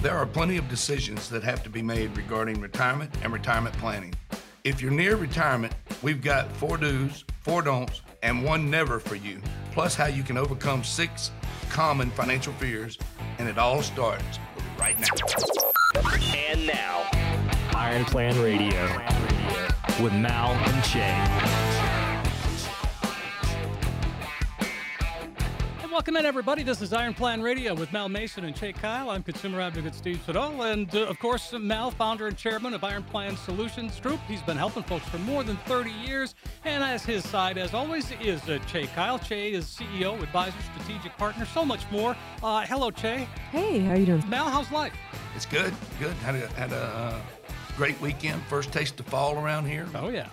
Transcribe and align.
There 0.00 0.16
are 0.16 0.26
plenty 0.26 0.56
of 0.58 0.68
decisions 0.68 1.28
that 1.28 1.42
have 1.42 1.64
to 1.64 1.70
be 1.70 1.82
made 1.82 2.16
regarding 2.16 2.60
retirement 2.60 3.12
and 3.24 3.32
retirement 3.32 3.76
planning. 3.78 4.14
If 4.62 4.80
you're 4.80 4.92
near 4.92 5.16
retirement, 5.16 5.74
we've 6.02 6.22
got 6.22 6.52
four 6.52 6.76
do's, 6.76 7.24
four 7.40 7.62
don'ts, 7.62 8.02
and 8.22 8.44
one 8.44 8.70
never 8.70 9.00
for 9.00 9.16
you, 9.16 9.40
plus 9.72 9.96
how 9.96 10.06
you 10.06 10.22
can 10.22 10.38
overcome 10.38 10.84
six 10.84 11.32
common 11.68 12.10
financial 12.12 12.52
fears, 12.54 12.96
and 13.40 13.48
it 13.48 13.58
all 13.58 13.82
starts 13.82 14.38
right 14.78 14.98
now. 15.00 16.02
And 16.32 16.64
now, 16.64 17.10
Iron 17.74 18.04
Plan 18.04 18.40
Radio 18.40 18.84
with 20.00 20.12
Mal 20.12 20.52
and 20.52 20.84
Chae. 20.84 21.87
Welcome 25.98 26.14
in, 26.14 26.26
everybody. 26.26 26.62
This 26.62 26.80
is 26.80 26.92
Iron 26.92 27.12
Plan 27.12 27.42
Radio 27.42 27.74
with 27.74 27.92
Mal 27.92 28.08
Mason 28.08 28.44
and 28.44 28.54
Chae 28.54 28.72
Kyle. 28.72 29.10
I'm 29.10 29.24
consumer 29.24 29.60
advocate 29.60 29.96
Steve 29.96 30.22
Siddall. 30.24 30.62
And, 30.62 30.94
uh, 30.94 31.00
of 31.06 31.18
course, 31.18 31.52
Mal, 31.52 31.90
founder 31.90 32.28
and 32.28 32.36
chairman 32.36 32.72
of 32.72 32.84
Iron 32.84 33.02
Plan 33.02 33.36
Solutions 33.36 33.98
Group. 33.98 34.20
He's 34.28 34.40
been 34.42 34.56
helping 34.56 34.84
folks 34.84 35.08
for 35.08 35.18
more 35.18 35.42
than 35.42 35.56
30 35.66 35.90
years. 35.90 36.36
And 36.64 36.84
as 36.84 37.04
his 37.04 37.28
side, 37.28 37.58
as 37.58 37.74
always, 37.74 38.12
is 38.22 38.40
uh, 38.42 38.60
Chae 38.68 38.86
Kyle. 38.94 39.18
Chae 39.18 39.50
is 39.50 39.64
CEO, 39.64 40.22
advisor, 40.22 40.54
strategic 40.72 41.16
partner, 41.16 41.44
so 41.46 41.64
much 41.64 41.80
more. 41.90 42.16
Uh, 42.44 42.64
hello, 42.64 42.92
Chae. 42.92 43.26
Hey, 43.50 43.80
how 43.80 43.94
you 43.94 44.06
doing? 44.06 44.22
Mal, 44.28 44.48
how's 44.48 44.70
life? 44.70 44.94
It's 45.34 45.46
good, 45.46 45.74
good. 45.98 46.14
Had 46.18 46.36
a, 46.36 46.46
had 46.50 46.70
a 46.70 46.76
uh, 46.76 47.20
great 47.76 48.00
weekend. 48.00 48.40
First 48.44 48.70
taste 48.70 49.00
of 49.00 49.06
fall 49.06 49.36
around 49.36 49.66
here. 49.66 49.88
Oh, 49.96 50.10
yeah. 50.10 50.28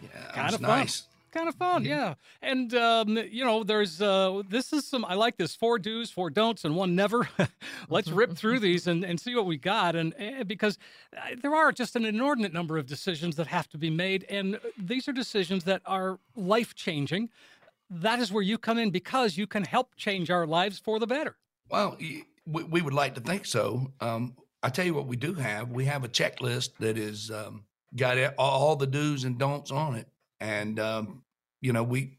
Yeah, 0.00 0.08
Kind 0.34 0.54
of 0.54 0.60
nice. 0.60 1.02
Kind 1.34 1.48
of 1.48 1.56
fun, 1.56 1.84
yeah. 1.84 2.14
And 2.42 2.72
um, 2.74 3.18
you 3.28 3.44
know, 3.44 3.64
there's 3.64 4.00
uh, 4.00 4.42
this 4.48 4.72
is 4.72 4.86
some. 4.86 5.04
I 5.04 5.14
like 5.14 5.36
this 5.36 5.56
four 5.56 5.80
do's, 5.80 6.08
four 6.08 6.30
don'ts, 6.30 6.64
and 6.64 6.76
one 6.76 6.94
never. 6.94 7.28
Let's 7.88 8.08
rip 8.08 8.36
through 8.36 8.60
these 8.60 8.86
and, 8.86 9.04
and 9.04 9.18
see 9.18 9.34
what 9.34 9.44
we 9.44 9.56
got. 9.56 9.96
And, 9.96 10.14
and 10.14 10.46
because 10.46 10.78
uh, 11.16 11.34
there 11.42 11.52
are 11.52 11.72
just 11.72 11.96
an 11.96 12.04
inordinate 12.04 12.52
number 12.52 12.78
of 12.78 12.86
decisions 12.86 13.34
that 13.34 13.48
have 13.48 13.68
to 13.70 13.78
be 13.78 13.90
made, 13.90 14.24
and 14.30 14.60
these 14.78 15.08
are 15.08 15.12
decisions 15.12 15.64
that 15.64 15.82
are 15.86 16.20
life 16.36 16.76
changing. 16.76 17.30
That 17.90 18.20
is 18.20 18.30
where 18.30 18.42
you 18.42 18.56
come 18.56 18.78
in 18.78 18.90
because 18.90 19.36
you 19.36 19.48
can 19.48 19.64
help 19.64 19.96
change 19.96 20.30
our 20.30 20.46
lives 20.46 20.78
for 20.78 21.00
the 21.00 21.06
better. 21.08 21.34
Well, 21.68 21.96
we, 22.46 22.62
we 22.62 22.80
would 22.80 22.94
like 22.94 23.16
to 23.16 23.20
think 23.20 23.44
so. 23.44 23.90
Um, 24.00 24.36
I 24.62 24.68
tell 24.68 24.86
you 24.86 24.94
what, 24.94 25.08
we 25.08 25.16
do 25.16 25.34
have. 25.34 25.72
We 25.72 25.84
have 25.86 26.04
a 26.04 26.08
checklist 26.08 26.76
that 26.78 26.96
is 26.96 27.32
um, 27.32 27.64
got 27.96 28.18
all 28.38 28.76
the 28.76 28.86
do's 28.86 29.24
and 29.24 29.36
don'ts 29.36 29.72
on 29.72 29.96
it, 29.96 30.06
and 30.38 30.78
um, 30.78 31.23
you 31.64 31.72
know, 31.72 31.82
we. 31.82 32.18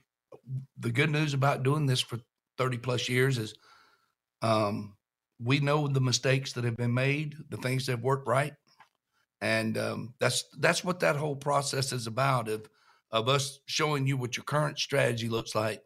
The 0.79 0.91
good 0.91 1.09
news 1.09 1.33
about 1.33 1.63
doing 1.63 1.85
this 1.85 2.01
for 2.01 2.19
thirty 2.57 2.77
plus 2.77 3.07
years 3.07 3.37
is, 3.37 3.55
um, 4.41 4.95
we 5.39 5.59
know 5.59 5.87
the 5.87 6.01
mistakes 6.01 6.53
that 6.53 6.63
have 6.63 6.77
been 6.77 6.93
made, 6.93 7.35
the 7.49 7.57
things 7.57 7.85
that 7.85 7.93
have 7.93 8.03
worked 8.03 8.27
right, 8.27 8.53
and 9.41 9.77
um, 9.77 10.13
that's 10.19 10.43
that's 10.59 10.83
what 10.83 10.99
that 10.99 11.15
whole 11.15 11.35
process 11.35 11.91
is 11.91 12.07
about. 12.07 12.49
Of 12.49 12.69
of 13.11 13.29
us 13.29 13.59
showing 13.65 14.07
you 14.07 14.17
what 14.17 14.35
your 14.35 14.43
current 14.43 14.77
strategy 14.79 15.29
looks 15.29 15.55
like 15.55 15.81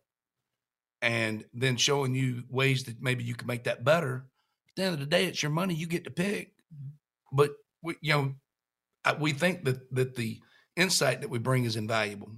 and 1.01 1.45
then 1.53 1.77
showing 1.77 2.15
you 2.15 2.43
ways 2.49 2.83
that 2.85 3.01
maybe 3.01 3.23
you 3.23 3.35
can 3.35 3.47
make 3.47 3.65
that 3.65 3.83
better. 3.83 4.25
At 4.69 4.75
the 4.75 4.83
end 4.83 4.93
of 4.93 4.99
the 4.99 5.05
day, 5.05 5.25
it's 5.25 5.43
your 5.43 5.51
money. 5.51 5.73
You 5.73 5.87
get 5.87 6.05
to 6.05 6.11
pick. 6.11 6.53
But 7.31 7.51
we, 7.83 7.95
you 8.01 8.13
know, 8.13 8.35
we 9.19 9.31
think 9.33 9.65
that 9.65 9.93
that 9.95 10.15
the 10.15 10.39
insight 10.75 11.21
that 11.21 11.29
we 11.29 11.39
bring 11.39 11.65
is 11.65 11.75
invaluable. 11.75 12.31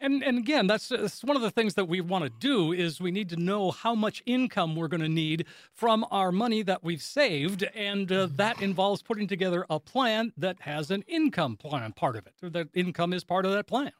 And 0.00 0.22
and 0.22 0.38
again, 0.38 0.66
that's, 0.66 0.88
that's 0.88 1.24
one 1.24 1.36
of 1.36 1.42
the 1.42 1.50
things 1.50 1.74
that 1.74 1.86
we 1.86 2.00
want 2.00 2.24
to 2.24 2.30
do 2.30 2.72
is 2.72 3.00
we 3.00 3.10
need 3.10 3.28
to 3.30 3.36
know 3.36 3.70
how 3.72 3.94
much 3.94 4.22
income 4.26 4.76
we're 4.76 4.88
going 4.88 5.00
to 5.00 5.08
need 5.08 5.46
from 5.72 6.06
our 6.10 6.30
money 6.30 6.62
that 6.62 6.84
we've 6.84 7.02
saved, 7.02 7.64
and 7.74 8.10
uh, 8.12 8.28
that 8.36 8.62
involves 8.62 9.02
putting 9.02 9.26
together 9.26 9.66
a 9.70 9.80
plan 9.80 10.32
that 10.36 10.60
has 10.60 10.90
an 10.90 11.02
income 11.08 11.56
plan 11.56 11.92
part 11.92 12.16
of 12.16 12.26
it. 12.26 12.34
Or 12.42 12.50
that 12.50 12.68
income 12.74 13.12
is 13.12 13.24
part 13.24 13.44
of 13.44 13.52
that 13.52 13.66
plan. 13.66 13.90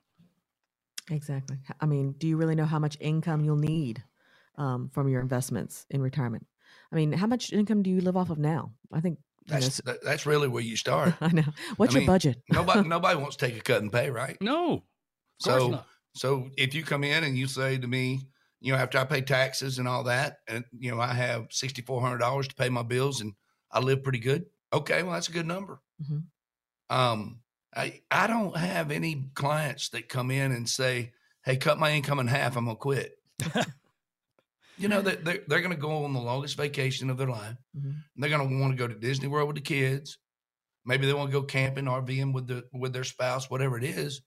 Exactly. 1.10 1.56
I 1.80 1.86
mean, 1.86 2.12
do 2.18 2.28
you 2.28 2.36
really 2.36 2.54
know 2.54 2.66
how 2.66 2.78
much 2.78 2.96
income 3.00 3.44
you'll 3.44 3.56
need 3.56 4.02
um, 4.56 4.90
from 4.92 5.08
your 5.08 5.20
investments 5.20 5.86
in 5.90 6.02
retirement? 6.02 6.46
I 6.92 6.96
mean, 6.96 7.12
how 7.12 7.26
much 7.26 7.52
income 7.52 7.82
do 7.82 7.90
you 7.90 8.00
live 8.00 8.16
off 8.16 8.30
of 8.30 8.38
now? 8.38 8.72
I 8.92 9.00
think 9.00 9.18
That's 9.46 9.80
that's 10.04 10.26
really 10.26 10.48
where 10.48 10.62
you 10.62 10.76
start. 10.76 11.14
I 11.20 11.32
know. 11.32 11.44
What's 11.76 11.94
I 11.94 11.98
your 11.98 12.00
mean, 12.02 12.06
budget? 12.06 12.38
nobody 12.50 12.88
nobody 12.88 13.18
wants 13.18 13.36
to 13.36 13.46
take 13.46 13.56
a 13.56 13.60
cut 13.62 13.82
and 13.82 13.92
pay, 13.92 14.10
right? 14.10 14.36
No, 14.40 14.74
of 14.74 14.80
course 14.80 14.84
So 15.40 15.68
not. 15.68 15.86
so 16.14 16.50
if 16.56 16.74
you 16.74 16.82
come 16.82 17.04
in 17.04 17.24
and 17.24 17.36
you 17.36 17.46
say 17.46 17.78
to 17.78 17.86
me, 17.86 18.28
you 18.60 18.72
know, 18.72 18.78
after 18.78 18.98
I 18.98 19.04
pay 19.04 19.20
taxes 19.20 19.78
and 19.78 19.86
all 19.86 20.04
that, 20.04 20.38
and 20.48 20.64
you 20.78 20.90
know, 20.90 21.00
I 21.00 21.12
have 21.14 21.46
sixty 21.50 21.82
four 21.82 22.00
hundred 22.00 22.18
dollars 22.18 22.48
to 22.48 22.54
pay 22.54 22.68
my 22.68 22.82
bills 22.82 23.20
and 23.20 23.34
I 23.70 23.80
live 23.80 24.02
pretty 24.02 24.18
good. 24.18 24.46
Okay, 24.72 25.02
well 25.02 25.12
that's 25.12 25.28
a 25.28 25.32
good 25.32 25.46
number. 25.46 25.80
Mhm. 26.02 26.24
Um, 26.90 27.40
I 27.76 28.00
I 28.10 28.26
don't 28.26 28.56
have 28.56 28.90
any 28.90 29.30
clients 29.34 29.90
that 29.90 30.08
come 30.08 30.30
in 30.30 30.52
and 30.52 30.68
say, 30.68 31.12
"Hey, 31.44 31.56
cut 31.56 31.78
my 31.78 31.92
income 31.92 32.18
in 32.18 32.26
half. 32.26 32.56
I'm 32.56 32.64
gonna 32.64 32.76
quit." 32.76 33.14
you 34.78 34.88
know 34.88 35.00
that 35.02 35.24
they're, 35.24 35.42
they're 35.46 35.60
going 35.60 35.74
to 35.74 35.80
go 35.80 36.04
on 36.04 36.12
the 36.12 36.20
longest 36.20 36.56
vacation 36.56 37.10
of 37.10 37.16
their 37.18 37.28
life. 37.28 37.56
Mhm. 37.76 37.96
They're 38.16 38.30
going 38.30 38.48
to 38.48 38.60
want 38.60 38.72
to 38.72 38.78
go 38.78 38.88
to 38.88 38.98
Disney 38.98 39.28
World 39.28 39.48
with 39.48 39.56
the 39.56 39.62
kids. 39.62 40.18
Maybe 40.84 41.06
they 41.06 41.12
want 41.14 41.30
to 41.30 41.40
go 41.40 41.42
camping, 41.44 41.84
RVing 41.84 42.32
with 42.32 42.46
the 42.46 42.64
with 42.72 42.92
their 42.92 43.04
spouse, 43.04 43.50
whatever 43.50 43.76
it 43.76 43.84
is. 43.84 44.22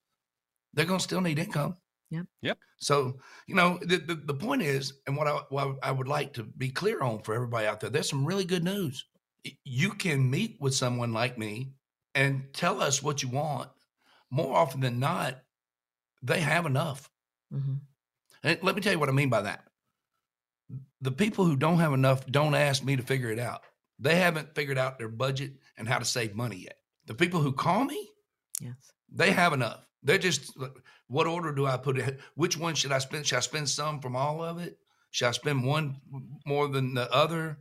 They're 0.73 0.85
going 0.85 0.99
to 0.99 1.03
still 1.03 1.21
need 1.21 1.39
income. 1.39 1.77
Yep. 2.09 2.25
Yep. 2.41 2.57
So 2.77 3.19
you 3.47 3.55
know 3.55 3.79
the, 3.81 3.97
the 3.97 4.15
the 4.15 4.33
point 4.33 4.61
is, 4.61 4.93
and 5.07 5.15
what 5.15 5.27
I 5.27 5.39
what 5.49 5.77
I 5.81 5.91
would 5.91 6.07
like 6.09 6.33
to 6.33 6.43
be 6.43 6.69
clear 6.69 7.01
on 7.01 7.21
for 7.21 7.33
everybody 7.33 7.67
out 7.67 7.79
there, 7.79 7.89
there's 7.89 8.09
some 8.09 8.25
really 8.25 8.43
good 8.43 8.63
news. 8.63 9.05
You 9.63 9.91
can 9.91 10.29
meet 10.29 10.57
with 10.59 10.75
someone 10.75 11.13
like 11.13 11.37
me 11.37 11.73
and 12.13 12.43
tell 12.53 12.81
us 12.81 13.01
what 13.01 13.23
you 13.23 13.29
want. 13.29 13.69
More 14.29 14.55
often 14.57 14.81
than 14.81 14.99
not, 14.99 15.41
they 16.21 16.41
have 16.41 16.65
enough. 16.65 17.09
Mhm. 17.53 17.79
And 18.43 18.59
let 18.61 18.75
me 18.75 18.81
tell 18.81 18.93
you 18.93 18.99
what 18.99 19.09
I 19.09 19.13
mean 19.13 19.29
by 19.29 19.41
that. 19.43 19.63
The 21.01 21.11
people 21.11 21.45
who 21.45 21.55
don't 21.55 21.79
have 21.79 21.93
enough 21.93 22.25
don't 22.27 22.55
ask 22.55 22.83
me 22.83 22.95
to 22.95 23.03
figure 23.03 23.31
it 23.31 23.39
out. 23.39 23.61
They 23.99 24.15
haven't 24.15 24.53
figured 24.55 24.77
out 24.77 24.97
their 24.97 25.09
budget 25.09 25.53
and 25.77 25.87
how 25.87 25.99
to 25.99 26.05
save 26.05 26.35
money 26.35 26.57
yet. 26.57 26.77
The 27.05 27.13
people 27.15 27.41
who 27.41 27.51
call 27.53 27.83
me, 27.85 28.09
Yes. 28.59 28.91
they 29.09 29.31
have 29.31 29.53
enough. 29.53 29.87
They're 30.03 30.17
just, 30.17 30.57
what 31.07 31.27
order 31.27 31.51
do 31.51 31.65
I 31.65 31.77
put 31.77 31.97
it? 31.97 32.19
Which 32.35 32.57
one 32.57 32.75
should 32.75 32.91
I 32.91 32.97
spend? 32.97 33.25
Should 33.25 33.37
I 33.37 33.41
spend 33.41 33.69
some 33.69 33.99
from 33.99 34.15
all 34.15 34.43
of 34.43 34.59
it? 34.59 34.77
Should 35.11 35.27
I 35.27 35.31
spend 35.31 35.63
one 35.63 35.97
more 36.45 36.67
than 36.67 36.93
the 36.93 37.11
other? 37.13 37.59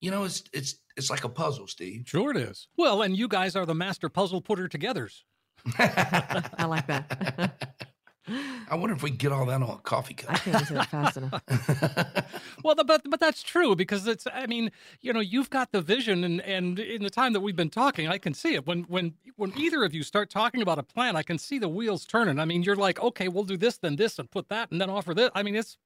You 0.00 0.10
know, 0.10 0.24
it's 0.24 0.44
it's 0.52 0.76
it's 0.96 1.10
like 1.10 1.24
a 1.24 1.28
puzzle, 1.28 1.66
Steve. 1.66 2.04
Sure 2.06 2.30
it 2.30 2.36
is. 2.36 2.68
Well, 2.76 3.02
and 3.02 3.16
you 3.16 3.26
guys 3.26 3.56
are 3.56 3.64
the 3.64 3.74
master 3.74 4.08
puzzle 4.08 4.42
putter 4.42 4.68
togethers. 4.68 5.22
I 5.78 6.66
like 6.66 6.86
that. 6.86 7.88
I 8.70 8.76
wonder 8.76 8.94
if 8.96 9.02
we 9.02 9.10
can 9.10 9.16
get 9.18 9.32
all 9.32 9.46
that 9.46 9.62
on 9.62 9.68
a 9.70 9.76
coffee 9.78 10.14
cup. 10.14 10.30
I 10.32 10.38
cup. 10.38 10.44
can't 10.44 10.66
say 10.66 10.74
that 10.74 10.88
fast 10.90 11.16
enough. 11.16 11.42
Well, 12.64 12.74
but 12.76 13.02
but 13.10 13.20
that's 13.20 13.42
true 13.42 13.76
because 13.76 14.06
it's. 14.06 14.26
I 14.32 14.46
mean, 14.46 14.72
you 15.02 15.12
know, 15.12 15.20
you've 15.20 15.50
got 15.50 15.70
the 15.72 15.82
vision, 15.82 16.24
and 16.24 16.40
and 16.40 16.78
in 16.78 17.02
the 17.02 17.10
time 17.10 17.34
that 17.34 17.40
we've 17.40 17.54
been 17.56 17.68
talking, 17.68 18.08
I 18.08 18.16
can 18.16 18.32
see 18.32 18.54
it. 18.54 18.66
When 18.66 18.84
when 18.84 19.12
when 19.36 19.52
either 19.58 19.84
of 19.84 19.92
you 19.92 20.02
start 20.02 20.30
talking 20.30 20.62
about 20.62 20.78
a 20.78 20.82
plan, 20.82 21.14
I 21.14 21.22
can 21.22 21.36
see 21.38 21.58
the 21.58 21.68
wheels 21.68 22.06
turning. 22.06 22.38
I 22.38 22.46
mean, 22.46 22.62
you're 22.62 22.74
like, 22.76 22.98
okay, 23.02 23.28
we'll 23.28 23.44
do 23.44 23.58
this, 23.58 23.76
then 23.76 23.96
this, 23.96 24.18
and 24.18 24.30
put 24.30 24.48
that, 24.48 24.70
and 24.72 24.80
then 24.80 24.88
offer 24.88 25.12
this. 25.12 25.30
I 25.34 25.42
mean, 25.42 25.56
it's 25.56 25.76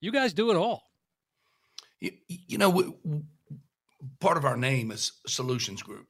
you 0.00 0.12
guys 0.12 0.34
do 0.34 0.50
it 0.50 0.56
all. 0.56 0.90
you, 2.00 2.12
you 2.28 2.58
know, 2.58 2.70
w- 2.70 2.94
w- 3.02 3.24
part 4.20 4.36
of 4.36 4.44
our 4.44 4.56
name 4.58 4.90
is 4.90 5.12
Solutions 5.26 5.82
Group, 5.82 6.06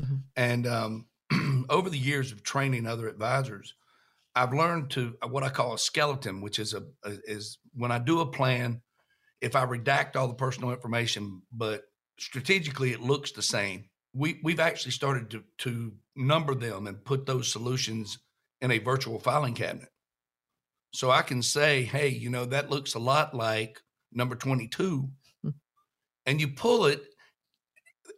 Mhm. 0.00 0.22
and 0.36 0.66
um, 0.66 1.06
over 1.70 1.88
the 1.88 1.98
years 1.98 2.32
of 2.32 2.42
training 2.42 2.84
other 2.86 3.08
advisors, 3.08 3.74
I've 4.38 4.54
learned 4.54 4.90
to 4.90 5.14
uh, 5.20 5.26
what 5.26 5.42
I 5.42 5.48
call 5.48 5.74
a 5.74 5.78
skeleton, 5.78 6.40
which 6.40 6.60
is 6.60 6.72
a, 6.72 6.84
a 7.04 7.16
is 7.24 7.58
when 7.74 7.90
I 7.90 7.98
do 7.98 8.20
a 8.20 8.26
plan, 8.26 8.80
if 9.40 9.56
I 9.56 9.66
redact 9.66 10.14
all 10.14 10.28
the 10.28 10.34
personal 10.34 10.70
information, 10.70 11.42
but 11.52 11.82
strategically 12.20 12.92
it 12.92 13.00
looks 13.00 13.32
the 13.32 13.42
same. 13.42 13.86
We 14.14 14.40
we've 14.44 14.60
actually 14.60 14.92
started 14.92 15.30
to 15.30 15.42
to 15.58 15.92
number 16.14 16.54
them 16.54 16.86
and 16.86 17.04
put 17.04 17.26
those 17.26 17.50
solutions 17.50 18.18
in 18.60 18.70
a 18.70 18.78
virtual 18.78 19.18
filing 19.18 19.54
cabinet. 19.54 19.88
So 20.92 21.10
I 21.10 21.22
can 21.22 21.42
say, 21.42 21.82
hey, 21.82 22.08
you 22.08 22.30
know, 22.30 22.44
that 22.46 22.70
looks 22.70 22.94
a 22.94 22.98
lot 23.00 23.34
like 23.34 23.80
number 24.12 24.36
22 24.36 25.10
and 26.26 26.40
you 26.40 26.48
pull 26.48 26.86
it 26.86 27.02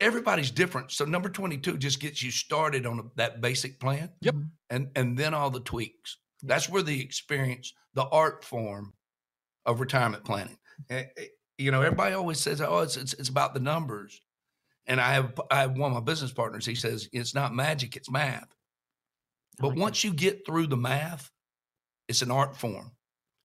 everybody's 0.00 0.50
different. 0.50 0.90
So 0.90 1.04
number 1.04 1.28
22 1.28 1.76
just 1.78 2.00
gets 2.00 2.22
you 2.22 2.30
started 2.30 2.86
on 2.86 2.98
a, 2.98 3.02
that 3.16 3.40
basic 3.40 3.78
plan. 3.80 4.10
Yep. 4.22 4.34
Mhm. 4.34 4.50
and 4.70 4.90
and 4.96 5.18
then 5.18 5.34
all 5.34 5.50
the 5.50 5.60
tweaks. 5.60 6.18
That's 6.42 6.68
where 6.68 6.82
the 6.82 7.00
experience 7.02 7.72
the 7.94 8.04
art 8.06 8.44
form 8.44 8.94
of 9.66 9.80
retirement 9.80 10.24
planning. 10.24 10.58
Eh, 10.88 11.04
eh, 11.16 11.24
you 11.58 11.70
know 11.70 11.82
everybody 11.82 12.14
always 12.14 12.40
says 12.40 12.60
oh 12.60 12.78
it's, 12.78 12.96
it's 12.96 13.12
it's 13.14 13.28
about 13.28 13.54
the 13.54 13.60
numbers. 13.60 14.20
And 14.86 15.00
i 15.00 15.12
have 15.12 15.38
i 15.50 15.60
have 15.60 15.76
one 15.76 15.90
of 15.92 15.94
my 15.94 16.00
business 16.00 16.32
partners 16.32 16.64
he 16.66 16.74
says 16.74 17.08
it's 17.12 17.34
not 17.34 17.54
magic 17.54 17.96
it's 17.96 18.10
math. 18.10 18.48
But 19.58 19.68
like 19.68 19.76
that. 19.76 19.82
once 19.82 20.04
you 20.04 20.12
get 20.14 20.46
through 20.46 20.68
the 20.68 20.76
math 20.76 21.30
it's 22.08 22.22
an 22.22 22.30
art 22.30 22.56
form 22.56 22.92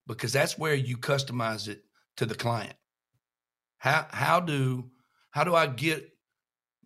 because 0.07 0.31
that's 0.31 0.57
where 0.57 0.73
you 0.75 0.97
customize 0.97 1.67
it 1.67 1.83
to 2.17 2.25
the 2.25 2.35
client. 2.35 2.75
How 3.79 4.07
how 4.09 4.39
do 4.39 4.89
how 5.31 5.43
do 5.43 5.53
i 5.53 5.67
get 5.67 6.09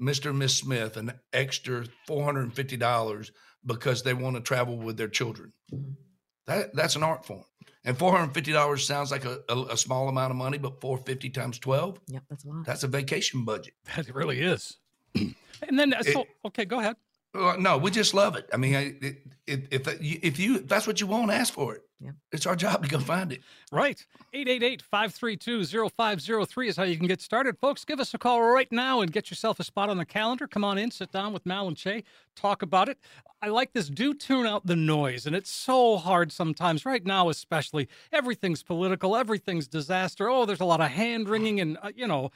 Mr. 0.02 0.30
and 0.30 0.40
Miss 0.40 0.56
Smith 0.58 0.98
an 0.98 1.12
extra 1.34 1.86
$450 2.10 3.32
because 3.66 4.04
they 4.04 4.14
want 4.14 4.36
to 4.36 4.42
travel 4.42 4.78
with 4.78 4.98
their 4.98 5.08
children. 5.08 5.54
Mhm. 5.74 5.96
That 6.48 6.74
that's 6.74 6.96
an 6.96 7.04
art 7.04 7.26
form. 7.26 7.44
And 7.86 7.98
$450 7.98 8.86
sounds 8.86 9.12
like 9.12 9.26
a, 9.26 9.40
a, 9.48 9.62
a 9.74 9.78
small 9.78 10.10
amount 10.10 10.32
of 10.32 10.38
money, 10.38 10.58
but 10.58 10.82
450 10.82 11.30
times 11.30 11.60
12, 11.60 12.00
Yep, 12.08 12.24
that's 12.30 12.44
a 12.44 12.48
lot. 12.48 12.66
that's 12.66 12.84
a 12.84 12.88
vacation 12.88 13.46
budget. 13.46 13.74
That 13.96 14.14
really 14.14 14.40
is. 14.42 14.78
and 15.16 15.80
then, 15.80 15.94
uh, 15.94 16.04
so, 16.04 16.26
okay, 16.46 16.66
go 16.66 16.80
ahead. 16.80 16.96
Well, 17.34 17.60
no, 17.60 17.78
we 17.78 17.92
just 17.92 18.14
love 18.14 18.36
it. 18.36 18.50
I 18.54 18.58
mean, 18.58 18.76
I- 18.76 18.96
it, 19.02 19.18
it, 19.46 19.68
if 19.72 20.02
you- 20.04 20.20
if 20.24 20.40
you 20.40 20.56
if 20.56 20.68
that's 20.68 20.88
what 20.88 21.00
you 21.00 21.08
want, 21.08 21.32
ask 21.32 21.54
for 21.54 21.76
it. 21.76 21.84
Yeah. 22.02 22.12
It's 22.32 22.46
our 22.46 22.56
job 22.56 22.82
to 22.84 22.90
go 22.90 22.98
find 23.00 23.32
it. 23.34 23.42
Right. 23.74 24.06
888 24.34 24.82
532 24.82 25.66
0503 25.66 26.68
is 26.70 26.78
how 26.78 26.84
you 26.84 26.98
can 26.98 27.08
get 27.08 27.20
started. 27.22 27.58
Folks, 27.60 27.84
give 27.84 28.00
us 28.00 28.14
a 28.14 28.18
call 28.18 28.42
right 28.42 28.72
now 28.72 29.02
and 29.02 29.12
get 29.12 29.30
yourself 29.30 29.60
a 29.60 29.66
spot 29.66 29.90
on 29.90 29.98
the 29.98 30.06
calendar. 30.06 30.48
Come 30.48 30.64
on 30.64 30.78
in, 30.78 30.92
sit 30.92 31.12
down 31.12 31.34
with 31.34 31.46
Mal 31.46 31.68
and 31.68 31.76
Chae, 31.76 32.04
talk 32.38 32.62
about 32.62 32.88
it. 32.88 32.98
I 33.42 33.50
like 33.50 33.74
this. 33.74 33.90
Do 33.90 34.14
tune 34.14 34.46
out 34.46 34.66
the 34.66 34.78
noise. 34.78 35.26
And 35.26 35.36
it's 35.36 35.52
so 35.52 35.98
hard 35.98 36.32
sometimes, 36.32 36.86
right 36.86 37.06
now, 37.06 37.28
especially. 37.28 37.90
Everything's 38.14 38.64
political, 38.64 39.16
everything's 39.18 39.68
disaster. 39.68 40.30
Oh, 40.30 40.46
there's 40.46 40.60
a 40.62 40.66
lot 40.66 40.80
of 40.82 40.92
hand 40.92 41.28
wringing 41.28 41.60
and, 41.60 41.78
uh, 41.82 41.92
you 41.94 42.08
know, 42.08 42.32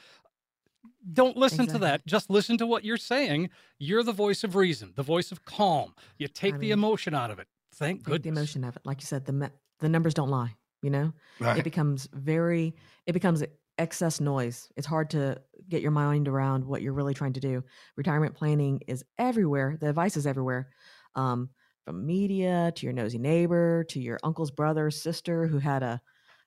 don't 1.12 1.36
listen 1.36 1.66
to 1.68 1.78
that. 1.78 2.06
Just 2.06 2.30
listen 2.30 2.56
to 2.58 2.66
what 2.66 2.84
you're 2.84 2.96
saying. 2.96 3.50
You're 3.78 4.02
the 4.02 4.12
voice 4.12 4.44
of 4.44 4.56
reason, 4.56 4.92
the 4.96 5.02
voice 5.02 5.32
of 5.32 5.44
calm. 5.44 5.94
You 6.18 6.28
take 6.28 6.54
the 6.54 6.58
mean, 6.60 6.72
emotion 6.72 7.14
out 7.14 7.30
of 7.30 7.38
it. 7.38 7.46
Thank 7.74 8.00
Take 8.00 8.06
goodness. 8.06 8.22
the 8.34 8.40
emotion 8.40 8.64
of 8.64 8.76
it. 8.76 8.82
Like 8.84 9.00
you 9.00 9.06
said, 9.06 9.24
the 9.26 9.32
me- 9.32 9.48
the 9.80 9.88
numbers 9.88 10.14
don't 10.14 10.30
lie. 10.30 10.54
You 10.82 10.90
know, 10.90 11.12
Right. 11.40 11.58
it 11.58 11.64
becomes 11.64 12.08
very, 12.12 12.74
it 13.06 13.12
becomes 13.12 13.42
excess 13.78 14.20
noise. 14.20 14.68
It's 14.76 14.86
hard 14.86 15.10
to 15.10 15.40
get 15.68 15.80
your 15.82 15.90
mind 15.90 16.28
around 16.28 16.64
what 16.64 16.82
you're 16.82 16.92
really 16.92 17.14
trying 17.14 17.32
to 17.32 17.40
do. 17.40 17.64
Retirement 17.96 18.34
planning 18.34 18.80
is 18.86 19.02
everywhere. 19.18 19.76
The 19.80 19.88
advice 19.88 20.16
is 20.16 20.26
everywhere, 20.26 20.68
um, 21.14 21.48
from 21.86 22.06
media 22.06 22.72
to 22.76 22.86
your 22.86 22.92
nosy 22.92 23.18
neighbor 23.18 23.84
to 23.90 24.00
your 24.00 24.18
uncle's 24.22 24.50
brother, 24.50 24.90
sister 24.90 25.46
who 25.46 25.58
had 25.58 25.82
a 25.82 26.00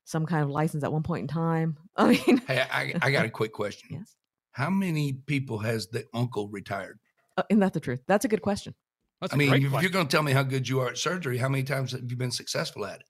some 0.06 0.26
kind 0.26 0.42
of 0.44 0.50
license 0.50 0.84
at 0.86 0.94
one 0.94 1.04
point 1.04 1.22
in 1.24 1.28
time. 1.28 1.78
I 1.98 2.10
mean, 2.26 2.38
Hey, 2.48 2.62
I, 2.72 2.94
I 3.02 3.12
got 3.12 3.26
a 3.26 3.30
quick 3.30 3.52
question. 3.62 3.90
yes. 3.92 4.16
How 4.58 4.72
many 4.72 5.14
people 5.14 5.60
has 5.60 5.86
the 5.86 6.06
uncle 6.16 6.48
retired? 6.50 6.98
Uh, 7.38 7.44
isn't 7.48 7.60
that 7.60 7.74
the 7.74 7.80
truth? 7.80 8.02
That's 8.08 8.26
a 8.26 8.28
good 8.28 8.42
question. 8.42 8.74
That's 9.22 9.32
I 9.32 9.36
a 9.36 9.38
mean, 9.38 9.54
if 9.54 9.70
question. 9.70 9.82
you're 9.84 9.92
going 9.92 10.08
to 10.08 10.12
tell 10.12 10.24
me 10.24 10.32
how 10.32 10.42
good 10.42 10.68
you 10.68 10.80
are 10.80 10.88
at 10.88 10.98
surgery, 10.98 11.38
how 11.38 11.48
many 11.48 11.62
times 11.64 11.92
have 11.92 12.10
you 12.10 12.18
been 12.18 12.32
successful 12.32 12.84
at 12.88 13.04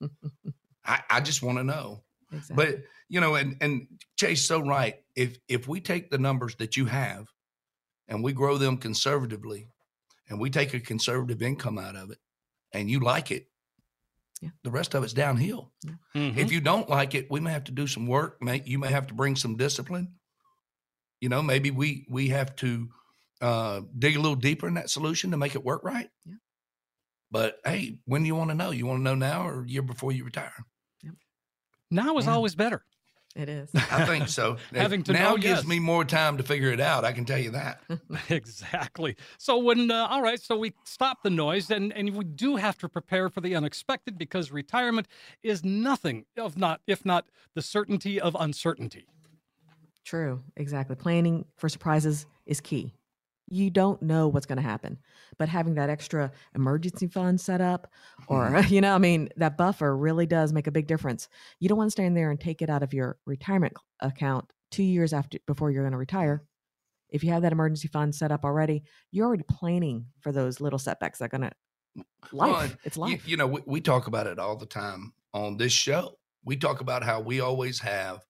it? 0.00 0.10
I, 0.86 1.00
I 1.10 1.20
just 1.20 1.42
want 1.42 1.58
to 1.58 1.64
know. 1.64 2.04
Exactly. 2.32 2.54
But 2.64 2.82
you 3.08 3.20
know, 3.20 3.34
and 3.34 3.56
and 3.60 3.88
Chae's 4.16 4.46
so 4.46 4.60
right. 4.60 4.94
If 5.16 5.36
if 5.48 5.66
we 5.66 5.80
take 5.80 6.10
the 6.12 6.18
numbers 6.18 6.54
that 6.56 6.76
you 6.76 6.84
have, 6.86 7.26
and 8.06 8.22
we 8.22 8.32
grow 8.32 8.56
them 8.56 8.76
conservatively, 8.76 9.66
and 10.28 10.38
we 10.38 10.48
take 10.48 10.74
a 10.74 10.80
conservative 10.80 11.42
income 11.42 11.76
out 11.76 11.96
of 11.96 12.12
it, 12.12 12.18
and 12.72 12.88
you 12.88 13.00
like 13.00 13.32
it, 13.32 13.48
Yeah. 14.40 14.50
the 14.62 14.70
rest 14.70 14.94
of 14.94 15.02
it's 15.02 15.12
downhill. 15.12 15.72
Mhm. 16.14 16.36
If 16.36 16.52
you 16.52 16.60
don't 16.60 16.88
like 16.88 17.16
it, 17.16 17.26
we 17.32 17.40
may 17.40 17.50
have 17.50 17.64
to 17.64 17.72
do 17.72 17.88
some 17.88 18.06
work. 18.06 18.40
May 18.40 18.62
you 18.64 18.78
may 18.78 18.90
have 18.90 19.08
to 19.08 19.14
bring 19.14 19.34
some 19.34 19.56
discipline. 19.56 20.14
You 21.24 21.30
know, 21.30 21.40
maybe 21.40 21.70
we 21.70 22.04
we 22.10 22.28
have 22.28 22.54
to 22.56 22.90
uh, 23.40 23.80
dig 23.98 24.14
a 24.14 24.20
little 24.20 24.36
deeper 24.36 24.68
in 24.68 24.74
that 24.74 24.90
solution 24.90 25.30
to 25.30 25.38
make 25.38 25.54
it 25.54 25.64
work 25.64 25.82
right. 25.82 26.10
Yeah. 26.26 26.34
But 27.30 27.60
hey, 27.64 27.96
when 28.04 28.20
do 28.24 28.26
you 28.26 28.36
want 28.36 28.50
to 28.50 28.54
know? 28.54 28.72
You 28.72 28.84
want 28.84 28.98
to 28.98 29.04
know 29.04 29.14
now 29.14 29.48
or 29.48 29.62
a 29.62 29.66
year 29.66 29.80
before 29.80 30.12
you 30.12 30.22
retire? 30.22 30.52
now 31.90 32.18
is 32.18 32.26
Yeah. 32.26 32.32
always 32.34 32.54
better. 32.54 32.84
it 33.34 33.48
is. 33.48 33.70
I 33.74 34.04
think 34.04 34.28
so. 34.28 34.58
Having 34.74 35.04
to 35.04 35.14
now 35.14 35.30
know, 35.30 35.36
gives 35.38 35.60
yes. 35.62 35.66
me 35.66 35.78
more 35.78 36.04
time 36.04 36.36
to 36.36 36.42
figure 36.42 36.70
it 36.72 36.78
out. 36.80 37.06
I 37.06 37.12
can 37.12 37.24
tell 37.24 37.38
you 37.38 37.52
that. 37.52 37.80
exactly. 38.28 39.16
So 39.38 39.56
when 39.56 39.90
uh, 39.90 40.08
all 40.10 40.20
right, 40.20 40.42
so 40.42 40.58
we 40.58 40.74
stop 40.84 41.22
the 41.22 41.30
noise, 41.30 41.70
and 41.70 41.90
and 41.94 42.14
we 42.14 42.24
do 42.26 42.56
have 42.56 42.76
to 42.80 42.88
prepare 42.90 43.30
for 43.30 43.40
the 43.40 43.54
unexpected 43.56 44.18
because 44.18 44.52
retirement 44.52 45.08
is 45.42 45.64
nothing 45.64 46.26
of 46.36 46.58
not 46.58 46.82
if 46.86 47.06
not 47.06 47.24
the 47.54 47.62
certainty 47.62 48.20
of 48.20 48.36
uncertainty. 48.38 49.06
True, 50.04 50.42
exactly. 50.56 50.96
Planning 50.96 51.46
for 51.56 51.68
surprises 51.68 52.26
is 52.46 52.60
key. 52.60 52.94
You 53.48 53.70
don't 53.70 54.00
know 54.00 54.28
what's 54.28 54.46
going 54.46 54.56
to 54.56 54.62
happen, 54.62 54.98
but 55.38 55.48
having 55.48 55.74
that 55.74 55.90
extra 55.90 56.32
emergency 56.54 57.06
fund 57.06 57.40
set 57.40 57.60
up, 57.60 57.90
or 58.26 58.50
mm-hmm. 58.50 58.72
you 58.72 58.80
know, 58.80 58.94
I 58.94 58.98
mean, 58.98 59.28
that 59.36 59.56
buffer 59.56 59.96
really 59.96 60.26
does 60.26 60.52
make 60.52 60.66
a 60.66 60.72
big 60.72 60.86
difference. 60.86 61.28
You 61.60 61.68
don't 61.68 61.78
want 61.78 61.88
to 61.88 61.92
stand 61.92 62.16
there 62.16 62.30
and 62.30 62.40
take 62.40 62.62
it 62.62 62.70
out 62.70 62.82
of 62.82 62.94
your 62.94 63.18
retirement 63.26 63.74
account 64.00 64.46
two 64.70 64.82
years 64.82 65.12
after 65.12 65.38
before 65.46 65.70
you're 65.70 65.82
going 65.82 65.92
to 65.92 65.98
retire. 65.98 66.42
If 67.10 67.22
you 67.22 67.30
have 67.30 67.42
that 67.42 67.52
emergency 67.52 67.88
fund 67.88 68.14
set 68.14 68.32
up 68.32 68.44
already, 68.44 68.82
you're 69.12 69.26
already 69.26 69.44
planning 69.48 70.06
for 70.20 70.32
those 70.32 70.60
little 70.60 70.78
setbacks 70.78 71.18
that 71.18 71.26
are 71.26 71.38
going 71.38 71.50
to 71.50 72.04
life. 72.32 72.52
Well, 72.52 72.70
it's 72.84 72.96
You, 72.96 73.02
life. 73.02 73.28
you 73.28 73.36
know, 73.36 73.46
we, 73.46 73.60
we 73.66 73.80
talk 73.80 74.06
about 74.06 74.26
it 74.26 74.38
all 74.38 74.56
the 74.56 74.66
time 74.66 75.12
on 75.32 75.56
this 75.56 75.72
show. 75.72 76.18
We 76.44 76.56
talk 76.56 76.80
about 76.80 77.04
how 77.04 77.20
we 77.20 77.40
always 77.40 77.78
have 77.80 78.20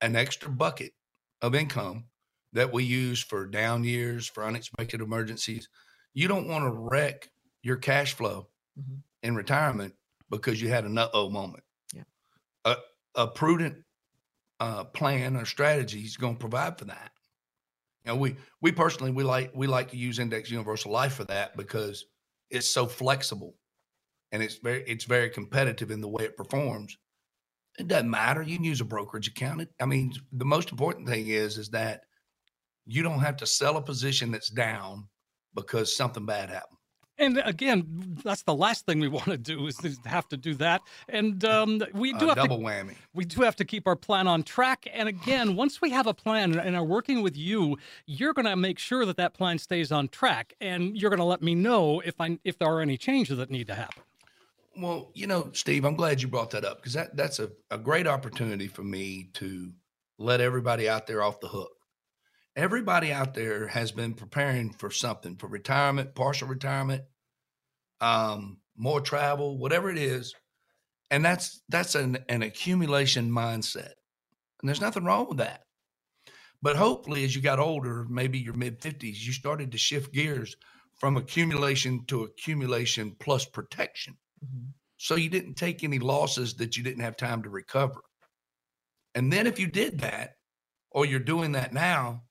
an 0.00 0.16
extra 0.16 0.50
bucket 0.50 0.92
of 1.42 1.54
income 1.54 2.06
that 2.52 2.72
we 2.72 2.84
use 2.84 3.22
for 3.22 3.46
down 3.46 3.84
years, 3.84 4.26
for 4.26 4.44
unexpected 4.44 5.00
emergencies. 5.00 5.68
You 6.14 6.28
don't 6.28 6.48
want 6.48 6.64
to 6.64 6.70
wreck 6.70 7.30
your 7.62 7.76
cash 7.76 8.14
flow 8.14 8.50
Mhm. 8.78 9.02
in 9.22 9.34
retirement 9.36 9.94
because 10.30 10.60
you 10.60 10.68
had 10.68 10.84
a 10.84 10.88
nut 10.88 11.10
oh 11.14 11.30
moment. 11.30 11.64
Yeah. 11.92 12.04
A, 12.64 12.76
a 13.14 13.28
prudent 13.28 13.84
uh, 14.60 14.84
plan 14.84 15.36
or 15.36 15.44
strategy 15.46 16.02
is 16.02 16.16
going 16.16 16.34
to 16.36 16.40
provide 16.40 16.78
for 16.78 16.86
that. 16.86 17.12
You 18.04 18.12
know, 18.12 18.16
we 18.16 18.36
we 18.60 18.72
personally 18.72 19.10
we 19.12 19.24
like 19.24 19.52
we 19.54 19.66
like 19.66 19.90
to 19.90 19.96
use 19.96 20.18
Index 20.18 20.50
Universal 20.50 20.92
Life 20.92 21.14
for 21.14 21.24
that 21.24 21.56
because 21.56 22.04
it's 22.50 22.68
so 22.68 22.86
flexible 22.86 23.56
and 24.32 24.42
it's 24.42 24.56
very 24.56 24.84
it's 24.84 25.04
very 25.04 25.30
competitive 25.30 25.90
in 25.90 26.00
the 26.00 26.08
way 26.08 26.24
it 26.24 26.36
performs. 26.36 26.96
It 27.78 27.88
doesn't 27.88 28.10
matter. 28.10 28.42
You 28.42 28.56
can 28.56 28.64
use 28.64 28.80
a 28.80 28.84
brokerage 28.84 29.28
account. 29.28 29.62
It, 29.62 29.70
I 29.80 29.86
mean, 29.86 30.12
the 30.32 30.44
most 30.44 30.70
important 30.70 31.08
thing 31.08 31.26
is 31.28 31.58
is 31.58 31.70
that 31.70 32.02
you 32.86 33.02
don't 33.02 33.20
have 33.20 33.36
to 33.38 33.46
sell 33.46 33.76
a 33.76 33.82
position 33.82 34.30
that's 34.30 34.50
down 34.50 35.08
because 35.54 35.96
something 35.96 36.26
bad 36.26 36.50
happened. 36.50 36.78
And 37.16 37.40
again, 37.44 38.18
that's 38.24 38.42
the 38.42 38.54
last 38.54 38.86
thing 38.86 38.98
we 38.98 39.08
want 39.18 39.26
to 39.26 39.38
do 39.38 39.66
is 39.66 39.76
to 39.78 39.96
have 40.04 40.28
to 40.28 40.36
do 40.36 40.54
that. 40.54 40.82
And 41.08 41.44
um, 41.44 41.82
we 41.92 42.12
do 42.12 42.26
have 42.26 42.36
to 42.36 42.42
double 42.42 42.58
whammy. 42.58 42.96
we 43.14 43.24
do 43.24 43.42
have 43.42 43.56
to 43.56 43.64
keep 43.64 43.86
our 43.86 43.96
plan 43.96 44.26
on 44.26 44.42
track. 44.42 44.86
And 44.92 45.08
again, 45.08 45.56
once 45.56 45.80
we 45.80 45.90
have 45.90 46.06
a 46.06 46.14
plan 46.14 46.58
and 46.58 46.76
are 46.76 46.84
working 46.84 47.22
with 47.22 47.36
you, 47.36 47.78
you're 48.06 48.32
going 48.32 48.46
to 48.46 48.56
make 48.56 48.78
sure 48.78 49.06
that 49.06 49.16
that 49.16 49.34
plan 49.34 49.58
stays 49.58 49.92
on 49.92 50.08
track, 50.08 50.54
and 50.60 50.96
you're 50.96 51.10
going 51.10 51.18
to 51.18 51.24
let 51.24 51.42
me 51.42 51.54
know 51.54 52.00
if 52.00 52.20
I 52.20 52.38
if 52.44 52.58
there 52.58 52.68
are 52.68 52.80
any 52.80 52.96
changes 52.96 53.38
that 53.38 53.50
need 53.50 53.66
to 53.68 53.74
happen. 53.74 54.02
Well, 54.76 55.12
you 55.14 55.26
know, 55.26 55.50
Steve, 55.52 55.84
I'm 55.84 55.96
glad 55.96 56.20
you 56.20 56.28
brought 56.28 56.50
that 56.50 56.64
up 56.64 56.78
because 56.78 56.94
that 56.94 57.16
that's 57.16 57.38
a, 57.38 57.50
a 57.70 57.78
great 57.78 58.06
opportunity 58.06 58.66
for 58.66 58.82
me 58.82 59.30
to 59.34 59.72
let 60.18 60.40
everybody 60.40 60.88
out 60.88 61.06
there 61.06 61.22
off 61.22 61.40
the 61.40 61.48
hook. 61.48 61.70
Everybody 62.56 63.12
out 63.12 63.34
there 63.34 63.66
has 63.68 63.92
been 63.92 64.14
preparing 64.14 64.72
for 64.72 64.90
something 64.90 65.36
for 65.36 65.48
retirement, 65.48 66.14
partial 66.14 66.48
retirement, 66.48 67.02
um, 68.00 68.58
more 68.76 69.00
travel, 69.00 69.58
whatever 69.58 69.90
it 69.90 69.98
is. 69.98 70.34
And 71.10 71.24
that's 71.24 71.62
that's 71.68 71.94
an, 71.94 72.18
an 72.28 72.42
accumulation 72.42 73.30
mindset. 73.30 73.92
And 74.60 74.68
there's 74.68 74.80
nothing 74.80 75.04
wrong 75.04 75.28
with 75.28 75.38
that. 75.38 75.62
But 76.62 76.76
hopefully, 76.76 77.24
as 77.24 77.36
you 77.36 77.42
got 77.42 77.58
older, 77.58 78.06
maybe 78.08 78.38
your 78.38 78.54
mid 78.54 78.80
50s, 78.80 79.24
you 79.24 79.32
started 79.32 79.72
to 79.72 79.78
shift 79.78 80.12
gears 80.12 80.56
from 80.98 81.16
accumulation 81.16 82.04
to 82.06 82.24
accumulation 82.24 83.16
plus 83.20 83.44
protection. 83.44 84.16
Mhm. 84.44 84.72
So 84.96 85.16
you 85.16 85.28
didn't 85.28 85.54
take 85.54 85.82
any 85.82 85.98
losses 85.98 86.54
that 86.54 86.76
you 86.76 86.82
didn't 86.82 87.02
have 87.02 87.16
time 87.16 87.42
to 87.42 87.50
recover. 87.50 88.02
And 89.14 89.32
then 89.32 89.46
if 89.46 89.58
you 89.58 89.66
did 89.66 89.98
that, 90.00 90.36
or 90.90 91.04
you're 91.04 91.20
doing 91.20 91.52
that 91.52 91.72
now, 91.72 92.24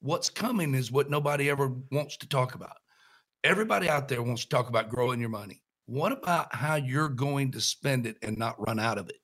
what's 0.00 0.30
coming 0.30 0.74
is 0.74 0.90
what 0.90 1.10
nobody 1.10 1.50
ever 1.50 1.68
wants 1.90 2.16
to 2.18 2.28
talk 2.28 2.54
about. 2.54 2.78
Everybody 3.44 3.88
out 3.88 4.08
there 4.08 4.22
wants 4.22 4.42
to 4.42 4.48
talk 4.48 4.68
about 4.68 4.88
growing 4.88 5.20
your 5.20 5.28
money. 5.28 5.62
What 5.86 6.12
about 6.12 6.54
how 6.54 6.76
you're 6.76 7.08
going 7.08 7.52
to 7.52 7.60
spend 7.60 8.06
it 8.06 8.16
and 8.22 8.38
not 8.38 8.60
run 8.66 8.78
out 8.78 8.98
of 8.98 9.08
it? 9.08 9.20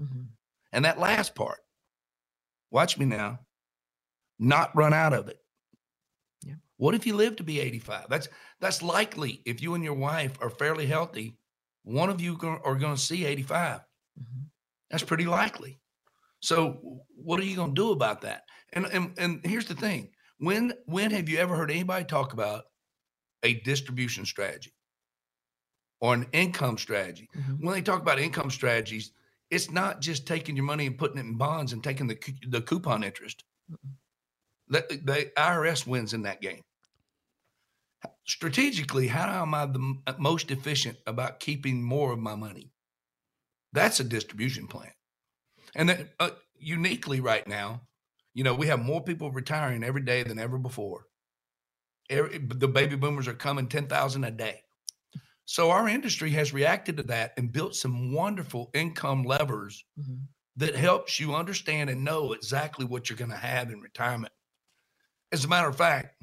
Mhm. 0.00 0.28
And 0.72 0.84
that 0.84 0.98
last 0.98 1.34
part, 1.34 1.60
watch 2.70 2.98
me 2.98 3.06
now, 3.06 3.46
not 4.38 4.74
run 4.76 4.92
out 4.92 5.12
of 5.12 5.28
it. 5.28 5.44
Yeah. 6.42 6.56
What 6.76 6.94
if 6.94 7.06
you 7.06 7.16
live 7.16 7.36
to 7.36 7.44
be 7.44 7.60
85? 7.60 8.08
That's 8.08 8.28
that's 8.60 8.82
likely 8.82 9.42
if 9.44 9.62
you 9.62 9.74
and 9.74 9.82
your 9.84 9.94
wife 9.94 10.38
are 10.40 10.50
fairly 10.50 10.86
healthy, 10.86 11.39
one 11.82 12.10
of 12.10 12.20
you 12.20 12.34
are 12.64 12.76
going 12.76 12.94
to 12.94 13.00
see 13.00 13.24
85. 13.24 13.80
Mhm. 14.20 14.50
That's 14.90 15.04
pretty 15.04 15.26
likely. 15.26 15.80
So 16.40 17.04
what 17.14 17.40
are 17.40 17.44
you 17.44 17.56
going 17.56 17.74
to 17.74 17.80
do 17.82 17.92
about 17.92 18.20
that? 18.22 18.44
And, 18.72 18.86
and 18.86 19.14
and 19.18 19.40
here's 19.44 19.66
the 19.66 19.74
thing. 19.74 20.10
When 20.38 20.72
when 20.86 21.10
have 21.10 21.28
you 21.28 21.38
ever 21.38 21.56
heard 21.56 21.70
anybody 21.70 22.04
talk 22.04 22.32
about 22.32 22.64
a 23.42 23.54
distribution 23.60 24.24
strategy 24.26 24.72
or 26.00 26.14
an 26.14 26.26
income 26.32 26.78
strategy? 26.78 27.28
Mhm. 27.36 27.60
When 27.60 27.74
they 27.74 27.82
talk 27.82 28.00
about 28.00 28.18
income 28.18 28.50
strategies, 28.50 29.12
it's 29.50 29.70
not 29.70 30.00
just 30.00 30.26
taking 30.26 30.56
your 30.56 30.64
money 30.64 30.86
and 30.86 30.96
putting 30.98 31.18
it 31.18 31.26
in 31.26 31.36
bonds 31.36 31.72
and 31.72 31.82
taking 31.84 32.06
the 32.06 32.18
the 32.48 32.62
coupon 32.62 33.04
interest. 33.04 33.44
Mm-mm. 33.70 33.94
The, 34.68 35.00
the 35.04 35.32
IRS 35.36 35.86
wins 35.86 36.14
in 36.14 36.22
that 36.22 36.40
game. 36.40 36.62
Strategically, 38.26 39.08
how 39.08 39.42
am 39.42 39.54
I 39.54 39.66
the 39.66 39.94
uh, 40.06 40.14
most 40.18 40.50
efficient 40.50 40.98
about 41.06 41.40
keeping 41.40 41.82
more 41.82 42.12
of 42.12 42.18
my 42.18 42.34
money? 42.34 42.72
That's 43.72 44.00
a 44.00 44.04
distribution 44.04 44.66
plan. 44.66 44.92
And 45.74 45.88
then, 45.88 46.10
uh, 46.20 46.30
uniquely, 46.56 47.20
right 47.20 47.46
now, 47.46 47.82
you 48.34 48.44
know, 48.44 48.54
we 48.54 48.68
have 48.68 48.80
more 48.80 49.02
people 49.04 49.32
retiring 49.32 49.84
every 49.84 50.02
day 50.02 50.22
than 50.22 50.38
ever 50.38 50.58
before. 50.58 51.06
Every, 52.10 52.38
the 52.38 52.68
baby 52.68 52.96
boomers 52.96 53.28
are 53.28 53.34
coming 53.34 53.68
10,000 53.68 54.24
a 54.24 54.30
day. 54.30 54.62
So 55.46 55.70
our 55.70 55.88
industry 55.88 56.30
has 56.32 56.52
reacted 56.54 56.96
to 56.98 57.02
that 57.04 57.34
and 57.36 57.52
built 57.52 57.74
some 57.76 58.12
wonderful 58.12 58.70
income 58.74 59.24
levers 59.24 59.84
Mhm. 59.96 60.28
that 60.56 60.76
helps 60.76 61.20
you 61.20 61.34
understand 61.34 61.90
and 61.90 62.04
know 62.04 62.32
exactly 62.32 62.84
what 62.86 63.10
you're 63.10 63.18
going 63.18 63.30
to 63.30 63.36
have 63.36 63.70
in 63.70 63.80
retirement. 63.80 64.32
As 65.32 65.44
a 65.44 65.48
matter 65.48 65.68
of 65.68 65.76
fact, 65.76 66.22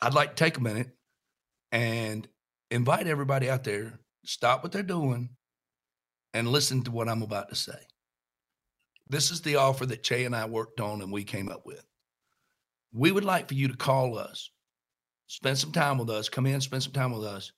I'd 0.00 0.14
like 0.14 0.36
to 0.36 0.44
take 0.44 0.56
a 0.56 0.62
minute 0.62 0.90
and 1.72 2.26
invite 2.70 3.06
everybody 3.06 3.50
out 3.50 3.64
there 3.64 4.00
stop 4.28 4.62
what 4.62 4.72
they're 4.72 4.82
doing 4.82 5.30
and 6.34 6.48
listen 6.48 6.82
to 6.82 6.90
what 6.90 7.08
I'm 7.08 7.22
about 7.22 7.48
to 7.48 7.54
say. 7.54 7.78
This 9.08 9.30
is 9.30 9.40
the 9.40 9.56
offer 9.56 9.86
that 9.86 10.02
Chae 10.02 10.26
and 10.26 10.36
I 10.36 10.44
worked 10.44 10.80
on 10.80 11.00
and 11.00 11.10
we 11.10 11.24
came 11.24 11.48
up 11.48 11.64
with. 11.64 11.82
We 12.92 13.10
would 13.10 13.24
like 13.24 13.48
for 13.48 13.54
you 13.54 13.68
to 13.68 13.76
call 13.76 14.18
us, 14.18 14.50
spend 15.26 15.56
some 15.56 15.72
time 15.72 15.96
with 15.96 16.10
us, 16.10 16.28
come 16.28 16.46
in, 16.46 16.60
spend 16.60 16.82
some 16.82 16.92
time 16.92 17.12
with 17.12 17.24
us. 17.24 17.52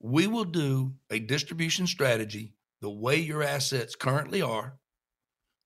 We 0.00 0.26
will 0.26 0.44
do 0.44 0.94
a 1.10 1.20
distribution 1.20 1.86
strategy 1.86 2.54
the 2.80 2.90
way 2.90 3.16
your 3.16 3.42
assets 3.42 3.94
currently 3.94 4.42
are. 4.42 4.74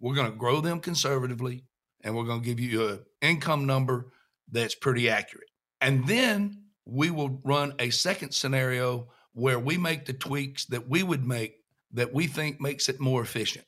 We're 0.01 0.15
going 0.15 0.31
to 0.31 0.37
grow 0.37 0.61
them 0.61 0.81
conservatively 0.81 1.65
and 2.03 2.15
we're 2.15 2.25
going 2.25 2.43
to 2.43 2.47
give 2.47 2.61
you 2.61 2.87
an 2.89 3.01
income 3.23 3.67
number 3.67 4.13
that's 4.51 4.75
pretty 4.75 5.09
accurate. 5.09 5.49
And 5.85 6.07
then 6.07 6.63
we 6.87 7.11
will 7.11 7.41
run 7.45 7.75
a 7.79 7.91
second 7.91 8.33
scenario 8.33 9.09
where 9.35 9.59
we 9.59 9.77
make 9.77 10.07
the 10.07 10.15
tweaks 10.15 10.65
that 10.67 10.89
we 10.89 11.03
would 11.03 11.27
make 11.27 11.57
that 11.93 12.13
we 12.13 12.27
think 12.27 12.61
makes 12.61 12.89
it 12.89 13.01
more 13.01 13.23
efficient. 13.23 13.67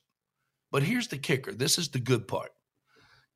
But 0.72 0.82
here's 0.82 1.08
the 1.08 1.18
kicker 1.18 1.52
this 1.52 1.78
is 1.78 1.88
the 1.88 1.98
good 1.98 2.26
part. 2.26 2.50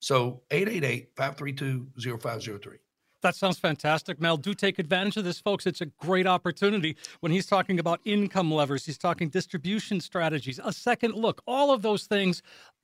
So 0.00 0.42
888-532-0503. 0.50 2.78
That 3.22 3.36
sounds 3.36 3.56
fantastic, 3.56 4.20
Mal. 4.20 4.36
Do 4.36 4.52
take 4.52 4.80
advantage 4.80 5.16
of 5.16 5.22
this, 5.22 5.38
folks. 5.38 5.64
It's 5.64 5.80
a 5.80 5.86
great 5.86 6.26
opportunity 6.26 6.96
when 7.20 7.30
he's 7.30 7.46
talking 7.46 7.78
about 7.78 8.00
income 8.04 8.50
levers, 8.50 8.84
he's 8.84 8.98
talking 8.98 9.28
distribution 9.28 10.00
strategies, 10.00 10.58
a 10.62 10.72
second 10.72 11.14
look, 11.14 11.40
all 11.46 11.72
of 11.72 11.82
those 11.82 12.06
things. 12.06 12.42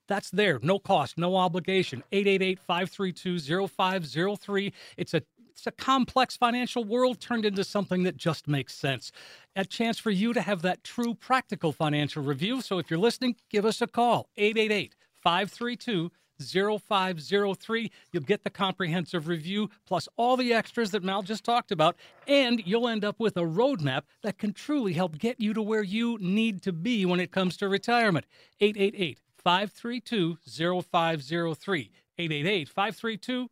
That's 0.09 0.31
there, 0.31 0.59
no 0.63 0.79
cost, 0.79 1.19
no 1.19 1.37
obligation. 1.37 2.03
888-532-0503. 2.13 4.73
It's 4.97 5.13
a 5.15 5.23
it's 5.53 5.67
a 5.67 5.73
complex 5.73 6.37
financial 6.37 6.85
world 6.85 7.21
turned 7.21 7.45
into 7.45 7.65
something 7.65 8.05
that 8.05 8.17
just 8.17 8.47
makes 8.47 8.75
sense. 8.75 9.11
A 9.57 9.65
chance 9.65 9.99
for 9.99 10.13
you 10.13 10.33
to 10.33 10.41
have 10.41 10.63
that 10.63 10.85
true 10.85 11.15
practical 11.15 11.73
financial 11.73 12.23
review. 12.23 12.61
So 12.61 12.79
if 12.79 12.89
you're 12.89 13.01
listening, 13.01 13.35
give 13.51 13.65
us 13.65 13.83
a 13.83 13.89
call. 13.89 14.29
888 14.37 14.95
532 15.17 16.13
0503. 16.41 17.91
You'll 18.13 18.23
get 18.23 18.45
the 18.45 18.51
comprehensive 18.51 19.27
review 19.27 19.69
plus 19.85 20.09
all 20.17 20.37
the 20.37 20.53
extras 20.53 20.93
that 20.93 21.03
Mal 21.03 21.23
just 21.23 21.43
talked 21.43 21.73
about, 21.73 21.97
and 22.29 22.63
you'll 22.65 22.89
end 22.89 23.05
up 23.05 23.19
with 23.19 23.37
a 23.37 23.43
roadmap 23.43 24.03
that 24.23 24.39
can 24.39 24.53
truly 24.53 24.93
help 24.93 25.19
get 25.19 25.41
you 25.41 25.53
to 25.55 25.63
where 25.63 25.83
you 25.83 26.19
need 26.21 26.63
to 26.63 26.73
be 26.73 27.05
when 27.05 27.19
it 27.19 27.33
comes 27.33 27.57
to 27.57 27.69
retirement. 27.69 28.27
888 28.61 29.19
532 29.49 30.37
0503. 30.45 31.91
888 32.19 32.69
532 32.69 33.49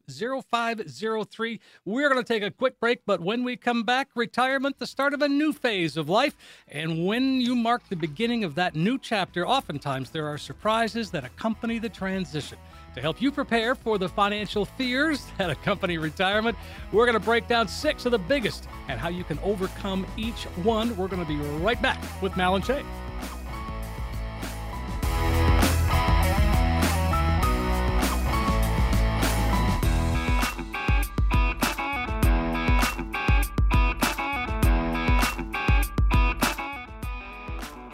0503. 0.50 1.60
We're 1.86 2.10
going 2.10 2.22
to 2.22 2.32
take 2.34 2.42
a 2.42 2.50
quick 2.50 2.78
break, 2.78 3.00
but 3.06 3.22
when 3.22 3.44
we 3.44 3.56
come 3.56 3.82
back, 3.82 4.08
retirement, 4.14 4.78
the 4.78 4.86
start 4.86 5.14
of 5.14 5.22
a 5.22 5.28
new 5.28 5.54
phase 5.54 5.96
of 5.96 6.10
life. 6.10 6.36
And 6.68 7.06
when 7.06 7.40
you 7.40 7.56
mark 7.56 7.88
the 7.88 7.96
beginning 7.96 8.44
of 8.44 8.54
that 8.56 8.74
new 8.74 8.98
chapter, 8.98 9.48
oftentimes 9.48 10.10
there 10.10 10.26
are 10.26 10.36
surprises 10.36 11.10
that 11.12 11.24
accompany 11.24 11.78
the 11.78 11.88
transition. 11.88 12.58
To 12.94 13.00
help 13.00 13.22
you 13.22 13.32
prepare 13.32 13.74
for 13.74 13.96
the 13.96 14.10
financial 14.10 14.66
fears 14.66 15.24
that 15.38 15.48
accompany 15.48 15.96
retirement, 15.96 16.58
we're 16.92 17.06
going 17.06 17.18
to 17.18 17.24
break 17.24 17.48
down 17.48 17.68
six 17.68 18.04
of 18.04 18.12
the 18.12 18.18
biggest 18.18 18.68
and 18.88 19.00
how 19.00 19.08
you 19.08 19.24
can 19.24 19.38
overcome 19.38 20.06
each 20.18 20.44
one. 20.62 20.94
We're 20.94 21.08
going 21.08 21.24
to 21.24 21.28
be 21.28 21.40
right 21.62 21.80
back 21.80 22.02
with 22.20 22.36
Mal 22.36 22.54
and 22.54 22.64
Chae. 22.64 22.84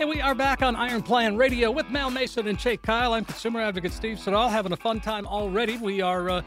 And 0.02 0.10
we 0.10 0.20
are 0.20 0.34
back 0.34 0.62
on 0.62 0.74
Iron 0.74 1.00
Plan 1.00 1.36
Radio 1.36 1.70
with 1.70 1.88
Mal 1.88 2.10
Mason 2.10 2.48
and 2.48 2.58
Chae 2.58 2.80
Kyle. 2.82 3.12
I'm 3.12 3.24
consumer 3.24 3.60
advocate 3.60 3.92
Steve 3.92 4.18
Siddall, 4.18 4.48
having 4.48 4.72
a 4.72 4.76
fun 4.76 4.98
time 4.98 5.28
already. 5.28 5.76
We 5.76 6.00
are 6.00 6.28
uh, 6.28 6.42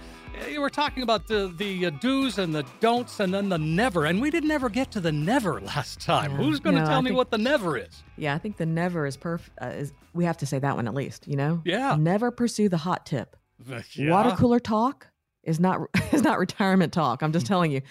we 0.45 0.57
were 0.59 0.69
talking 0.69 1.03
about 1.03 1.25
the 1.25 1.53
the 1.55 1.85
uh, 1.85 1.89
do's 2.01 2.37
and 2.37 2.53
the 2.53 2.65
don'ts, 2.81 3.21
and 3.21 3.33
then 3.33 3.47
the 3.47 3.57
never. 3.57 4.07
And 4.07 4.19
we 4.19 4.29
didn't 4.29 4.51
ever 4.51 4.67
get 4.67 4.91
to 4.91 4.99
the 4.99 5.13
never 5.13 5.61
last 5.73 6.01
time. 6.01 6.31
Yeah. 6.31 6.37
Who's 6.37 6.59
going 6.59 6.75
to 6.75 6.81
No, 6.81 6.87
I 6.87 6.89
tell 6.89 7.01
me 7.01 7.11
think- 7.11 7.17
what 7.17 7.31
the 7.31 7.37
never 7.37 7.77
is? 7.77 8.03
Yeah, 8.17 8.35
I 8.35 8.39
think 8.39 8.57
the 8.57 8.65
never 8.65 9.05
is 9.05 9.15
perfect. 9.15 9.57
Uh, 9.61 9.67
is 9.67 9.93
we 10.13 10.25
have 10.25 10.35
to 10.39 10.45
say 10.45 10.59
that 10.59 10.75
one 10.75 10.85
at 10.89 10.93
least. 10.93 11.25
You 11.25 11.37
know. 11.37 11.61
Yeah. 11.63 11.95
Never 11.97 12.31
pursue 12.31 12.67
the 12.67 12.77
hot 12.77 13.05
tip. 13.05 13.37
Yeah. 13.95 14.11
Water 14.11 14.31
cooler 14.31 14.59
talk 14.59 15.07
is 15.43 15.61
not 15.61 15.79
is 16.11 16.23
not 16.23 16.39
retirement 16.39 16.91
talk. 16.91 17.23
I'm 17.23 17.31
just 17.31 17.45
telling 17.45 17.71
you. 17.71 17.81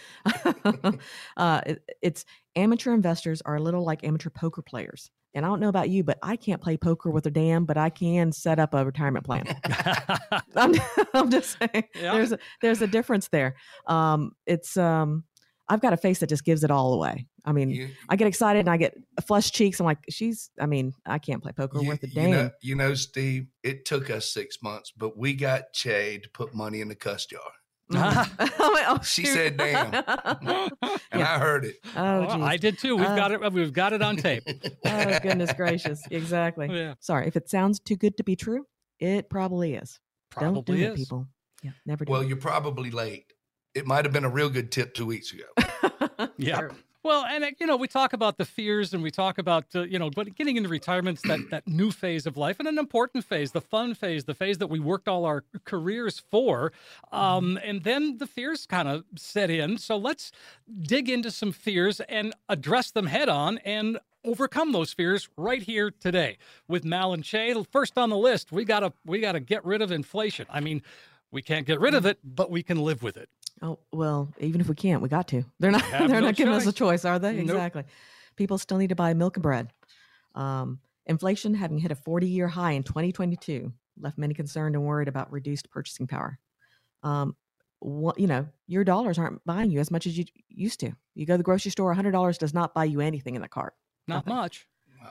uh, 1.38 1.61
it, 1.64 1.90
it's 2.02 2.26
amateur 2.54 2.92
investors 2.92 3.40
are 3.47 3.56
a 3.56 3.61
little 3.62 3.83
like 3.83 4.04
amateur 4.04 4.28
poker 4.28 4.61
players. 4.61 5.11
And 5.35 5.45
I 5.45 5.49
don't 5.49 5.61
know 5.61 5.69
about 5.69 5.91
you, 5.91 6.05
but 6.05 6.19
I 6.23 6.37
can't 6.37 6.61
play 6.62 6.76
poker 6.76 7.11
with 7.11 7.26
a 7.26 7.31
dam, 7.31 7.64
but 7.64 7.76
I 7.76 7.91
can 7.91 8.31
set 8.33 8.59
up 8.59 8.73
a 8.73 8.85
retirement 8.85 9.25
plan. 9.25 9.45
I'm, 10.57 10.75
I'm 11.12 11.31
just 11.31 11.59
saying 11.59 11.85
Yeah. 11.95 12.14
there's 12.14 12.33
a, 12.33 12.38
there's 12.62 12.83
a 12.83 12.87
difference 12.87 13.29
there. 13.29 13.57
Um, 13.87 14.33
it's 14.47 14.76
um, 14.76 15.25
I've 15.69 15.81
got 15.81 15.93
a 15.93 15.97
face 15.97 16.21
that 16.21 16.29
just 16.29 16.45
gives 16.45 16.62
it 16.62 16.71
all 16.71 16.95
away. 16.95 17.26
I 17.45 17.53
mean, 17.53 17.71
You, 17.71 17.88
I 18.09 18.17
get 18.17 18.29
excited 18.29 18.61
and 18.61 18.71
I 18.71 18.76
get 18.76 18.95
flushed 19.26 19.55
cheeks. 19.55 19.81
I'm 19.81 19.87
like, 19.87 19.99
she's. 20.09 20.50
I 20.61 20.67
mean, 20.67 20.95
I 21.05 21.19
can't 21.19 21.43
play 21.43 21.53
poker 21.53 21.81
you, 21.81 21.88
worth 21.88 22.03
a 22.03 22.09
you 22.09 22.14
damn. 22.14 22.31
know, 22.31 22.50
you 22.62 22.75
know, 22.75 22.95
Steve, 22.95 23.47
it 23.62 23.85
took 23.85 24.09
us 24.11 24.33
six 24.33 24.62
months, 24.62 24.93
but 24.97 25.17
we 25.19 25.35
got 25.35 25.64
Chae 25.75 26.23
to 26.23 26.29
put 26.31 26.55
money 26.55 26.81
in 26.81 26.88
the 26.88 26.95
cuss 26.95 27.26
jar. 27.26 27.41
Mhm. 27.93 28.50
Oh, 28.87 28.99
She 29.03 29.25
said, 29.26 29.57
"Damn." 29.57 29.93
And 31.12 31.23
I 31.23 31.38
heard 31.38 31.64
it. 31.64 31.76
oh, 31.97 32.21
Well, 32.21 32.37
geez. 32.37 32.45
I 32.45 32.57
did 32.57 32.79
too. 32.79 32.97
We've 32.97 33.07
Uh, 33.07 33.17
got 33.17 33.33
it. 33.33 33.53
We've 33.53 33.73
got 33.73 33.93
it 33.93 34.03
on 34.03 34.17
tape. 34.17 34.43
oh 34.87 35.19
goodness 35.21 35.53
gracious! 35.53 36.03
Exactly. 36.11 36.69
Yeah, 36.71 36.95
Sorry 37.00 37.26
if 37.26 37.37
it 37.37 37.49
sounds 37.49 37.81
too 37.81 37.97
good 37.97 38.17
to 38.17 38.25
be 38.25 38.37
true. 38.37 38.67
It 39.00 39.29
probably 39.31 39.75
is. 39.75 40.00
Don't 40.38 40.55
do 40.55 40.62
probably 40.62 40.83
it, 40.83 40.93
is. 40.93 40.99
people. 40.99 41.29
Yeah, 41.62 41.71
never 41.87 42.05
do. 42.05 42.12
Well, 42.12 42.23
it. 42.23 42.29
you're 42.29 42.37
probably 42.37 42.91
late. 42.91 43.33
It 43.75 43.87
might 43.87 44.05
have 44.05 44.12
been 44.12 44.25
a 44.25 44.29
real 44.31 44.49
good 44.50 44.71
tip 44.73 44.95
two 44.95 45.07
weeks 45.07 45.33
ago. 45.33 45.45
Yep. 46.38 46.59
Sure. 46.59 46.71
Well, 47.05 47.27
and 47.27 47.45
uh, 47.45 47.51
you 47.61 47.67
know, 47.67 47.77
we 47.77 47.87
talk 47.87 48.15
about 48.15 48.39
the 48.39 48.47
fears, 48.47 48.95
and 48.95 49.03
we 49.03 49.11
talk 49.11 49.37
about 49.37 49.67
uh, 49.75 49.83
you 49.83 49.99
know, 49.99 50.09
but 50.09 50.35
getting 50.37 50.57
into 50.57 50.71
retirement's 50.71 51.21
that 51.23 51.39
that 51.51 51.69
new 51.69 51.91
phase 51.91 52.25
of 52.25 52.39
life, 52.39 52.59
and 52.59 52.67
an 52.67 52.79
important 52.79 53.27
phase, 53.27 53.53
the 53.53 53.61
fun 53.61 53.95
phase, 53.95 54.25
the 54.25 54.33
phase 54.33 54.57
that 54.57 54.69
we 54.69 54.81
worked 54.81 55.07
all 55.07 55.27
our 55.27 55.45
careers 55.65 56.19
for. 56.31 56.73
Um, 57.13 57.59
and 57.63 57.85
then 57.85 58.17
the 58.17 58.27
fears 58.27 58.65
kind 58.65 58.89
of 58.89 59.05
set 59.17 59.51
in. 59.51 59.77
So 59.77 59.99
let's 59.99 60.33
dig 60.81 61.11
into 61.11 61.31
some 61.31 61.53
fears 61.53 62.01
and 62.01 62.33
address 62.49 62.91
them 62.91 63.07
head 63.07 63.29
on, 63.29 63.59
and 63.59 63.99
overcome 64.25 64.73
those 64.73 64.95
fears 64.95 65.29
right 65.37 65.63
here 65.63 65.91
today 65.91 66.39
with 66.69 66.87
Mal 66.87 67.13
and 67.13 67.23
Chae. 67.23 67.67
First 67.71 67.99
on 67.99 68.09
the 68.09 68.17
list, 68.17 68.51
we 68.51 68.65
gotta 68.65 68.95
we 69.05 69.21
gotta 69.21 69.41
get 69.41 69.63
rid 69.63 69.83
of 69.83 69.93
inflation. 69.93 70.47
I 70.49 70.61
mean, 70.61 70.83
we 71.31 71.43
can't 71.43 71.67
get 71.67 71.81
rid 71.81 71.93
of 71.93 72.07
it, 72.07 72.19
but 72.25 72.51
we 72.51 72.63
can 72.63 72.79
live 72.79 73.03
with 73.03 73.19
it. 73.19 73.29
Oh 73.64 73.78
well, 73.92 74.30
even 74.38 74.61
if 74.61 74.68
we 74.68 74.75
can't, 74.75 75.00
we 75.00 75.09
got 75.09 75.26
to. 75.28 75.42
They're 75.59 75.71
not. 75.71 75.83
They're 75.90 76.09
no 76.09 76.21
not 76.21 76.37
giving 76.37 76.52
us 76.52 76.66
a 76.66 76.73
choice. 76.73 77.02
choice, 77.02 77.04
are 77.06 77.18
they? 77.18 77.33
Nope. 77.33 77.56
Exactly. 77.56 77.85
People 78.37 78.59
still 78.59 78.76
need 78.76 78.90
to 78.90 78.94
buy 78.94 79.14
milk 79.14 79.37
and 79.37 79.42
bread. 79.42 79.73
Um, 80.35 80.80
inflation, 81.06 81.54
having 81.54 81.78
hit 81.78 81.90
a 81.90 81.94
40-year 81.94 82.49
high 82.49 82.73
in 82.73 82.83
2022, 82.83 83.73
left 83.99 84.18
many 84.18 84.35
concerned 84.35 84.75
and 84.75 84.85
worried 84.85 85.09
about 85.09 85.33
reduced 85.33 85.71
purchasing 85.71 86.06
power. 86.06 86.38
Um, 87.02 87.37
what, 87.78 88.18
you 88.18 88.26
know, 88.26 88.47
your 88.66 88.85
dollars 88.85 89.18
aren't 89.18 89.44
buying 89.44 89.71
you 89.71 89.80
as 89.80 89.90
much 89.90 90.06
as 90.06 90.18
you 90.18 90.25
used 90.49 90.80
to. 90.80 90.92
You 91.14 91.26
go 91.26 91.35
to 91.35 91.38
the 91.38 91.44
grocery 91.44 91.71
store, 91.71 91.94
$100 91.94 92.38
does 92.38 92.52
not 92.52 92.75
buy 92.75 92.85
you 92.85 93.00
anything 93.00 93.35
in 93.37 93.42
the 93.42 93.49
cart. 93.49 93.75
Not 94.09 94.26
Nothing. 94.26 94.35
much. 94.35 94.66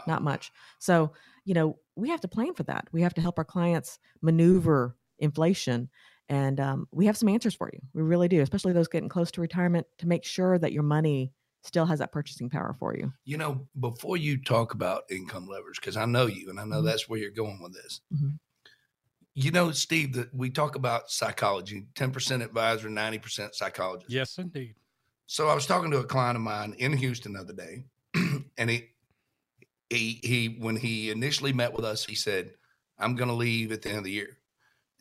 not 0.06 0.22
much. 0.22 0.52
So, 0.80 1.14
you 1.46 1.54
know, 1.54 1.78
we 1.96 2.10
have 2.10 2.22
to 2.22 2.28
plan 2.28 2.54
for 2.54 2.64
that. 2.64 2.88
We 2.92 3.02
have 3.04 3.14
to 3.14 3.22
help 3.22 3.38
our 3.38 3.46
clients 3.46 4.00
maneuver 4.22 4.98
inflation. 5.20 5.90
And 6.30 6.60
um, 6.60 6.88
we 6.92 7.06
have 7.06 7.18
some 7.18 7.30
answers 7.30 7.54
for 7.54 7.70
you. 7.72 7.80
We 7.94 8.02
really 8.02 8.28
do, 8.28 8.42
especially 8.42 8.74
those 8.74 8.88
getting 8.88 9.10
close 9.10 9.32
to 9.32 9.42
retirement 9.42 9.86
to 10.00 10.08
make 10.08 10.24
sure 10.24 10.58
that 10.58 10.72
your 10.72 10.84
money 10.84 11.34
still 11.64 11.86
has 11.86 12.00
that 12.00 12.12
purchasing 12.12 12.50
power 12.50 12.76
for 12.80 12.96
you. 12.96 13.12
You 13.26 13.38
know, 13.38 13.68
before 13.80 14.18
you 14.18 14.42
talk 14.42 14.74
about 14.74 15.04
income 15.10 15.48
levers, 15.48 15.80
because 15.80 15.98
I 15.98 16.06
know 16.06 16.26
you 16.26 16.50
and 16.50 16.60
I 16.60 16.66
know 16.66 16.82
Mhm. 16.82 16.86
that's 16.86 17.08
where 17.08 17.20
you're 17.20 17.32
going 17.32 17.62
with 17.62 17.74
this. 17.74 18.02
Mhm. 18.14 18.40
You 19.36 19.52
know, 19.52 19.72
Steve, 19.72 20.14
that 20.14 20.34
we 20.34 20.50
talk 20.50 20.76
about 20.76 21.10
psychology 21.10 21.88
10% 21.96 22.44
advisor, 22.44 22.90
90% 22.90 23.56
psychologist. 23.56 24.12
Yes, 24.12 24.38
indeed. 24.38 24.76
So 25.26 25.48
I 25.48 25.56
was 25.56 25.66
talking 25.66 25.90
to 25.92 26.00
a 26.00 26.04
client 26.04 26.36
of 26.36 26.42
mine 26.42 26.74
in 26.78 26.94
Houston 26.98 27.34
the 27.34 27.40
other 27.40 27.54
day, 27.54 27.86
and 28.58 28.70
he, 28.70 28.90
he, 29.90 30.20
he, 30.24 30.48
when 30.60 30.76
he 30.76 31.10
initially 31.12 31.54
met 31.54 31.74
with 31.74 31.86
us, 31.86 32.06
he 32.06 32.16
said, 32.16 32.56
I'm 32.98 33.16
going 33.16 33.30
to 33.30 33.34
leave 33.36 33.72
at 33.72 33.82
the 33.82 33.90
end 33.90 34.00
of 34.00 34.04
the 34.04 34.12
year. 34.12 34.38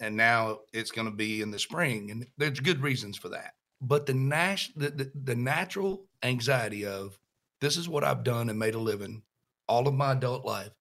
And 0.02 0.16
now 0.16 0.58
it's 0.72 0.90
going 0.90 1.08
to 1.08 1.14
be 1.14 1.42
in 1.42 1.52
the 1.52 1.60
spring. 1.60 2.10
And 2.10 2.26
there's 2.36 2.58
good 2.58 2.82
reasons 2.82 3.16
for 3.16 3.28
that. 3.28 3.54
But 3.80 4.04
the, 4.04 4.14
nas- 4.14 4.72
the, 4.74 4.90
the, 4.90 5.12
the 5.14 5.36
natural 5.36 6.06
anxiety 6.24 6.84
of 6.84 7.16
this 7.60 7.76
is 7.76 7.88
what 7.88 8.02
I've 8.02 8.24
done 8.24 8.50
and 8.50 8.58
made 8.58 8.74
a 8.74 8.80
living 8.80 9.22
all 9.68 9.86
of 9.86 9.94
my 9.94 10.12
adult 10.12 10.44
life. 10.44 10.72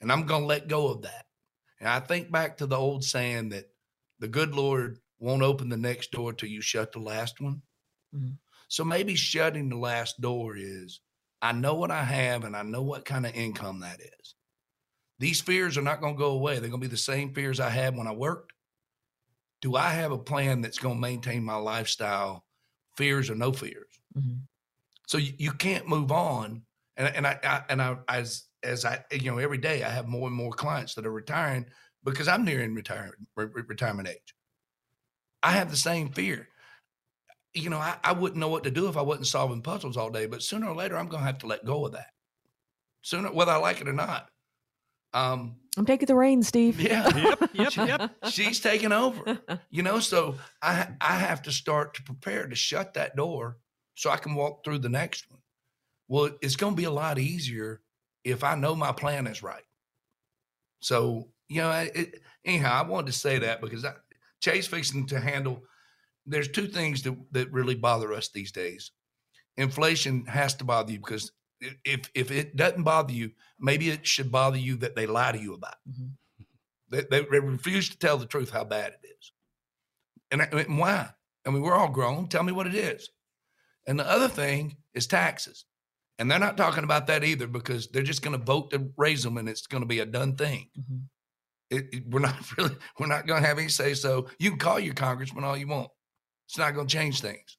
And 0.00 0.10
I'm 0.10 0.26
going 0.26 0.42
to 0.42 0.46
let 0.46 0.68
go 0.68 0.88
of 0.88 1.02
that. 1.02 1.26
And 1.78 1.88
I 1.88 2.00
think 2.00 2.32
back 2.32 2.56
to 2.56 2.66
the 2.66 2.76
old 2.76 3.04
saying 3.04 3.50
that 3.50 3.70
the 4.18 4.28
good 4.28 4.54
Lord 4.54 4.98
won't 5.20 5.42
open 5.42 5.68
the 5.68 5.76
next 5.76 6.10
door 6.10 6.32
till 6.32 6.48
you 6.48 6.60
shut 6.60 6.90
the 6.92 6.98
last 6.98 7.40
one. 7.40 7.62
Mm-hmm. 8.14 8.32
So 8.66 8.84
maybe 8.84 9.14
shutting 9.14 9.68
the 9.68 9.76
last 9.76 10.20
door 10.20 10.56
is 10.56 11.00
I 11.40 11.52
know 11.52 11.74
what 11.74 11.92
I 11.92 12.02
have 12.02 12.44
and 12.44 12.56
I 12.56 12.62
know 12.62 12.82
what 12.82 13.04
kind 13.04 13.24
of 13.24 13.34
income 13.34 13.80
that 13.80 14.00
is. 14.00 14.34
These 15.18 15.40
fears 15.40 15.76
are 15.76 15.82
not 15.82 16.00
going 16.00 16.14
to 16.14 16.18
go 16.18 16.30
away. 16.30 16.54
They're 16.54 16.70
going 16.70 16.80
to 16.80 16.86
be 16.86 16.90
the 16.90 16.96
same 16.96 17.34
fears 17.34 17.60
I 17.60 17.70
had 17.70 17.96
when 17.96 18.06
I 18.06 18.12
worked. 18.12 18.52
Do 19.60 19.74
I 19.74 19.90
have 19.90 20.12
a 20.12 20.18
plan 20.18 20.60
that's 20.60 20.78
going 20.78 20.96
to 20.96 21.00
maintain 21.00 21.42
my 21.42 21.56
lifestyle, 21.56 22.44
fears 22.96 23.28
or 23.28 23.34
no 23.34 23.52
fears? 23.52 24.00
Mhm. 24.16 24.40
So 25.08 25.18
you, 25.18 25.32
you 25.38 25.52
can't 25.52 25.88
move 25.88 26.12
on. 26.12 26.62
And, 26.96 27.14
and 27.14 27.26
I, 27.26 27.38
I 27.42 27.62
and 27.68 27.82
I 27.82 27.96
as 28.08 28.44
as 28.62 28.84
I 28.84 29.04
you 29.12 29.30
know 29.30 29.38
every 29.38 29.58
day 29.58 29.84
I 29.84 29.88
have 29.88 30.08
more 30.08 30.26
and 30.26 30.36
more 30.36 30.52
clients 30.52 30.94
that 30.94 31.06
are 31.06 31.12
retiring 31.12 31.66
because 32.04 32.28
I'm 32.28 32.44
nearing 32.44 32.74
retirement 32.74 33.14
retirement 33.36 34.08
age. 34.08 34.34
I 35.42 35.52
have 35.52 35.70
the 35.70 35.76
same 35.76 36.10
fear 36.10 36.48
you 37.54 37.70
know, 37.70 37.78
I, 37.78 37.96
I 38.04 38.12
wouldn't 38.12 38.38
know 38.38 38.48
what 38.48 38.64
to 38.64 38.70
do 38.70 38.88
if 38.88 38.96
I 38.96 39.02
wasn't 39.02 39.26
solving 39.26 39.62
puzzles 39.62 39.96
all 39.96 40.10
day, 40.10 40.26
but 40.26 40.42
sooner 40.42 40.68
or 40.68 40.74
later 40.74 40.96
I'm 40.96 41.08
gonna 41.08 41.24
have 41.24 41.38
to 41.38 41.46
let 41.46 41.64
go 41.64 41.86
of 41.86 41.92
that. 41.92 42.10
Sooner, 43.02 43.32
whether 43.32 43.52
I 43.52 43.56
like 43.56 43.80
it 43.80 43.88
or 43.88 43.92
not. 43.92 44.28
Um, 45.14 45.56
I'm 45.76 45.86
taking 45.86 46.06
the 46.06 46.14
reins, 46.14 46.48
Steve. 46.48 46.80
yeah, 46.80 47.16
Yep, 47.16 47.50
yep, 47.54 47.76
yep. 47.76 48.10
she's 48.30 48.60
taking 48.60 48.92
over. 48.92 49.38
You 49.70 49.82
know, 49.82 50.00
so 50.00 50.36
I 50.62 50.88
I 51.00 51.14
have 51.18 51.42
to 51.42 51.52
start 51.52 51.94
to 51.94 52.02
prepare 52.02 52.46
to 52.48 52.54
shut 52.56 52.94
that 52.94 53.16
door 53.16 53.58
so 53.94 54.10
I 54.10 54.16
can 54.16 54.34
walk 54.34 54.64
through 54.64 54.78
the 54.80 54.88
next 54.88 55.30
one. 55.30 55.40
Well, 56.08 56.30
it's 56.42 56.56
gonna 56.56 56.76
be 56.76 56.84
a 56.84 56.90
lot 56.90 57.18
easier 57.18 57.80
if 58.24 58.42
I 58.44 58.54
know 58.54 58.74
my 58.74 58.92
plan 58.92 59.26
is 59.26 59.42
right. 59.42 59.62
So, 60.80 61.28
you 61.48 61.60
know, 61.60 61.70
it, 61.70 62.20
anyhow, 62.44 62.82
I 62.84 62.86
wanted 62.88 63.06
to 63.08 63.18
say 63.18 63.38
that 63.38 63.60
because 63.60 63.84
I, 63.84 63.94
Chae's 64.40 64.66
fixing 64.66 65.06
to 65.08 65.20
handle 65.20 65.62
there's 66.26 66.48
two 66.48 66.66
things 66.68 67.02
that, 67.02 67.16
that 67.32 67.50
really 67.52 67.74
bother 67.74 68.12
us 68.12 68.28
these 68.28 68.52
days. 68.52 68.90
Inflation 69.56 70.26
has 70.26 70.54
to 70.56 70.64
bother 70.64 70.92
you 70.92 70.98
because 70.98 71.30
i- 71.30 71.37
if 71.84 72.10
if 72.14 72.30
it 72.30 72.56
doesn't 72.56 72.82
bother 72.84 73.12
you, 73.12 73.32
maybe 73.58 73.90
it 73.90 74.06
should 74.06 74.30
bother 74.30 74.58
you 74.58 74.76
that 74.76 74.94
they 74.96 75.06
lie 75.06 75.32
to 75.32 75.38
you 75.38 75.54
about. 75.54 75.74
Mhm. 75.88 76.10
They, 76.90 77.02
they, 77.10 77.20
they 77.30 77.40
refuse 77.40 77.88
to 77.90 77.98
tell 77.98 78.16
the 78.16 78.26
truth 78.26 78.50
how 78.50 78.64
bad 78.64 78.92
it 78.92 79.06
is. 79.06 79.32
And, 80.30 80.40
I- 80.42 80.46
and 80.46 80.78
why? 80.78 81.10
I 81.46 81.50
mean, 81.50 81.60
we're 81.62 81.74
all 81.74 81.90
grown. 81.90 82.28
Tell 82.28 82.42
me 82.42 82.52
what 82.52 82.66
it 82.66 82.74
is. 82.74 83.10
And 83.86 83.98
the 83.98 84.08
other 84.10 84.28
thing 84.28 84.76
is 84.94 85.06
taxes. 85.06 85.64
And 86.18 86.30
they're 86.30 86.38
not 86.38 86.56
talking 86.56 86.84
about 86.84 87.06
that 87.08 87.24
either 87.24 87.46
because 87.46 87.88
they're 87.88 88.02
just 88.02 88.22
going 88.22 88.38
to 88.38 88.44
vote 88.44 88.70
to 88.70 88.90
raise 88.96 89.22
them 89.22 89.36
and 89.38 89.48
it's 89.48 89.66
going 89.66 89.82
to 89.82 89.86
be 89.86 90.00
a 90.00 90.06
done 90.06 90.34
thing. 90.36 90.70
Mhm. 90.78 91.02
It, 91.70 91.88
it- 91.92 92.06
we're 92.08 92.20
not 92.20 92.36
really, 92.56 92.74
we're 92.98 93.06
not 93.06 93.26
going 93.26 93.42
to 93.42 93.48
have 93.48 93.58
any 93.58 93.68
say 93.68 93.92
so. 93.94 94.28
You 94.38 94.50
can 94.50 94.58
call 94.58 94.80
your 94.80 94.94
congressman 94.94 95.44
all 95.44 95.56
you 95.56 95.66
want. 95.68 95.90
It's 96.46 96.56
not 96.58 96.74
going 96.74 96.86
to 96.86 96.96
change 96.96 97.20
things. 97.20 97.58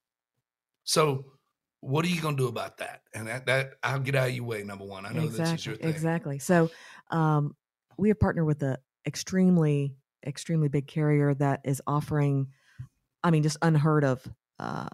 So, 0.84 1.26
what 1.82 2.04
are 2.06 2.10
you 2.10 2.22
going 2.22 2.36
to 2.38 2.44
do 2.44 2.48
about 2.48 2.78
that? 2.78 3.02
And 3.14 3.28
that, 3.28 3.46
that 3.46 3.74
I'll 3.84 4.00
get 4.00 4.16
out 4.16 4.30
of 4.30 4.36
your 4.36 4.46
way. 4.46 4.64
Number 4.64 4.86
one, 4.86 5.06
I 5.06 5.12
know 5.14 5.22
this 5.28 5.34
is 5.34 5.40
exactly. 5.40 5.72
your 5.72 5.78
thing. 5.78 5.90
Exactly. 5.90 6.40
So, 6.40 6.70
um, 7.12 7.56
we 7.98 8.10
have 8.10 8.20
partnered 8.20 8.46
with 8.46 8.62
a 8.64 8.78
extremely, 9.06 9.96
extremely 10.26 10.68
big 10.70 10.88
carrier 10.88 11.34
that 11.36 11.62
is 11.66 11.82
offering, 11.88 12.48
I 13.24 13.32
mean, 13.32 13.44
just 13.44 13.58
unheard 13.62 14.04
of, 14.04 14.26
uh, 14.60 14.88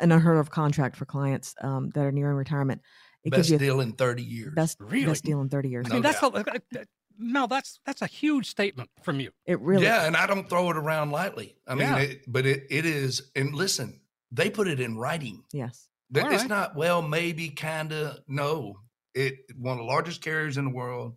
an 0.00 0.12
unheard 0.12 0.38
of 0.38 0.50
contract 0.50 0.96
for 0.96 1.04
clients 1.06 1.54
um, 1.60 1.90
that 1.90 2.04
are 2.04 2.12
nearing 2.12 2.36
retirement. 2.36 2.80
It 3.22 3.30
Best 3.30 3.38
gives 3.48 3.50
you 3.52 3.58
deal 3.58 3.80
in 3.80 3.92
30 3.92 4.22
years. 4.22 4.52
best 4.54 4.78
Really? 4.80 5.06
best 5.06 5.24
deal 5.24 5.40
in 5.40 5.48
30 5.48 5.68
years. 5.70 5.86
I 5.86 5.88
No 5.90 5.94
mean, 5.94 6.02
that's 6.02 6.20
doubt. 6.20 6.36
a, 6.36 6.86
Mal. 7.16 7.46
That's 7.46 7.78
that's 7.86 8.02
a 8.02 8.06
huge 8.06 8.48
statement 8.50 8.90
from 9.02 9.20
you. 9.20 9.30
It 9.46 9.60
really 9.60 9.84
Yeah, 9.84 10.04
and 10.04 10.16
I 10.16 10.26
don't 10.26 10.48
throw 10.50 10.68
it 10.70 10.76
around 10.76 11.12
lightly. 11.12 11.54
I 11.66 11.74
mean, 11.76 11.88
Yeah. 11.88 11.96
it, 11.98 12.24
but 12.26 12.44
it, 12.44 12.66
it 12.70 12.84
is. 12.84 13.30
And 13.36 13.54
listen, 13.54 14.00
they 14.32 14.50
put 14.50 14.66
it 14.66 14.80
in 14.80 14.98
writing. 14.98 15.44
yes. 15.52 15.88
That 16.10 16.26
All 16.26 16.32
it's 16.32 16.42
right. 16.42 16.48
not 16.50 16.76
well, 16.76 17.02
maybe, 17.02 17.48
kind 17.50 17.92
of. 17.92 18.18
No, 18.28 18.74
it 19.14 19.34
one 19.56 19.72
of 19.72 19.78
the 19.78 19.84
largest 19.84 20.22
carriers 20.22 20.56
in 20.58 20.64
the 20.66 20.70
world. 20.70 21.16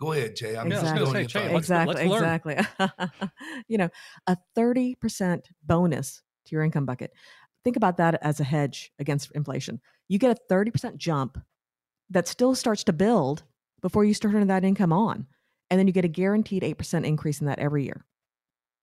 Go 0.00 0.12
ahead, 0.12 0.36
Chae. 0.36 0.58
I'm 0.58 0.70
Yeah, 0.70 0.78
I 0.78 0.82
was 0.82 0.90
just 0.90 0.94
gonna 0.94 1.12
doing 1.12 1.28
say, 1.28 1.38
Chae, 1.38 1.42
thing. 1.44 1.52
let's- 1.54 1.64
exactly 1.64 2.08
let's 2.08 2.14
exactly 2.14 2.56
you 3.68 3.78
know 3.78 3.88
a 4.26 4.36
30% 4.56 5.42
bonus 5.64 6.22
to 6.46 6.52
your 6.56 6.64
income 6.64 6.86
bucket 6.86 7.12
think 7.62 7.76
about 7.76 7.96
that 7.98 8.18
as 8.22 8.40
a 8.40 8.44
hedge 8.44 8.90
against 8.98 9.30
inflation 9.32 9.80
you 10.08 10.18
get 10.18 10.36
a 10.36 10.52
30% 10.52 10.96
jump 10.96 11.38
that 12.10 12.26
still 12.26 12.56
starts 12.56 12.82
to 12.84 12.92
build 12.92 13.44
before 13.80 14.04
you 14.04 14.12
start 14.12 14.32
turning 14.32 14.48
that 14.48 14.64
income 14.64 14.92
on 14.92 15.26
and 15.70 15.78
then 15.78 15.86
you 15.86 15.92
get 15.92 16.04
a 16.04 16.08
guaranteed 16.08 16.64
8% 16.64 17.04
increase 17.06 17.40
in 17.40 17.46
that 17.46 17.60
every 17.60 17.84
year 17.84 18.04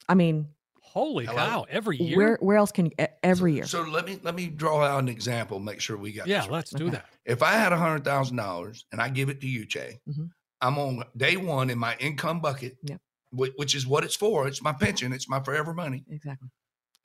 i 0.08 0.14
mean 0.14 0.48
Holy 0.94 1.26
Hello? 1.26 1.38
cow! 1.38 1.66
Every 1.70 1.98
year. 1.98 2.18
where 2.18 2.38
where 2.42 2.58
else 2.58 2.72
can 2.72 2.88
you 2.88 2.92
every 3.24 3.52
so, 3.52 3.56
year 3.56 3.66
So 3.66 3.82
let 3.84 4.06
me 4.06 4.20
let 4.24 4.34
me 4.36 4.48
draw 4.48 4.84
out 4.84 5.00
an 5.00 5.08
example. 5.08 5.60
Make 5.60 5.80
sure 5.82 5.98
we 5.98 6.12
got. 6.14 6.28
yeah, 6.28 6.42
this 6.42 6.50
let's 6.50 6.72
do 6.72 6.86
Okay. 6.86 6.94
that. 6.96 7.06
If 7.26 7.44
I 7.44 7.52
had 7.52 7.72
a 7.72 7.78
hundred 7.78 8.04
thousand 8.04 8.38
dollars 8.38 8.86
and 8.92 9.00
I 9.00 9.10
give 9.10 9.30
it 9.30 9.40
to 9.42 9.48
you, 9.48 9.66
Chae, 9.68 10.00
Mhm. 10.10 10.30
I'm 10.62 10.78
on 10.80 11.04
day 11.16 11.38
one 11.38 11.70
in 11.70 11.78
my 11.78 11.96
income 12.00 12.40
bucket, 12.42 12.78
Yep. 12.84 13.00
whi- 13.32 13.54
which 13.58 13.76
is 13.76 13.86
what 13.86 14.04
it's 14.04 14.16
for. 14.16 14.48
It's 14.48 14.62
my 14.64 14.74
pension. 14.74 15.14
It's 15.14 15.30
my 15.30 15.40
forever 15.42 15.74
money. 15.74 16.04
exactly 16.10 16.50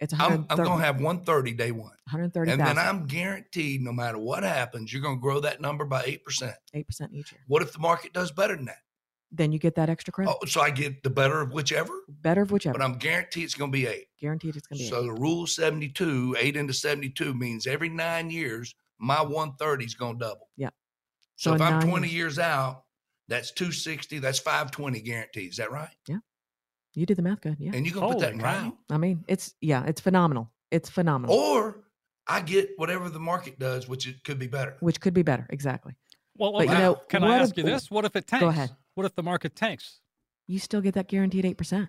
it's 0.01 0.12
I'm, 0.12 0.44
I'm 0.51 0.57
going 0.57 0.79
to 0.81 0.85
have 0.85 0.97
130 1.01 1.53
day 1.53 1.70
one. 1.70 1.92
130. 2.11 2.51
And 2.51 2.61
130,000 2.61 2.64
then 2.77 2.79
I'm 2.79 3.07
guaranteed 3.07 3.81
no 3.81 3.92
matter 3.92 4.18
what 4.18 4.42
happens, 4.42 4.92
you're 4.92 5.01
going 5.03 5.18
to 5.18 5.20
grow 5.20 5.38
that 5.40 5.61
number 5.61 5.85
by 5.85 6.03
8%. 6.03 6.53
8% 6.75 7.12
each 7.12 7.31
year 7.33 7.40
What 7.47 7.62
if 7.62 7.73
the 7.73 7.79
market 7.79 8.12
does 8.12 8.33
better 8.33 8.57
than 8.57 8.64
that? 8.64 8.79
Then 9.37 9.51
you 9.53 9.59
get 9.59 9.75
that 9.75 9.88
extra 9.88 10.12
credit 10.12 10.35
Oh, 10.40 10.47
so 10.47 10.61
I 10.61 10.70
get 10.70 11.03
the 11.03 11.11
better 11.11 11.40
of 11.40 11.53
whichever, 11.53 11.92
better 12.09 12.42
of 12.42 12.51
whichever 12.53 12.79
but 12.79 12.85
I'm 12.85 12.99
guaranteed 12.99 13.44
it's 13.44 13.55
going 13.55 13.70
to 13.70 13.77
be 13.77 13.87
eight. 13.87 14.07
guaranteed 14.20 14.57
it's 14.57 14.66
going 14.66 14.79
to 14.79 14.85
be 14.85 14.88
So 14.90 15.03
the 15.03 15.12
rule 15.12 15.47
72, 15.47 16.37
eight 16.38 16.57
into 16.57 16.73
72 16.73 17.35
means 17.35 17.66
every 17.66 17.88
nine 17.88 18.31
years, 18.31 18.75
my 18.99 19.20
130 19.23 19.85
is 19.85 19.94
going 19.94 20.18
to 20.18 20.25
double. 20.25 20.49
Yeah. 20.57 20.70
So, 21.37 21.51
So 21.51 21.55
if 21.57 21.61
I'm 21.62 21.81
20 21.83 22.07
years. 22.07 22.14
years 22.14 22.38
out, 22.38 22.85
that's 23.29 23.51
260, 23.53 24.18
that's 24.20 24.38
520 24.38 25.01
guaranteed. 25.01 25.51
Is 25.51 25.57
that 25.57 25.70
right? 25.73 25.88
Yeah. 26.09 26.18
You 26.94 27.07
did 27.07 27.16
the 27.16 27.23
math 27.23 27.40
good 27.40 27.57
yeah 27.59 27.73
And 27.75 27.85
you're 27.85 27.94
going 27.94 28.07
to 28.09 28.14
put 28.14 28.20
that 28.20 28.33
in 28.35 28.38
cow. 28.40 28.44
writing? 28.44 28.73
I 28.90 28.99
mean, 28.99 29.25
it's 29.27 29.55
yeah, 29.61 29.85
it's 29.87 30.01
phenomenal. 30.01 30.53
It's 30.70 30.88
phenomenal. 30.88 31.35
Or 31.35 31.81
I 32.29 32.40
get 32.40 32.70
whatever 32.77 33.11
the 33.11 33.18
market 33.18 33.59
does, 33.59 33.88
which 33.88 34.07
it 34.07 34.23
could 34.25 34.38
be 34.38 34.47
better. 34.47 34.77
which 34.81 35.01
could 35.01 35.12
be 35.14 35.23
better. 35.23 35.47
Exactly. 35.51 35.94
Well, 36.37 36.53
But 36.53 36.68
you 36.68 36.75
know, 36.75 36.94
can 37.09 37.23
I 37.25 37.38
ask 37.38 37.53
if- 37.53 37.59
you 37.59 37.64
this? 37.64 37.90
What 37.90 38.05
if 38.05 38.14
it 38.16 38.27
tanks? 38.27 38.42
Go 38.42 38.49
ahead. 38.49 38.70
What 38.94 39.07
if 39.07 39.14
the 39.14 39.22
market 39.22 39.57
tanks? 39.57 40.00
You 40.46 40.59
still 40.59 40.80
get 40.80 40.94
that 40.94 41.09
guaranteed 41.09 41.44
8%. 41.44 41.88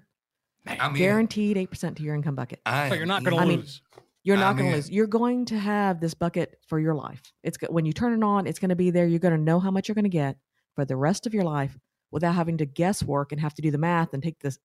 I 0.68 0.88
mean, 0.90 0.98
Guaranteed 0.98 1.58
8% 1.58 1.96
to 1.98 2.04
your 2.04 2.16
income 2.16 2.36
bucket. 2.36 2.60
I 2.66 2.90
So 2.90 2.96
you're 2.96 3.04
am 3.04 3.08
not 3.10 3.24
going 3.24 3.36
to 3.38 3.42
I 3.44 3.46
mean, 3.46 3.60
lose. 3.60 3.82
You're 4.24 4.38
not 4.38 4.58
going 4.58 4.72
to 4.72 4.76
lose. 4.78 4.90
You're 4.90 5.06
going 5.06 5.46
to 5.46 5.60
have 5.60 6.00
this 6.00 6.16
bucket 6.16 6.58
for 6.68 6.80
your 6.80 6.96
life. 6.96 7.22
It's 7.44 7.60
when 7.70 7.86
you 7.86 7.94
turn 7.94 8.14
it 8.14 8.24
on, 8.26 8.48
it's 8.48 8.58
going 8.58 8.70
to 8.70 8.76
be 8.76 8.90
there. 8.90 9.06
You're 9.06 9.20
going 9.20 9.36
to 9.36 9.42
know 9.42 9.60
how 9.60 9.70
much 9.70 9.88
you're 9.88 9.94
going 9.96 10.04
to 10.04 10.10
get 10.10 10.38
for 10.76 10.84
the 10.84 10.96
rest 10.96 11.28
of 11.28 11.34
your 11.36 11.44
life 11.44 11.78
without 12.12 12.34
having 12.34 12.58
to 12.58 12.66
guesswork 12.66 13.32
and 13.32 13.40
have 13.40 13.54
to 13.56 13.62
do 13.62 13.70
the 13.70 13.78
math 13.78 14.14
and 14.14 14.24
take 14.24 14.40
this 14.40 14.58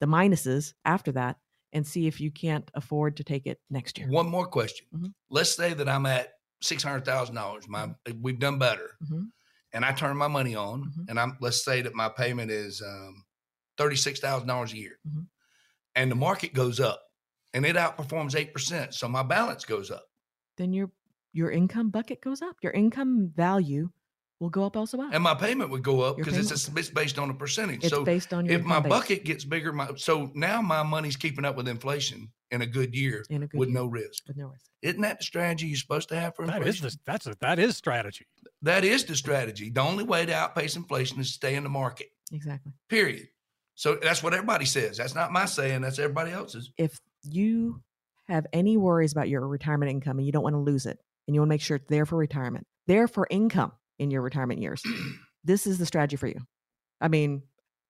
the 0.00 0.06
minuses 0.06 0.72
after 0.84 1.12
that 1.12 1.36
and 1.72 1.86
see 1.86 2.08
if 2.08 2.20
you 2.20 2.32
can't 2.32 2.68
afford 2.74 3.16
to 3.18 3.24
take 3.24 3.46
it 3.46 3.60
next 3.70 3.96
year. 3.98 4.08
One 4.08 4.28
more 4.28 4.46
question. 4.46 4.86
Mhm. 4.92 5.14
Let's 5.30 5.54
say 5.54 5.72
that 5.74 5.88
I'm 5.88 6.06
at 6.06 6.32
six 6.60 6.82
hundred 6.82 7.04
thousand 7.04 7.36
dollars. 7.36 7.68
My 7.68 7.94
we've 8.20 8.38
done 8.40 8.58
better, 8.58 8.96
Mhm. 9.08 9.28
And 9.74 9.84
I 9.84 9.92
turn 9.92 10.16
my 10.16 10.28
money 10.28 10.54
on, 10.54 10.84
Mhm. 10.84 11.08
and 11.10 11.20
I'm 11.20 11.36
let's 11.40 11.62
say 11.64 11.82
that 11.82 11.94
my 11.94 12.08
payment 12.08 12.50
is 12.50 12.80
um, 12.80 13.24
thirty 13.76 13.96
six 13.96 14.20
thousand 14.20 14.48
dollars 14.48 14.72
a 14.72 14.78
year, 14.78 14.98
Mhm. 15.06 15.26
and 15.96 16.10
the 16.10 16.14
market 16.16 16.54
goes 16.54 16.80
up, 16.80 17.02
and 17.52 17.66
it 17.66 17.76
outperforms 17.76 18.34
eight 18.34 18.52
percent, 18.54 18.94
so 18.94 19.08
my 19.08 19.22
balance 19.22 19.64
goes 19.66 19.90
up. 19.90 20.06
Then 20.56 20.72
your 20.72 20.90
your 21.32 21.50
income 21.50 21.90
bucket 21.90 22.20
goes 22.22 22.40
up. 22.40 22.56
Your 22.62 22.72
income 22.72 23.28
value 23.34 23.90
will 24.44 24.50
go 24.50 24.64
up 24.64 24.76
also. 24.76 25.00
and 25.00 25.22
my 25.22 25.34
payment 25.34 25.70
would 25.70 25.82
go 25.82 26.02
up 26.02 26.16
because 26.16 26.36
it's, 26.38 26.68
it's 26.68 26.90
based 26.90 27.18
on 27.18 27.30
a 27.30 27.34
percentage. 27.34 27.82
it's 27.82 27.88
so 27.88 28.04
based 28.04 28.32
on 28.32 28.44
your 28.44 28.60
if 28.60 28.64
my 28.64 28.78
base 28.78 28.90
bucket 28.90 29.24
gets 29.24 29.44
bigger, 29.44 29.72
my 29.72 29.88
so 29.96 30.30
now 30.34 30.60
my 30.60 30.82
money's 30.82 31.16
keeping 31.16 31.44
up 31.44 31.56
with 31.56 31.66
inflation 31.66 32.30
in 32.50 32.60
a 32.62 32.66
good 32.66 32.94
year 32.94 33.24
in 33.30 33.42
a 33.42 33.46
good 33.46 33.58
with 33.58 33.70
year, 33.70 33.78
no 33.78 33.86
risk. 33.86 34.22
with 34.28 34.36
no 34.36 34.48
risk. 34.48 34.66
Isn't 34.82 35.00
that 35.00 35.18
the 35.18 35.24
strategy 35.24 35.66
you're 35.66 35.78
supposed 35.78 36.10
to 36.10 36.20
have 36.20 36.36
for 36.36 36.44
inflation? 36.44 36.86
is 36.86 36.94
the, 36.94 37.00
that's 37.06 37.26
a, 37.26 37.34
that 37.40 37.58
is 37.58 37.76
strategy. 37.76 38.26
That 38.60 38.84
is 38.84 39.04
the 39.04 39.16
strategy. 39.16 39.70
The 39.70 39.80
only 39.80 40.04
way 40.04 40.26
to 40.26 40.34
outpace 40.34 40.76
inflation 40.76 41.18
is 41.20 41.28
to 41.28 41.32
stay 41.32 41.54
in 41.54 41.62
the 41.62 41.70
market. 41.70 42.08
Exactly. 42.30 42.72
Period. 42.90 43.28
So 43.74 43.96
that's 44.00 44.22
what 44.22 44.34
everybody 44.34 44.66
says. 44.66 44.98
That's 44.98 45.14
not 45.14 45.32
my 45.32 45.46
saying. 45.46 45.80
That's 45.80 45.98
everybody 45.98 46.32
else's. 46.32 46.70
if 46.76 47.00
you 47.22 47.80
have 48.28 48.46
any 48.52 48.76
worries 48.76 49.12
about 49.12 49.28
your 49.28 49.46
retirement 49.48 49.90
income 49.90 50.18
and 50.18 50.26
you 50.26 50.32
don't 50.32 50.42
want 50.42 50.54
to 50.54 50.60
lose 50.60 50.86
it 50.86 50.98
and 51.26 51.34
you 51.34 51.40
want 51.40 51.48
to 51.48 51.54
make 51.54 51.60
sure 51.62 51.76
it's 51.76 51.88
there 51.88 52.06
for 52.06 52.16
retirement, 52.16 52.66
there 52.86 53.08
for 53.08 53.26
income 53.30 53.72
in 53.98 54.10
your 54.10 54.22
retirement 54.22 54.60
years, 54.60 54.82
this 55.44 55.66
is 55.66 55.78
the 55.78 55.86
strategy 55.86 56.16
for 56.16 56.26
you. 56.26 56.40
I 57.00 57.08
mean, 57.08 57.42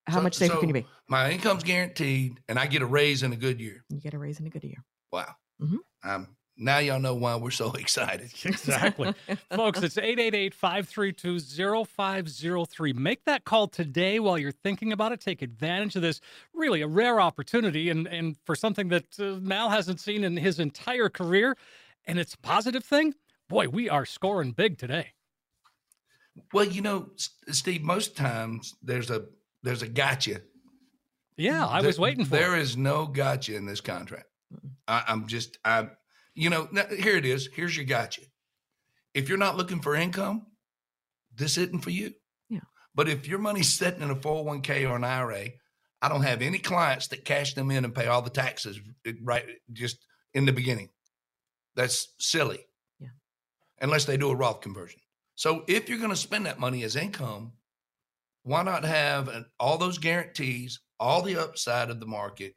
how 0.06 0.18
So- 0.18 0.22
much 0.22 0.34
safer 0.34 0.56
can 0.58 0.68
you 0.68 0.74
be? 0.74 0.86
My 1.08 1.30
income's 1.30 1.62
guaranteed, 1.64 2.40
and 2.48 2.58
I 2.58 2.66
get 2.66 2.82
a 2.82 2.86
raise 2.86 3.22
in 3.22 3.32
a 3.32 3.36
good 3.36 3.60
year. 3.60 3.84
You 3.90 4.00
get 4.00 4.14
a 4.14 4.18
raise 4.18 4.40
in 4.40 4.46
a 4.46 4.50
good 4.50 4.64
year. 4.64 4.82
Wow. 5.12 5.34
Mhm. 5.62 5.78
Um, 6.02 6.28
now 6.56 6.78
y'all 6.78 7.00
know 7.00 7.14
why 7.14 7.36
we're 7.36 7.50
so 7.50 7.72
excited. 7.72 8.30
Exactly. 8.44 9.14
Folks, 9.50 9.82
it's 9.82 9.96
888-532-0503. 9.96 12.94
Make 12.94 13.24
that 13.24 13.44
call 13.44 13.68
today 13.68 14.18
while 14.20 14.38
you're 14.38 14.52
thinking 14.52 14.92
about 14.92 15.12
it. 15.12 15.20
Take 15.20 15.42
advantage 15.42 15.96
of 15.96 16.02
this 16.02 16.20
really 16.52 16.82
a 16.82 16.86
rare 16.88 17.20
opportunity 17.20 17.90
and, 17.90 18.06
and 18.06 18.36
for 18.44 18.54
something 18.54 18.88
that 18.88 19.18
uh, 19.18 19.38
Mal 19.40 19.70
hasn't 19.70 20.00
seen 20.00 20.24
in 20.24 20.36
his 20.36 20.58
entire 20.60 21.08
career. 21.08 21.56
And 22.06 22.18
it's 22.18 22.34
a 22.34 22.38
positive 22.38 22.84
thing. 22.84 23.14
Boy, 23.48 23.68
we 23.68 23.88
are 23.88 24.04
scoring 24.06 24.52
big 24.52 24.78
today. 24.78 25.12
Well, 26.52 26.64
you 26.64 26.82
know, 26.82 27.10
Steve. 27.16 27.82
Most 27.82 28.16
times 28.16 28.74
there's 28.82 29.10
a 29.10 29.26
there's 29.62 29.82
a 29.82 29.88
gotcha. 29.88 30.42
Yeah, 31.36 31.66
I 31.66 31.80
was 31.80 31.98
waiting 31.98 32.24
for 32.24 32.30
There 32.30 32.56
it. 32.56 32.62
is 32.62 32.76
no 32.76 33.06
gotcha 33.06 33.56
in 33.56 33.66
this 33.66 33.80
contract. 33.80 34.26
I, 34.86 35.02
I'm 35.08 35.26
just 35.26 35.58
I, 35.64 35.88
you 36.34 36.50
know, 36.50 36.68
here 36.96 37.16
it 37.16 37.24
is. 37.24 37.48
Here's 37.52 37.76
your 37.76 37.86
gotcha. 37.86 38.22
If 39.14 39.28
you're 39.28 39.38
not 39.38 39.56
looking 39.56 39.80
for 39.80 39.94
income, 39.94 40.46
this 41.34 41.56
isn't 41.58 41.80
for 41.80 41.90
you. 41.90 42.12
Yeah. 42.48 42.60
But 42.94 43.08
if 43.08 43.26
your 43.26 43.38
money's 43.38 43.72
sitting 43.72 44.02
in 44.02 44.10
a 44.10 44.16
401k 44.16 44.88
or 44.88 44.96
an 44.96 45.04
IRA, 45.04 45.48
I 46.02 46.08
don't 46.08 46.22
have 46.22 46.42
any 46.42 46.58
clients 46.58 47.08
that 47.08 47.24
cash 47.24 47.54
them 47.54 47.70
in 47.70 47.84
and 47.84 47.94
pay 47.94 48.06
all 48.06 48.22
the 48.22 48.30
taxes 48.30 48.78
eh, 49.06 49.12
right 49.22 49.44
just 49.72 50.04
in 50.34 50.44
the 50.44 50.52
beginning. 50.52 50.90
That's 51.76 52.12
silly. 52.18 52.66
Yeah. 53.00 53.08
Unless 53.80 54.04
they 54.04 54.16
do 54.16 54.30
a 54.30 54.36
Roth 54.36 54.60
conversion. 54.60 55.00
So 55.36 55.64
if 55.66 55.88
you're 55.88 55.98
going 55.98 56.10
to 56.10 56.16
spend 56.16 56.46
that 56.46 56.60
money 56.60 56.82
as 56.84 56.96
income, 56.96 57.52
why 58.42 58.62
not 58.62 58.84
have 58.84 59.28
an, 59.28 59.46
all 59.58 59.78
those 59.78 59.98
guarantees, 59.98 60.80
all 61.00 61.22
the 61.22 61.36
upside 61.36 61.90
of 61.90 61.98
the 62.00 62.06
market, 62.06 62.54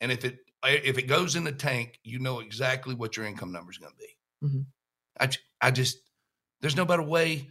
and 0.00 0.10
if 0.12 0.24
it 0.24 0.38
if 0.64 0.98
it 0.98 1.02
goes 1.06 1.36
in 1.36 1.44
the 1.44 1.52
tank, 1.52 1.98
you 2.04 2.18
know 2.18 2.40
exactly 2.40 2.94
what 2.94 3.16
your 3.16 3.24
income 3.26 3.50
number 3.52 3.70
is 3.70 3.78
going 3.78 3.92
to 3.92 3.98
be. 3.98 4.16
Mhm. 4.46 4.66
I 5.18 5.30
I 5.66 5.70
just 5.70 5.98
there's 6.60 6.76
no 6.76 6.84
better 6.84 7.02
way 7.02 7.50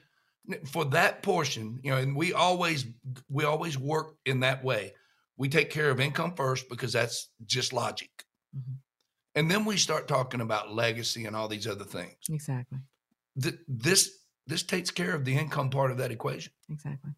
for 0.72 0.86
that 0.86 1.24
portion, 1.24 1.80
you 1.84 1.92
know. 1.92 1.98
And 1.98 2.16
we 2.16 2.34
always 2.34 2.86
we 3.30 3.46
always 3.46 3.78
work 3.78 4.18
in 4.26 4.42
that 4.42 4.64
way. 4.64 4.94
We 5.38 5.50
take 5.50 5.70
care 5.72 5.90
of 5.90 6.00
income 6.00 6.36
first 6.36 6.70
because 6.70 6.94
that's 6.94 7.32
just 7.46 7.74
logic, 7.74 8.26
Mhm. 8.56 8.78
and 9.36 9.50
then 9.50 9.66
we 9.66 9.78
start 9.78 10.08
talking 10.08 10.42
about 10.42 10.72
legacy 10.72 11.26
and 11.26 11.36
all 11.36 11.48
these 11.48 11.66
other 11.66 11.86
things. 11.86 12.18
Exactly. 12.30 12.80
Th- 13.42 13.60
this 13.68 14.19
this 14.50 14.64
takes 14.64 14.92
care 14.92 15.14
of 15.14 15.26
the 15.26 15.36
income 15.38 15.70
part 15.70 15.92
of 15.92 15.98
that 15.98 16.12
equation. 16.12 16.52
Exactly. 16.70 17.12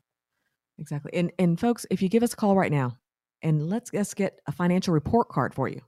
Exactly. 0.77 1.11
And 1.13 1.31
and 1.39 1.59
folks, 1.59 1.85
if 1.89 2.01
you 2.01 2.09
give 2.09 2.23
us 2.23 2.33
a 2.33 2.35
call 2.35 2.55
right 2.55 2.71
now 2.71 2.97
and 3.41 3.69
let's 3.69 3.91
let's 3.93 4.13
get 4.13 4.39
a 4.47 4.51
financial 4.51 4.93
report 4.93 5.29
card 5.29 5.53
for 5.53 5.67
you. 5.67 5.81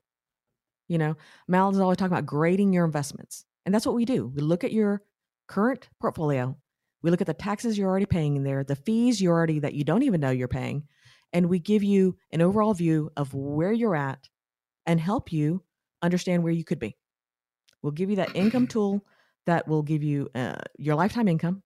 You 0.88 0.98
know, 0.98 1.16
Mal 1.48 1.70
is 1.72 1.80
always 1.80 1.98
talking 1.98 2.14
about 2.14 2.26
grading 2.26 2.74
your 2.74 2.86
investments. 2.86 3.46
And 3.66 3.74
that's 3.74 3.86
what 3.86 3.96
we 3.96 4.06
do. 4.06 4.28
We 4.28 4.42
look 4.42 4.64
at 4.64 4.74
your 4.74 5.02
current 5.48 5.90
portfolio. 6.00 6.58
We 7.02 7.12
look 7.12 7.22
at 7.22 7.28
the 7.28 7.34
taxes 7.34 7.78
you're 7.78 7.90
already 7.90 8.06
paying 8.06 8.36
in 8.36 8.44
there, 8.44 8.64
the 8.64 8.76
fees 8.76 9.22
you 9.22 9.30
already 9.30 9.60
that 9.60 9.74
you 9.74 9.84
don't 9.84 10.04
even 10.04 10.22
know 10.22 10.30
you're 10.30 10.48
paying, 10.48 10.84
and 11.34 11.50
we 11.50 11.60
give 11.60 11.84
you 11.84 12.18
an 12.32 12.42
overall 12.42 12.74
view 12.74 13.12
of 13.18 13.34
where 13.34 13.74
you're 13.74 13.96
at 13.96 14.30
and 14.86 15.00
help 15.00 15.32
you 15.32 15.64
understand 16.02 16.44
where 16.44 16.54
you 16.54 16.64
could 16.64 16.80
be. 16.80 16.96
We'll 17.82 17.92
give 17.92 18.10
you 18.10 18.18
that 18.18 18.36
income 18.36 18.68
tool 18.68 19.06
that 19.46 19.68
will 19.68 19.84
give 19.84 20.04
you 20.04 20.30
uh, 20.36 20.56
your 20.78 20.96
lifetime 20.96 21.28
income, 21.28 21.64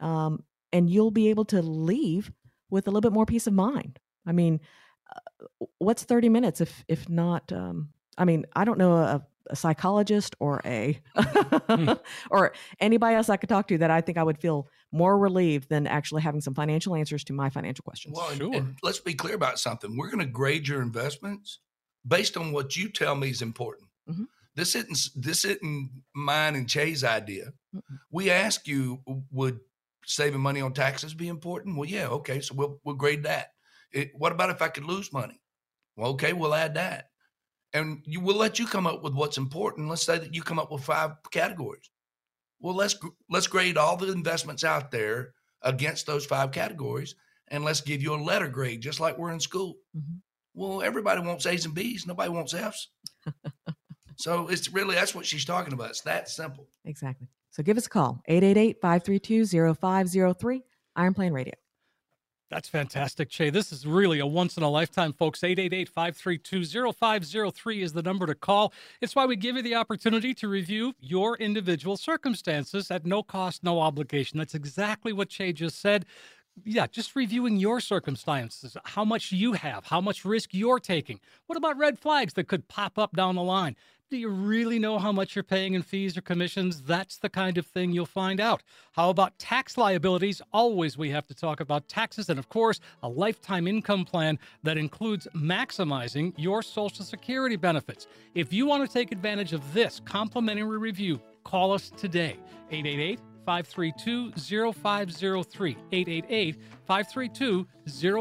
um, 0.00 0.42
and 0.72 0.88
you'll 0.90 1.10
be 1.10 1.28
able 1.30 1.44
to 1.46 1.62
leave 1.62 2.30
with 2.70 2.86
a 2.86 2.90
little 2.90 3.00
bit 3.00 3.12
more 3.12 3.26
peace 3.26 3.46
of 3.46 3.52
mind. 3.54 3.98
I 4.26 4.32
mean, 4.32 4.60
uh, 5.14 5.66
what's 5.78 6.02
30 6.04 6.28
minutes 6.28 6.60
if 6.60 6.84
if 6.88 7.08
not? 7.08 7.52
Um, 7.52 7.90
I 8.16 8.24
mean, 8.24 8.44
I 8.54 8.64
don't 8.64 8.78
know 8.78 8.94
a, 8.94 9.26
a 9.48 9.56
psychologist 9.56 10.34
or 10.40 10.60
a 10.64 11.00
or 12.30 12.52
anybody 12.80 13.14
else 13.14 13.28
I 13.28 13.36
could 13.36 13.48
talk 13.48 13.68
to 13.68 13.78
that 13.78 13.90
I 13.90 14.00
think 14.00 14.18
I 14.18 14.22
would 14.22 14.38
feel 14.40 14.68
more 14.92 15.16
relieved 15.18 15.68
than 15.68 15.86
actually 15.86 16.22
having 16.22 16.40
some 16.40 16.54
financial 16.54 16.94
answers 16.94 17.24
to 17.24 17.32
my 17.32 17.48
financial 17.50 17.82
questions. 17.82 18.16
Well, 18.16 18.28
and- 18.30 18.38
Sure. 18.38 18.54
and 18.54 18.78
let's 18.82 19.00
be 19.00 19.14
clear 19.14 19.34
about 19.34 19.58
something. 19.58 19.96
We're 19.96 20.10
going 20.10 20.18
to 20.26 20.26
grade 20.32 20.66
your 20.68 20.82
investments 20.82 21.60
based 22.06 22.36
on 22.36 22.52
what 22.52 22.76
you 22.76 22.88
tell 22.90 23.14
me 23.14 23.30
is 23.30 23.42
important. 23.42 23.88
Mhm. 24.10 24.26
This 24.58 24.74
isn't 24.74 24.98
this 25.14 25.44
isn't 25.44 25.88
mine 26.16 26.56
and 26.56 26.68
Chae's 26.68 27.04
idea. 27.04 27.52
We 28.10 28.28
ask 28.28 28.66
you, 28.66 29.00
would 29.30 29.60
saving 30.04 30.40
money 30.40 30.60
on 30.60 30.72
taxes 30.72 31.14
be 31.14 31.28
important? 31.28 31.76
Well, 31.76 31.88
yeah, 31.88 32.08
okay, 32.08 32.40
so 32.40 32.56
we'll 32.56 32.80
we'll 32.82 32.96
grade 32.96 33.22
that. 33.22 33.52
It, 33.92 34.10
what 34.16 34.32
about 34.32 34.50
if 34.50 34.60
I 34.60 34.66
could 34.66 34.82
lose 34.82 35.12
money? 35.12 35.40
Well, 35.94 36.10
okay, 36.10 36.32
we'll 36.32 36.56
add 36.56 36.74
that, 36.74 37.10
and 37.72 38.02
you 38.04 38.18
will 38.18 38.34
let 38.34 38.58
you 38.58 38.66
come 38.66 38.84
up 38.88 39.04
with 39.04 39.14
what's 39.14 39.38
important. 39.38 39.88
Let's 39.88 40.02
say 40.02 40.18
that 40.18 40.34
you 40.34 40.42
come 40.42 40.58
up 40.58 40.72
with 40.72 40.82
five 40.82 41.12
categories. 41.30 41.88
Well, 42.58 42.74
let's 42.74 42.96
let's 43.30 43.46
grade 43.46 43.78
all 43.78 43.96
the 43.96 44.10
investments 44.10 44.64
out 44.64 44.90
there 44.90 45.34
against 45.62 46.04
those 46.04 46.26
five 46.26 46.50
categories, 46.50 47.14
and 47.46 47.64
let's 47.64 47.80
give 47.80 48.02
you 48.02 48.12
a 48.12 48.16
letter 48.16 48.48
grade, 48.48 48.80
just 48.80 48.98
like 48.98 49.18
we're 49.18 49.30
in 49.30 49.38
school. 49.38 49.76
Mhm. 49.96 50.18
Well, 50.52 50.82
everybody 50.82 51.20
wants 51.20 51.46
A's 51.46 51.64
and 51.64 51.76
B's. 51.76 52.08
Nobody 52.08 52.30
wants 52.30 52.54
F's. 52.54 52.88
so 54.18 54.48
it's 54.48 54.72
really 54.72 54.96
that's 54.96 55.14
what 55.14 55.24
she's 55.24 55.44
talking 55.44 55.72
about. 55.72 55.90
It's 55.90 56.00
that 56.02 56.28
simple. 56.28 56.66
Exactly. 56.84 57.28
So 57.50 57.62
give 57.62 57.76
us 57.76 57.86
a 57.86 57.90
call 57.90 58.20
888 58.26 58.80
532 58.80 59.74
0503 59.74 60.64
Iron 60.96 61.14
Plan 61.14 61.32
Radio. 61.32 61.54
That's 62.50 62.68
fantastic, 62.68 63.28
Chae. 63.28 63.52
This 63.52 63.72
is 63.72 63.86
really 63.86 64.20
a 64.20 64.26
once 64.26 64.56
in 64.56 64.62
a 64.62 64.70
lifetime, 64.70 65.12
folks. 65.12 65.44
888 65.44 65.88
532 65.88 66.92
0503 66.92 67.82
is 67.82 67.92
the 67.92 68.02
number 68.02 68.26
to 68.26 68.34
call. 68.34 68.72
It's 69.02 69.14
why 69.14 69.26
we 69.26 69.36
give 69.36 69.56
you 69.56 69.62
the 69.62 69.74
opportunity 69.74 70.32
to 70.34 70.48
review 70.48 70.94
your 70.98 71.36
individual 71.36 71.98
circumstances 71.98 72.90
at 72.90 73.04
no 73.04 73.22
cost, 73.22 73.62
no 73.62 73.80
obligation. 73.80 74.38
That's 74.38 74.54
exactly 74.54 75.12
what 75.12 75.28
Chae 75.28 75.54
just 75.54 75.78
said. 75.78 76.06
Yeah, 76.64 76.86
just 76.86 77.14
reviewing 77.14 77.58
your 77.58 77.80
circumstances, 77.80 78.76
how 78.84 79.04
much 79.04 79.30
you 79.30 79.52
have, 79.52 79.84
how 79.84 80.00
much 80.00 80.24
risk 80.24 80.50
you're 80.52 80.80
taking. 80.80 81.20
What 81.46 81.58
about 81.58 81.76
red 81.76 81.98
flags 81.98 82.32
that 82.34 82.48
could 82.48 82.66
pop 82.66 82.98
up 82.98 83.14
down 83.14 83.36
the 83.36 83.42
line? 83.42 83.76
Do 84.10 84.16
you 84.16 84.28
really 84.30 84.78
know 84.78 84.98
how 84.98 85.12
much 85.12 85.36
you're 85.36 85.42
paying 85.42 85.74
in 85.74 85.82
fees 85.82 86.16
or 86.16 86.22
commissions? 86.22 86.80
That's 86.80 87.18
the 87.18 87.28
kind 87.28 87.58
of 87.58 87.66
thing 87.66 87.92
you'll 87.92 88.06
find 88.06 88.40
out. 88.40 88.62
How 88.92 89.10
about 89.10 89.38
tax 89.38 89.76
liabilities? 89.76 90.40
Always 90.52 90.96
we 90.96 91.10
have 91.10 91.26
to 91.26 91.34
talk 91.34 91.60
about 91.60 91.88
taxes 91.88 92.30
and, 92.30 92.38
of 92.38 92.48
course, 92.48 92.80
a 93.02 93.08
lifetime 93.08 93.66
income 93.66 94.06
plan 94.06 94.38
that 94.62 94.78
includes 94.78 95.28
maximizing 95.34 96.32
your 96.36 96.62
Social 96.62 97.04
Security 97.04 97.56
benefits. 97.56 98.06
If 98.34 98.50
you 98.52 98.64
want 98.66 98.86
to 98.86 98.92
take 98.92 99.12
advantage 99.12 99.52
of 99.52 99.74
this 99.74 100.00
complimentary 100.04 100.78
review, 100.78 101.20
call 101.44 101.72
us 101.72 101.90
today. 101.96 102.38
888 102.70 103.20
532 103.44 104.32
0503. 104.72 105.76
888 105.92 106.56
532 106.86 107.66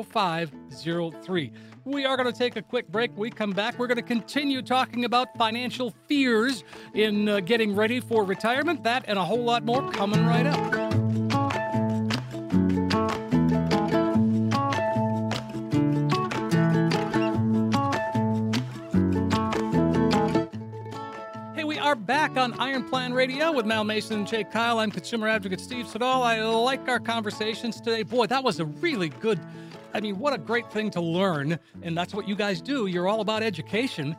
0503. 0.04 1.52
We 1.88 2.04
are 2.04 2.18
going 2.18 2.30
to 2.30 2.38
take 2.38 2.58
a 2.58 2.62
quick 2.62 2.90
break. 2.90 3.18
We 3.18 3.30
come 3.30 3.52
back. 3.52 3.80
We're 3.80 3.88
going 3.88 3.96
to 3.96 4.02
continue 4.02 4.62
talking 4.62 5.06
about 5.06 5.38
financial 5.38 5.94
fears 6.06 6.66
in 6.94 7.30
uh, 7.30 7.40
getting 7.40 7.78
ready 7.78 8.02
for 8.02 8.26
retirement. 8.26 8.84
That 8.84 9.06
and 9.08 9.18
a 9.18 9.24
whole 9.24 9.42
lot 9.42 9.64
more 9.64 9.90
coming 9.94 10.26
right 10.26 10.46
up. 10.46 10.87
On 22.48 22.58
Iron 22.62 22.86
Plan 22.86 23.12
Radio 23.12 23.52
with 23.52 23.66
Mal 23.66 23.84
Mason 23.84 24.20
and 24.20 24.26
Chae 24.26 24.50
Kyle. 24.50 24.80
I'm 24.80 24.90
consumer 24.90 25.28
advocate 25.28 25.60
Steve 25.60 25.86
Siddall. 25.86 26.24
I 26.24 26.40
like 26.40 26.88
our 26.88 26.98
conversations 26.98 27.82
today. 27.82 28.04
Boy, 28.04 28.26
that 28.28 28.42
was 28.42 28.62
a 28.62 28.66
really 28.66 29.10
good. 29.10 29.38
I 29.94 30.00
mean, 30.00 30.18
what 30.18 30.32
a 30.32 30.38
great 30.38 30.72
thing 30.72 30.90
to 30.92 31.02
learn. 31.02 31.60
And 31.82 31.98
that's 31.98 32.14
what 32.14 32.26
you 32.26 32.38
guys 32.38 32.62
do. 32.62 32.88
You're 32.88 33.06
all 33.06 33.20
about 33.20 33.44
education. 33.44 34.16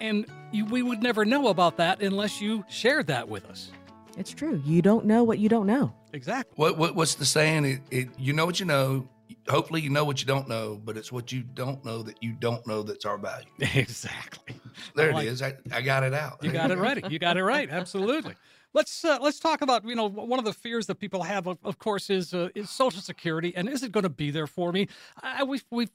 And 0.00 0.26
you, 0.52 0.64
we 0.66 0.82
would 0.82 1.02
never 1.02 1.24
know 1.24 1.48
about 1.48 1.76
that 1.78 2.00
unless 2.02 2.40
you 2.40 2.64
shared 2.68 3.08
that 3.08 3.28
with 3.28 3.46
us. 3.46 3.72
It's 4.16 4.30
true. 4.32 4.62
You 4.64 4.80
don't 4.80 5.04
know 5.04 5.24
what 5.24 5.40
you 5.40 5.48
don't 5.48 5.66
know. 5.66 5.92
Exactly. 6.12 6.52
What, 6.54 6.78
what 6.78 6.94
what's 6.94 7.16
the 7.16 7.24
saying? 7.24 7.64
It, 7.64 7.80
it 7.90 8.08
you 8.16 8.32
know 8.32 8.46
what 8.46 8.60
you 8.60 8.66
know. 8.66 9.08
Hopefully, 9.48 9.80
you 9.80 9.90
know 9.90 10.04
what 10.04 10.20
you 10.20 10.26
don't 10.26 10.48
know, 10.48 10.80
but 10.84 10.96
it's 10.96 11.10
what 11.10 11.32
you 11.32 11.42
don't 11.42 11.84
know 11.84 12.02
that 12.02 12.22
you 12.22 12.32
don't 12.32 12.66
know 12.66 12.82
that's 12.82 13.04
our 13.04 13.18
value. 13.18 13.46
Exactly. 13.74 14.54
There 14.94 15.12
like 15.12 15.26
it 15.26 15.30
is. 15.30 15.42
I, 15.42 15.54
I 15.72 15.80
got 15.82 16.02
it 16.02 16.14
out. 16.14 16.38
You 16.42 16.52
got 16.52 16.70
it 16.70 16.78
right. 16.78 17.10
You 17.10 17.18
got 17.18 17.36
it 17.36 17.44
right. 17.44 17.68
Absolutely. 17.70 18.34
Let's 18.74 19.04
uh, 19.04 19.18
let's 19.20 19.38
talk 19.38 19.60
about 19.60 19.84
you 19.84 19.94
know 19.94 20.08
one 20.08 20.38
of 20.38 20.44
the 20.44 20.52
fears 20.52 20.86
that 20.86 20.94
people 20.94 21.22
have 21.22 21.46
of, 21.46 21.58
of 21.62 21.78
course 21.78 22.08
is 22.08 22.32
uh, 22.32 22.48
is 22.54 22.70
Social 22.70 23.02
Security 23.02 23.52
and 23.54 23.68
is 23.68 23.82
it 23.82 23.92
going 23.92 24.04
to 24.04 24.08
be 24.08 24.30
there 24.30 24.46
for 24.46 24.72
me? 24.72 24.88
I, 25.22 25.44
we've 25.44 25.64
we've 25.70 25.90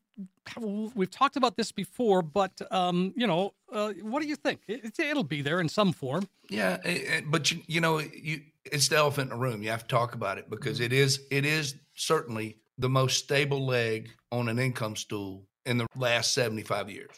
we've 0.60 1.10
talked 1.10 1.38
about 1.38 1.58
this 1.58 1.72
before, 1.72 2.22
but 2.22 2.62
um, 2.72 3.14
you 3.16 3.26
know 3.26 3.54
uh, 3.72 3.94
what 4.02 4.22
do 4.22 4.28
you 4.28 4.36
think? 4.36 4.62
It, 4.68 5.00
it'll 5.00 5.24
be 5.24 5.42
there 5.42 5.60
in 5.60 5.70
some 5.70 5.92
form. 5.92 6.28
Yeah, 6.50 6.78
but 7.26 7.52
you 7.52 7.62
you 7.68 7.82
know 7.82 8.00
you 8.00 8.42
it's 8.66 8.90
the 8.90 8.98
elephant 8.98 9.32
in 9.32 9.38
the 9.38 9.44
room. 9.44 9.64
You 9.64 9.70
have 9.70 9.88
to 9.88 9.88
talk 9.88 10.14
about 10.14 10.38
it 10.38 10.50
because 10.50 10.80
it 10.80 10.94
is 10.94 11.22
it 11.32 11.46
is 11.46 11.76
certainly 11.96 12.58
the 12.78 12.90
most 12.90 13.18
stable 13.24 13.66
leg 13.66 14.10
on 14.32 14.50
an 14.50 14.60
income 14.60 14.96
stool 14.96 15.48
in 15.66 15.78
the 15.78 15.88
last 15.96 16.34
75 16.34 16.90
years. 16.90 17.12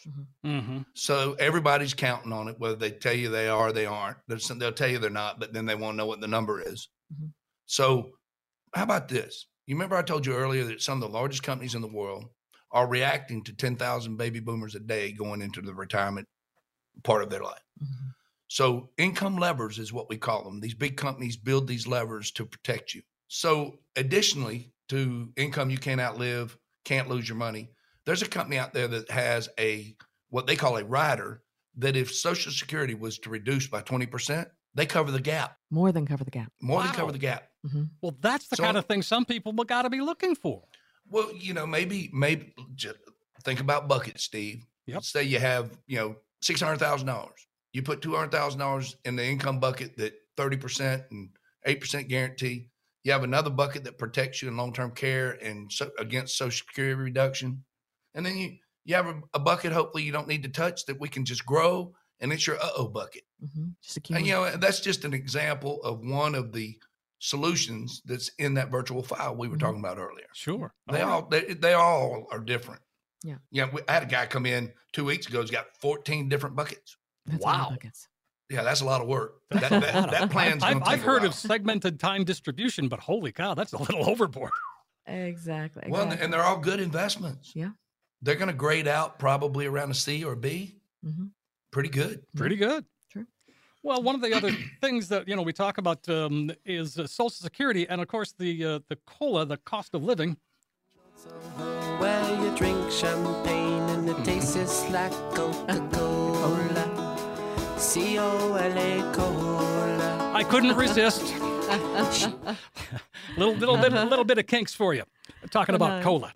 Mm-hmm. 0.44 0.80
So 0.94 1.36
everybody's 1.38 1.94
counting 1.94 2.32
on 2.32 2.48
it, 2.48 2.58
whether 2.58 2.74
they 2.74 2.90
tell 2.90 3.14
you 3.14 3.28
they 3.28 3.48
are 3.48 3.68
or 3.68 3.72
they 3.72 3.86
aren't. 3.86 4.18
Some, 4.38 4.58
they'll 4.58 4.72
tell 4.72 4.88
you 4.88 4.98
they're 4.98 5.10
not, 5.10 5.38
but 5.38 5.52
then 5.52 5.66
they 5.66 5.76
want 5.76 5.94
to 5.94 5.98
know 5.98 6.06
what 6.06 6.20
the 6.20 6.26
number 6.26 6.60
is. 6.60 6.88
Mhm. 7.14 7.32
So, 7.66 8.10
how 8.74 8.82
about 8.82 9.08
this? 9.08 9.46
You 9.66 9.76
remember 9.76 9.96
I 9.96 10.02
told 10.02 10.26
you 10.26 10.34
earlier 10.34 10.64
that 10.64 10.82
some 10.82 11.00
of 11.00 11.08
the 11.08 11.16
largest 11.16 11.44
companies 11.44 11.76
in 11.76 11.82
the 11.82 11.88
world 11.88 12.24
are 12.72 12.88
reacting 12.88 13.44
to 13.44 13.52
10,000 13.52 14.16
baby 14.16 14.40
boomers 14.40 14.74
a 14.74 14.80
day 14.80 15.12
going 15.12 15.42
into 15.42 15.60
the 15.60 15.74
retirement 15.74 16.26
part 17.04 17.22
of 17.22 17.30
their 17.30 17.42
life. 17.42 17.62
Mhm. 17.80 18.14
So, 18.48 18.90
income 18.98 19.36
levers 19.36 19.78
is 19.78 19.92
what 19.92 20.08
we 20.08 20.18
call 20.18 20.42
them. 20.42 20.58
These 20.58 20.74
big 20.74 20.96
companies 20.96 21.36
build 21.36 21.68
these 21.68 21.86
levers 21.86 22.32
to 22.32 22.44
protect 22.44 22.94
you. 22.94 23.02
So, 23.28 23.78
additionally 23.94 24.72
to 24.90 25.32
income 25.36 25.70
you 25.70 25.78
can't 25.78 26.00
outlive, 26.00 26.56
can't 26.84 27.08
lose 27.08 27.28
your 27.28 27.36
money, 27.38 27.70
there's 28.06 28.22
a 28.22 28.28
company 28.28 28.58
out 28.58 28.72
there 28.74 28.88
that 28.88 29.10
has 29.10 29.48
a 29.58 29.94
what 30.28 30.46
they 30.46 30.56
call 30.56 30.76
a 30.76 30.84
rider 30.84 31.42
that 31.78 31.96
if 31.96 32.12
Social 32.14 32.52
Security 32.52 32.94
was 32.94 33.18
to 33.20 33.30
reduce 33.30 33.66
by 33.66 33.80
20%, 33.82 34.46
they 34.74 34.86
cover 34.86 35.10
the 35.10 35.20
gap, 35.20 35.56
More 35.70 35.90
than 35.92 36.06
cover 36.06 36.22
the 36.24 36.30
gap. 36.30 36.52
more 36.60 36.82
than 36.82 36.92
cover 36.92 37.10
the 37.12 37.18
gap. 37.18 37.48
hmm 37.68 37.84
Well, 38.00 38.16
that's 38.20 38.46
the 38.48 38.56
So- 38.56 38.62
kind 38.62 38.76
of 38.76 38.86
thing 38.86 39.02
some 39.02 39.24
people 39.24 39.52
will 39.52 39.64
got 39.64 39.82
to 39.82 39.90
be 39.90 40.00
looking 40.00 40.34
for. 40.36 40.62
Well, 41.08 41.32
you 41.34 41.54
know, 41.54 41.66
maybe, 41.66 42.08
maybe 42.12 42.54
just 42.74 42.96
think 43.44 43.58
about 43.60 43.88
buckets, 43.88 44.22
Steve. 44.24 44.64
Yep. 44.86 45.02
Say 45.02 45.24
you 45.24 45.38
have, 45.40 45.76
you 45.86 45.96
know, 45.96 46.16
six 46.42 46.60
hundred 46.60 46.78
thousand 46.78 47.06
dollars. 47.08 47.46
You 47.72 47.82
put 47.82 48.00
two 48.02 48.14
hundred 48.14 48.30
thousand 48.32 48.60
dollars 48.60 48.96
in 49.04 49.16
the 49.16 49.24
income 49.24 49.58
bucket 49.60 49.96
that 49.98 50.14
thirty 50.36 50.56
percent 50.56 51.02
and 51.10 51.30
eight 51.66 51.80
percent 51.80 52.08
guarantee. 52.08 52.70
You 53.04 53.12
have 53.12 53.22
another 53.24 53.50
bucket 53.50 53.84
that 53.84 53.98
protects 53.98 54.42
you 54.42 54.48
in 54.48 54.56
long 54.56 54.72
term 54.72 54.90
care 54.92 55.32
and 55.42 55.72
so, 55.72 55.90
against 55.98 56.36
Social 56.36 56.66
Security 56.66 56.94
reduction, 56.94 57.64
and 58.14 58.24
then 58.26 58.36
you 58.36 58.56
you 58.84 58.94
have 58.94 59.06
a, 59.06 59.20
a 59.34 59.38
bucket. 59.38 59.72
Hopefully, 59.72 60.02
you 60.02 60.12
don't 60.12 60.28
need 60.28 60.42
to 60.42 60.48
touch 60.50 60.84
that 60.86 61.00
we 61.00 61.08
can 61.08 61.24
just 61.24 61.46
grow, 61.46 61.94
and 62.20 62.32
it's 62.32 62.46
your 62.46 62.56
uh 62.56 62.68
oh 62.76 62.88
bucket. 62.88 63.22
hmm 63.54 63.68
Just 63.82 64.10
And 64.10 64.26
you 64.26 64.32
know, 64.32 64.50
that's 64.56 64.80
just 64.80 65.04
an 65.04 65.14
example 65.14 65.82
of 65.82 66.00
one 66.00 66.34
of 66.34 66.52
the 66.52 66.78
solutions 67.20 68.02
that's 68.04 68.30
in 68.38 68.54
that 68.54 68.70
virtual 68.70 69.02
file 69.02 69.34
we 69.36 69.46
were 69.48 69.56
Mhm. 69.56 69.60
talking 69.60 69.78
about 69.80 69.98
earlier. 69.98 70.26
Sure. 70.34 70.72
They 70.90 71.00
All 71.02 71.08
right. 71.08 71.12
all 71.14 71.28
they, 71.28 71.54
they 71.54 71.74
all 71.74 72.26
are 72.32 72.38
different. 72.38 72.80
Yeah. 73.22 73.36
Yeah. 73.50 73.68
we- 73.72 73.82
I 73.88 73.92
had 73.92 74.02
a 74.02 74.06
guy 74.06 74.26
come 74.26 74.46
in 74.46 74.72
two 74.92 75.04
weeks 75.04 75.26
ago. 75.26 75.40
He's 75.42 75.50
got 75.50 75.66
14 75.80 76.28
different 76.30 76.56
buckets. 76.56 76.96
That's 77.26 77.42
a 77.42 77.46
lot 77.46 77.54
of 77.56 77.60
Wow. 77.66 77.70
buckets. 77.70 78.08
Yeah, 78.50 78.62
that's 78.64 78.80
a 78.80 78.84
lot 78.84 79.00
of 79.00 79.06
work. 79.06 79.36
That 79.50 79.60
That's 79.70 79.72
a 79.72 79.80
that, 79.80 80.10
that 80.10 80.30
plan's 80.30 80.62
I've, 80.62 80.74
going 80.74 80.82
I've 80.84 80.98
take 80.98 81.06
heard 81.06 81.22
a 81.22 81.26
of 81.28 81.34
segmented 81.34 82.00
time 82.00 82.24
distribution, 82.24 82.88
but 82.88 82.98
holy 82.98 83.30
cow, 83.32 83.54
that's 83.54 83.72
a 83.72 83.78
little 83.78 84.04
overboard. 84.10 84.50
Exactly. 85.06 85.84
Well, 85.88 86.02
and- 86.02 86.08
exactly. 86.12 86.24
and 86.24 86.32
they're 86.34 86.42
all 86.42 86.58
good 86.58 86.80
investments. 86.80 87.52
Yeah. 87.54 87.70
They're 88.22 88.34
going 88.34 88.48
to 88.48 88.54
grade 88.54 88.86
out 88.88 89.18
probably 89.18 89.66
around 89.66 89.90
a 89.90 89.94
C 89.94 90.24
or 90.24 90.32
a 90.32 90.36
B. 90.36 90.74
Mm-hmm. 91.06 91.26
Pretty 91.70 91.88
good. 91.88 92.22
Pretty 92.36 92.56
good. 92.56 92.84
True. 93.10 93.26
Well, 93.82 94.02
one 94.02 94.14
of 94.16 94.20
the 94.20 94.34
other 94.34 94.50
things 94.80 95.08
that 95.08 95.26
you 95.28 95.36
know 95.36 95.42
we 95.42 95.52
talk 95.52 95.78
about 95.78 96.06
um, 96.08 96.50
is 96.66 96.98
uh, 96.98 97.06
Social 97.06 97.30
Security, 97.30 97.88
and 97.88 98.00
of 98.00 98.08
course 98.08 98.32
the 98.36 98.64
uh, 98.64 98.78
the 98.88 98.96
cola, 99.06 99.46
the 99.46 99.56
cost 99.58 99.94
of 99.94 100.02
living. 100.02 100.36
Where 101.98 102.40
you 102.42 102.56
drink 102.56 102.90
champagne 102.90 103.82
and 103.90 104.08
it 104.08 104.24
tastes 104.24 104.88
like 104.90 105.12
Coca-Cola. 105.34 106.20
C-O-L-A 106.40 107.09
Cola. 109.14 110.32
I 110.34 110.44
couldn't 110.44 110.76
resist. 110.76 111.22
little 113.38 113.54
little 113.54 113.78
bit 113.78 113.94
little 113.94 114.24
bit 114.24 114.36
of 114.36 114.46
kinks 114.46 114.74
for 114.74 114.92
you. 114.92 115.04
Talking 115.50 115.74
about 115.74 115.88
Nice. 115.88 116.04
cola. 116.04 116.34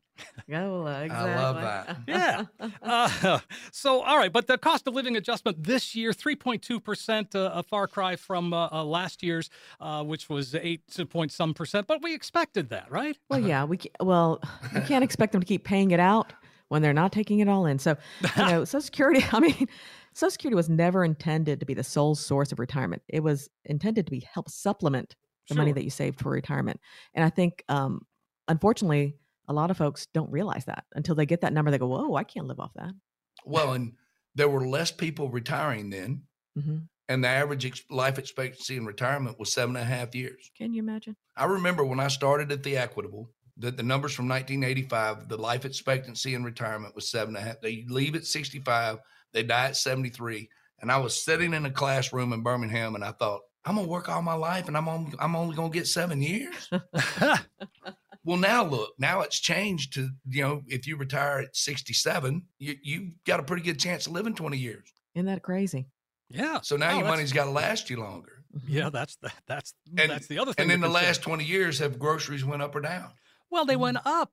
Cola, 0.50 1.02
exactly. 1.02 1.32
I 1.32 1.42
love 1.42 1.56
that. 1.56 1.96
Yeah. 2.08 2.44
Uh, 2.82 3.40
so, 3.72 4.00
all 4.00 4.16
right, 4.16 4.32
but 4.32 4.46
the 4.46 4.56
cost 4.56 4.86
of 4.86 4.94
living 4.94 5.18
adjustment 5.18 5.62
this 5.62 5.94
year, 5.94 6.12
3.2%, 6.12 7.34
uh, 7.34 7.50
a 7.52 7.62
far 7.62 7.88
cry 7.88 8.16
from 8.16 8.54
uh, 8.54 8.68
uh, 8.72 8.82
last 8.82 9.22
year's, 9.22 9.50
uh, 9.80 10.02
which 10.02 10.30
was 10.30 10.54
8 10.54 10.80
point 11.10 11.30
some 11.30 11.52
percent. 11.52 11.86
But 11.86 12.02
we 12.02 12.14
expected 12.14 12.70
that, 12.70 12.90
right? 12.90 13.18
Well, 13.28 13.40
yeah, 13.40 13.64
we 13.64 13.78
well, 14.00 14.40
we 14.74 14.80
can't 14.80 15.04
expect 15.04 15.32
them 15.32 15.42
to 15.42 15.46
keep 15.46 15.64
paying 15.64 15.90
it 15.90 16.00
out 16.00 16.32
when 16.68 16.80
they're 16.80 16.94
not 16.94 17.12
taking 17.12 17.40
it 17.40 17.48
all 17.48 17.66
in. 17.66 17.78
So, 17.78 17.98
you 18.36 18.44
know, 18.46 18.64
Social 18.64 18.80
Security. 18.80 19.22
I 19.30 19.40
mean, 19.40 19.68
Social 20.14 20.30
Security 20.30 20.54
was 20.54 20.68
never 20.68 21.04
intended 21.04 21.60
to 21.60 21.66
be 21.66 21.74
the 21.74 21.84
sole 21.84 22.14
source 22.14 22.52
of 22.52 22.58
retirement. 22.58 23.02
It 23.08 23.20
was 23.20 23.50
intended 23.64 24.06
to 24.06 24.10
be 24.10 24.26
help 24.32 24.48
supplement 24.48 25.16
the 25.48 25.56
money 25.56 25.72
that 25.72 25.84
you 25.84 25.90
saved 25.90 26.20
for 26.20 26.30
retirement. 26.30 26.80
And 27.12 27.24
I 27.24 27.30
think, 27.30 27.64
um, 27.68 28.06
unfortunately, 28.48 29.16
a 29.48 29.52
lot 29.52 29.70
of 29.70 29.76
folks 29.76 30.06
don't 30.06 30.30
realize 30.30 30.64
that 30.66 30.84
until 30.94 31.14
they 31.14 31.26
get 31.26 31.42
that 31.42 31.52
number. 31.52 31.70
They 31.70 31.78
go, 31.78 31.88
"Whoa, 31.88 32.14
I 32.14 32.24
can't 32.24 32.46
live 32.46 32.60
off 32.60 32.72
that." 32.74 32.94
Well, 33.44 33.74
and 33.74 33.92
there 34.34 34.48
were 34.48 34.66
less 34.66 34.90
people 34.90 35.30
retiring 35.30 35.90
then, 35.90 36.22
hmm 36.56 36.78
and 37.08 37.22
the 37.22 37.28
average 37.28 37.66
ex- 37.66 37.82
life 37.90 38.18
expectancy 38.18 38.76
in 38.76 38.86
retirement 38.86 39.38
was 39.38 39.52
seven 39.52 39.76
and 39.76 39.82
a 39.82 39.86
half 39.86 40.14
years. 40.14 40.50
Can 40.56 40.72
you 40.72 40.82
imagine? 40.82 41.16
I 41.36 41.44
remember 41.44 41.84
when 41.84 42.00
I 42.00 42.08
started 42.08 42.50
at 42.50 42.62
the 42.62 42.78
Equitable 42.78 43.30
that 43.58 43.76
the 43.76 43.82
numbers 43.82 44.14
from 44.14 44.26
1985, 44.26 45.28
the 45.28 45.36
life 45.36 45.64
expectancy 45.64 46.34
in 46.34 46.42
retirement 46.42 46.94
was 46.94 47.10
seven 47.10 47.36
and 47.36 47.44
a 47.44 47.48
half. 47.48 47.60
They 47.60 47.84
leave 47.88 48.14
at 48.14 48.24
65, 48.24 48.98
they 49.34 49.42
die 49.42 49.66
at 49.66 49.76
73. 49.76 50.48
And 50.80 50.90
I 50.90 50.96
was 50.98 51.22
sitting 51.22 51.52
in 51.52 51.66
a 51.66 51.70
classroom 51.70 52.32
in 52.32 52.42
Birmingham 52.42 52.94
and 52.94 53.04
I 53.04 53.12
thought, 53.12 53.42
I'm 53.66 53.76
gonna 53.76 53.88
work 53.88 54.08
all 54.08 54.22
my 54.22 54.34
life 54.34 54.68
and 54.68 54.76
I'm 54.76 54.88
only, 54.88 55.12
I'm 55.18 55.34
only 55.36 55.56
gonna 55.56 55.70
get 55.70 55.86
seven 55.86 56.20
years. 56.22 56.70
well, 58.24 58.36
now 58.38 58.64
look, 58.64 58.92
now 58.98 59.20
it's 59.22 59.38
changed 59.40 59.94
to, 59.94 60.10
you 60.28 60.42
know, 60.42 60.62
if 60.66 60.86
you 60.86 60.96
retire 60.96 61.40
at 61.40 61.56
67, 61.56 62.42
you 62.58 62.76
you 62.82 63.10
got 63.26 63.40
a 63.40 63.42
pretty 63.42 63.62
good 63.62 63.78
chance 63.78 64.06
of 64.06 64.12
living 64.12 64.34
20 64.34 64.56
years. 64.56 64.92
Isn't 65.14 65.26
that 65.26 65.42
crazy? 65.42 65.86
yeah. 66.28 66.60
So 66.62 66.76
now 66.76 66.86
Oh, 66.86 66.90
your 66.94 66.98
that's- 67.02 67.10
money's 67.16 67.32
got 67.32 67.44
to 67.44 67.50
last 67.50 67.90
you 67.90 67.98
longer. 68.00 68.42
Mhm. 68.56 68.62
Yeah, 68.68 68.90
that's 68.90 69.16
the, 69.16 69.32
that's 69.46 69.74
And- 69.96 70.10
that's 70.10 70.26
the 70.26 70.38
other 70.38 70.52
thing. 70.52 70.64
And 70.64 70.72
in 70.72 70.80
the 70.80 70.86
consider. 70.88 71.06
last 71.06 71.22
20 71.22 71.44
years, 71.44 71.78
have 71.80 71.98
groceries 71.98 72.44
went 72.44 72.62
up 72.62 72.74
or 72.74 72.80
down? 72.80 73.10
Well, 73.54 73.64
they 73.64 73.76
went 73.76 73.98
up. 74.04 74.32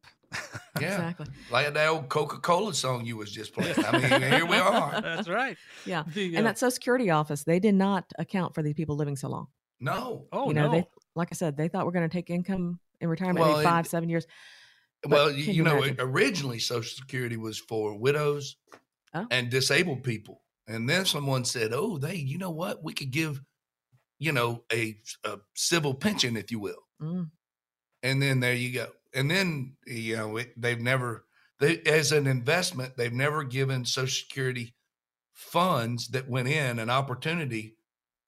Yeah. 0.80 0.94
Exactly. 0.96 1.28
Like 1.52 1.72
that 1.76 1.88
old 1.88 2.10
Coca 2.10 2.40
Cola 2.40 2.74
song 2.74 3.06
you 3.06 3.18
was 3.18 3.32
just 3.32 3.54
playing. 3.54 3.76
I 3.86 3.92
mean, 4.00 4.32
here 4.32 4.46
we 4.48 4.56
are. 4.58 5.00
That's 5.04 5.30
right. 5.30 5.56
Yeah. 5.86 6.04
The, 6.12 6.34
uh, 6.36 6.38
And 6.40 6.48
that 6.48 6.58
Social 6.58 6.72
Security 6.72 7.12
office, 7.12 7.44
they 7.44 7.60
did 7.60 7.76
not 7.76 8.06
account 8.18 8.56
for 8.56 8.64
these 8.64 8.74
people 8.74 8.96
living 8.96 9.16
so 9.16 9.28
long. 9.30 9.48
No. 9.80 10.26
oh 10.32 10.48
you 10.48 10.54
know, 10.56 10.68
no. 10.68 10.72
they 10.72 10.86
like 11.16 11.28
I 11.32 11.36
said, 11.36 11.56
they 11.56 11.68
thought 11.68 11.86
we're 11.86 11.92
going 11.92 12.10
to 12.10 12.14
take 12.14 12.30
income 12.32 12.80
in 13.00 13.10
retirement 13.10 13.40
Well, 13.40 13.50
maybe 13.50 13.60
and- 13.60 13.70
five, 13.70 13.86
seven 13.88 14.10
years. 14.10 14.26
But 15.04 15.12
Well, 15.12 15.32
you, 15.32 15.44
you 15.44 15.54
you 15.54 15.64
know, 15.64 15.78
imagine? 15.78 15.98
originally 16.00 16.60
Social 16.60 16.96
Security 16.96 17.38
was 17.38 17.60
for 17.60 17.96
widows 17.98 18.56
Oh. 19.14 19.28
and 19.30 19.50
disabled 19.52 20.04
people, 20.04 20.42
and 20.68 20.90
then 20.90 21.06
someone 21.06 21.44
said, 21.44 21.74
"Oh, 21.74 21.98
they, 21.98 22.16
you 22.16 22.38
know 22.38 22.52
what? 22.52 22.82
We 22.84 22.94
could 22.94 23.12
give, 23.12 23.42
you 24.20 24.32
know, 24.32 24.64
a, 24.72 24.96
a 25.26 25.38
civil 25.54 25.94
pension, 25.94 26.38
if 26.38 26.50
you 26.50 26.60
will." 26.60 26.82
Mm. 27.02 27.30
And 28.04 28.22
then 28.22 28.40
there 28.40 28.54
you 28.54 28.72
go. 28.72 28.88
And 29.14 29.30
then 29.30 29.78
you 29.86 30.16
know, 30.18 30.38
it, 30.38 30.60
they've 30.60 30.80
never, 30.80 31.26
they 31.60 31.82
as 31.82 32.12
an 32.12 32.28
investment, 32.28 32.98
they've 32.98 33.14
never 33.14 33.44
given 33.44 33.86
Social 33.86 34.08
Security 34.28 34.76
funds 35.34 36.10
that 36.10 36.30
went 36.30 36.48
in 36.48 36.80
an 36.80 36.90
opportunity 36.90 37.78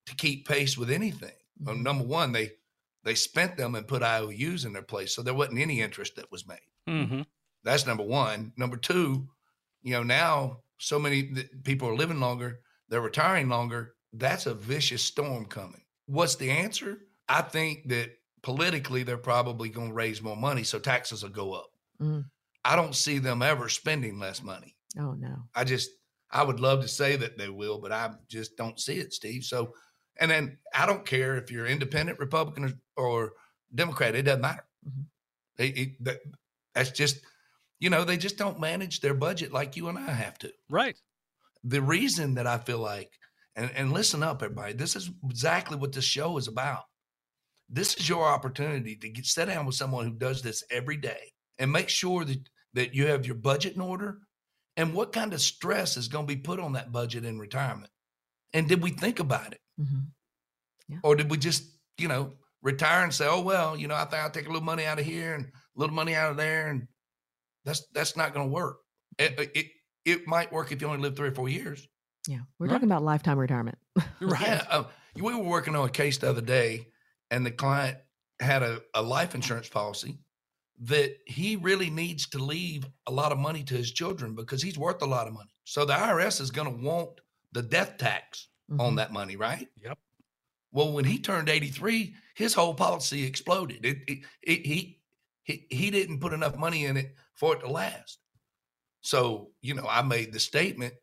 to 0.05 0.15
keep 0.15 0.47
pace 0.47 0.77
with 0.77 0.89
anything. 0.91 1.35
Well, 1.59 1.75
Mhm. 1.75 1.83
number 1.83 2.03
one, 2.05 2.31
they 2.31 2.53
they 3.03 3.15
spent 3.15 3.57
them 3.57 3.75
and 3.75 3.87
put 3.87 4.01
IOUs 4.01 4.63
in 4.65 4.73
their 4.73 4.81
place, 4.81 5.13
so 5.13 5.21
there 5.21 5.33
wasn't 5.33 5.59
any 5.59 5.81
interest 5.81 6.15
that 6.15 6.31
was 6.31 6.47
made. 6.47 6.59
Mhm. 6.87 7.25
That's 7.63 7.85
number 7.85 8.03
one. 8.03 8.53
Number 8.55 8.77
two, 8.77 9.29
you 9.81 9.91
know, 9.91 10.03
now 10.03 10.63
so 10.79 10.99
many 10.99 11.23
people 11.63 11.87
are 11.89 11.95
living 11.95 12.19
longer, 12.21 12.61
they're 12.89 13.01
retiring 13.01 13.49
longer. 13.49 13.95
That's 14.13 14.45
a 14.45 14.53
vicious 14.53 15.03
storm 15.03 15.45
coming. 15.47 15.81
What's 16.05 16.35
the 16.35 16.51
answer? 16.51 17.07
I 17.27 17.41
think 17.41 17.89
that 17.89 18.17
politically 18.43 19.03
they're 19.03 19.17
probably 19.17 19.69
going 19.69 19.89
to 19.89 19.93
raise 19.93 20.21
more 20.21 20.35
money, 20.37 20.63
so 20.63 20.77
taxes 20.79 21.23
will 21.23 21.29
go 21.29 21.53
up. 21.53 21.69
Mm. 22.01 22.25
I 22.65 22.75
don't 22.75 22.95
see 22.95 23.17
them 23.19 23.41
ever 23.41 23.69
spending 23.69 24.19
less 24.19 24.43
money. 24.43 24.75
Oh 24.99 25.13
no. 25.13 25.35
I 25.55 25.63
just, 25.63 25.89
I 26.31 26.43
would 26.43 26.59
love 26.59 26.81
to 26.81 26.87
say 26.87 27.15
that 27.15 27.37
they 27.37 27.49
will, 27.49 27.79
but 27.79 27.91
I 27.91 28.11
just 28.29 28.55
don't 28.57 28.79
see 28.79 28.95
it, 28.99 29.13
Steve. 29.13 29.43
So, 29.43 29.73
and 30.19 30.29
then 30.29 30.57
I 30.75 30.85
don't 30.85 31.05
care 31.05 31.35
if 31.37 31.51
you're 31.51 31.65
independent, 31.65 32.19
Republican, 32.19 32.79
or, 32.97 33.03
or 33.05 33.31
Democrat, 33.73 34.15
it 34.15 34.23
doesn't 34.23 34.41
matter. 34.41 34.65
Mhm. 34.87 35.05
It- 35.57 35.77
it- 35.77 36.03
that, 36.03 36.19
that's 36.75 36.91
just, 36.91 37.21
you 37.79 37.89
know, 37.89 38.03
they 38.03 38.17
just 38.17 38.37
don't 38.37 38.59
manage 38.59 38.99
their 39.01 39.13
budget 39.13 39.51
like 39.51 39.75
you 39.75 39.89
and 39.89 39.97
I 39.97 40.11
have 40.11 40.37
to. 40.39 40.51
Right. 40.69 40.95
The 41.63 41.81
reason 41.81 42.33
that 42.35 42.47
I 42.47 42.57
feel 42.57 42.79
like, 42.79 43.11
and, 43.55 43.69
and 43.75 43.93
listen 43.93 44.23
up, 44.23 44.41
everybody, 44.41 44.73
this 44.73 44.95
is 44.95 45.11
exactly 45.25 45.77
what 45.77 45.91
this 45.93 46.03
show 46.05 46.37
is 46.37 46.47
about. 46.47 46.83
This 47.69 47.95
is 47.95 48.07
your 48.07 48.25
opportunity 48.27 48.95
to 48.97 49.09
get 49.09 49.25
sit 49.25 49.45
down 49.47 49.65
with 49.65 49.75
someone 49.75 50.05
who 50.05 50.13
does 50.13 50.41
this 50.41 50.63
every 50.69 50.97
day 50.97 51.31
and 51.59 51.71
make 51.71 51.89
sure 51.89 52.23
that, 52.25 52.39
that 52.73 52.93
you 52.93 53.07
have 53.07 53.25
your 53.25 53.35
budget 53.35 53.75
in 53.75 53.81
order 53.81 54.19
and 54.77 54.93
what 54.93 55.11
kind 55.11 55.33
of 55.33 55.41
stress 55.41 55.97
is 55.97 56.07
going 56.07 56.27
to 56.27 56.35
be 56.35 56.39
put 56.39 56.59
on 56.59 56.73
that 56.73 56.91
budget 56.91 57.25
in 57.25 57.39
retirement. 57.39 57.91
And 58.53 58.67
did 58.67 58.81
we 58.83 58.91
think 58.91 59.19
about 59.19 59.53
it? 59.53 59.59
Mhm. 59.79 60.07
Or 61.03 61.15
did 61.15 61.29
we 61.31 61.37
just, 61.37 61.63
you 61.97 62.07
know, 62.07 62.33
retire 62.61 63.03
and 63.03 63.13
say, 63.13 63.27
oh, 63.27 63.41
well, 63.41 63.77
you 63.77 63.87
know, 63.87 63.95
I 63.95 64.05
think 64.05 64.21
I'll 64.21 64.29
take 64.29 64.45
a 64.45 64.49
little 64.49 64.61
money 64.63 64.85
out 64.85 64.99
of 64.99 65.05
here 65.05 65.33
and 65.35 65.45
a 65.45 65.49
little 65.75 65.95
money 65.95 66.15
out 66.15 66.31
of 66.31 66.37
there. 66.37 66.69
And 66.69 66.87
that's, 67.65 67.85
that's 67.93 68.15
not 68.17 68.33
going 68.33 68.47
to 68.47 68.53
work. 68.53 68.77
It, 69.17 69.51
it, 69.55 69.67
it 70.05 70.27
might 70.27 70.51
work 70.51 70.71
if 70.71 70.81
you 70.81 70.87
only 70.87 71.01
live 71.01 71.15
three 71.15 71.29
or 71.29 71.33
four 71.35 71.49
years. 71.49 71.87
Yeah. 72.27 72.39
We're 72.59 72.67
Right. 72.67 72.73
talking 72.73 72.89
about 72.89 73.03
lifetime 73.03 73.37
retirement. 73.39 73.77
Right. 74.21 74.41
Yeah. 74.41 74.63
Uh, 74.69 74.83
we 75.15 75.33
were 75.35 75.43
working 75.43 75.75
on 75.75 75.87
a 75.87 75.91
case 75.91 76.17
the 76.17 76.29
other 76.29 76.41
day, 76.41 76.87
and 77.33 77.43
the 77.43 77.51
client 77.51 77.97
had 78.39 78.61
a, 78.61 78.79
a 78.93 79.01
life 79.01 79.33
insurance 79.33 79.67
policy 79.67 80.19
that 80.81 81.15
he 81.25 81.55
really 81.55 81.89
needs 81.89 82.27
to 82.29 82.37
leave 82.37 82.85
a 83.07 83.11
lot 83.11 83.31
of 83.31 83.39
money 83.39 83.63
to 83.63 83.73
his 83.73 83.91
children 83.91 84.35
because 84.35 84.61
he's 84.61 84.77
worth 84.77 85.01
a 85.01 85.05
lot 85.05 85.25
of 85.27 85.33
money. 85.33 85.49
So 85.63 85.83
the 85.83 85.93
IRS 85.93 86.39
is 86.39 86.51
going 86.51 86.67
to 86.71 86.83
want 86.85 87.09
the 87.51 87.63
death 87.63 87.97
tax 87.97 88.49
on 88.79 88.93
Mhm. 88.93 88.97
that 88.97 89.13
money, 89.13 89.35
right? 89.35 89.67
Yep. 89.81 89.97
Well, 90.71 90.91
when 90.93 91.05
he 91.05 91.17
turned 91.19 91.49
83, 91.49 92.13
his 92.35 92.53
whole 92.53 92.73
policy 92.75 93.23
exploded. 93.23 93.83
It, 93.83 93.97
it, 94.07 94.19
it, 94.43 94.65
he, 94.65 94.99
he, 95.43 95.65
he 95.69 95.89
didn't 95.91 96.19
put 96.19 96.33
enough 96.33 96.55
money 96.57 96.85
in 96.85 96.97
it 96.97 97.15
for 97.35 97.55
it 97.55 97.61
to 97.61 97.67
last. 97.67 98.19
So, 99.01 99.51
you 99.61 99.73
know, 99.73 99.87
I 99.89 100.01
made 100.03 100.33
the 100.33 100.39
statement 100.39 100.93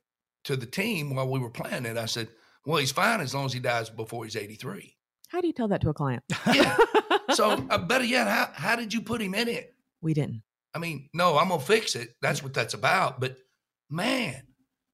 to 0.44 0.56
the 0.56 0.66
team 0.66 1.14
while 1.14 1.28
we 1.28 1.40
were 1.40 1.50
planning 1.50 1.90
it. 1.90 1.98
I 1.98 2.06
said, 2.06 2.28
well, 2.64 2.78
he's 2.78 2.92
fine 2.92 3.20
as 3.20 3.34
long 3.34 3.46
as 3.46 3.52
he 3.52 3.60
dies 3.60 3.90
before 3.90 4.24
he's 4.24 4.36
83. 4.36 4.96
How 5.30 5.40
do 5.40 5.46
you 5.46 5.52
tell 5.52 5.68
that 5.68 5.80
to 5.82 5.88
a 5.90 5.94
client? 5.94 6.22
Yeah. 6.52 6.76
So, 7.34 7.50
uh, 7.70 7.78
better 7.78 8.04
yet, 8.04 8.26
how, 8.26 8.48
how 8.52 8.74
did 8.74 8.92
you 8.92 9.00
put 9.00 9.22
him 9.22 9.34
in 9.34 9.46
it? 9.46 9.72
we 10.02 10.14
didn't. 10.14 10.42
I 10.74 10.80
mean, 10.80 11.08
no, 11.14 11.38
I'm 11.38 11.48
gonna 11.50 11.60
fix 11.62 11.94
it. 11.94 12.16
That's 12.20 12.42
what 12.42 12.52
that's 12.52 12.74
about. 12.74 13.20
But 13.20 13.36
man, 13.88 14.42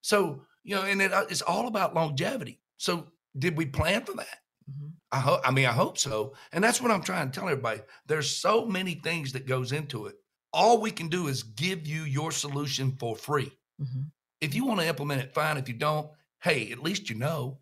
so 0.01 0.43
you 0.63 0.75
know, 0.75 0.83
and 0.83 1.01
it, 1.01 1.11
uh, 1.11 1.25
it's 1.31 1.41
all 1.41 1.67
about 1.67 1.95
longevity. 1.95 2.59
So, 2.77 3.07
did 3.39 3.57
we 3.57 3.65
plan 3.65 4.03
for 4.05 4.13
that? 4.13 4.37
Mhm. 4.69 4.91
I 5.11 5.19
hope. 5.19 5.41
I 5.43 5.49
mean, 5.49 5.65
I 5.65 5.71
hope 5.71 5.97
so. 5.97 6.35
And 6.51 6.63
that's 6.63 6.79
what 6.79 6.91
I'm 6.91 7.01
trying 7.01 7.31
to 7.31 7.39
tell 7.39 7.49
everybody. 7.49 7.81
There's 8.05 8.29
so 8.29 8.67
many 8.67 8.93
things 8.93 9.31
that 9.33 9.47
goes 9.47 9.71
into 9.71 10.05
it. 10.05 10.15
All 10.53 10.79
we 10.79 10.91
can 10.91 11.07
do 11.07 11.27
is 11.27 11.41
give 11.41 11.87
you 11.87 12.03
your 12.03 12.31
solution 12.31 12.95
for 12.99 13.15
free. 13.15 13.51
Mhm. 13.81 14.11
If 14.41 14.53
you 14.53 14.63
want 14.63 14.79
to 14.81 14.85
implement 14.87 15.21
it, 15.21 15.33
fine. 15.33 15.57
If 15.57 15.67
you 15.67 15.73
don't, 15.75 16.11
hey, 16.43 16.71
at 16.71 16.83
least 16.83 17.09
you 17.09 17.15
know. 17.15 17.57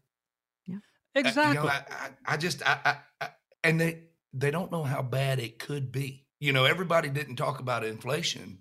Uh, 1.16 1.20
Exactly. 1.20 1.56
You 1.56 1.64
know, 1.64 1.70
I, 1.70 1.84
I, 1.90 2.34
I 2.34 2.38
just, 2.38 2.62
I, 2.68 2.80
I, 2.86 2.96
I, 3.26 3.30
and 3.64 3.80
they, 3.80 4.00
they 4.34 4.52
don't 4.52 4.72
know 4.72 4.84
how 4.84 5.02
bad 5.02 5.40
it 5.40 5.60
could 5.60 5.92
be. 5.92 6.26
You 6.40 6.52
know, 6.54 6.66
everybody 6.66 7.10
didn't 7.10 7.38
talk 7.38 7.60
about 7.60 7.84
inflation 7.86 8.60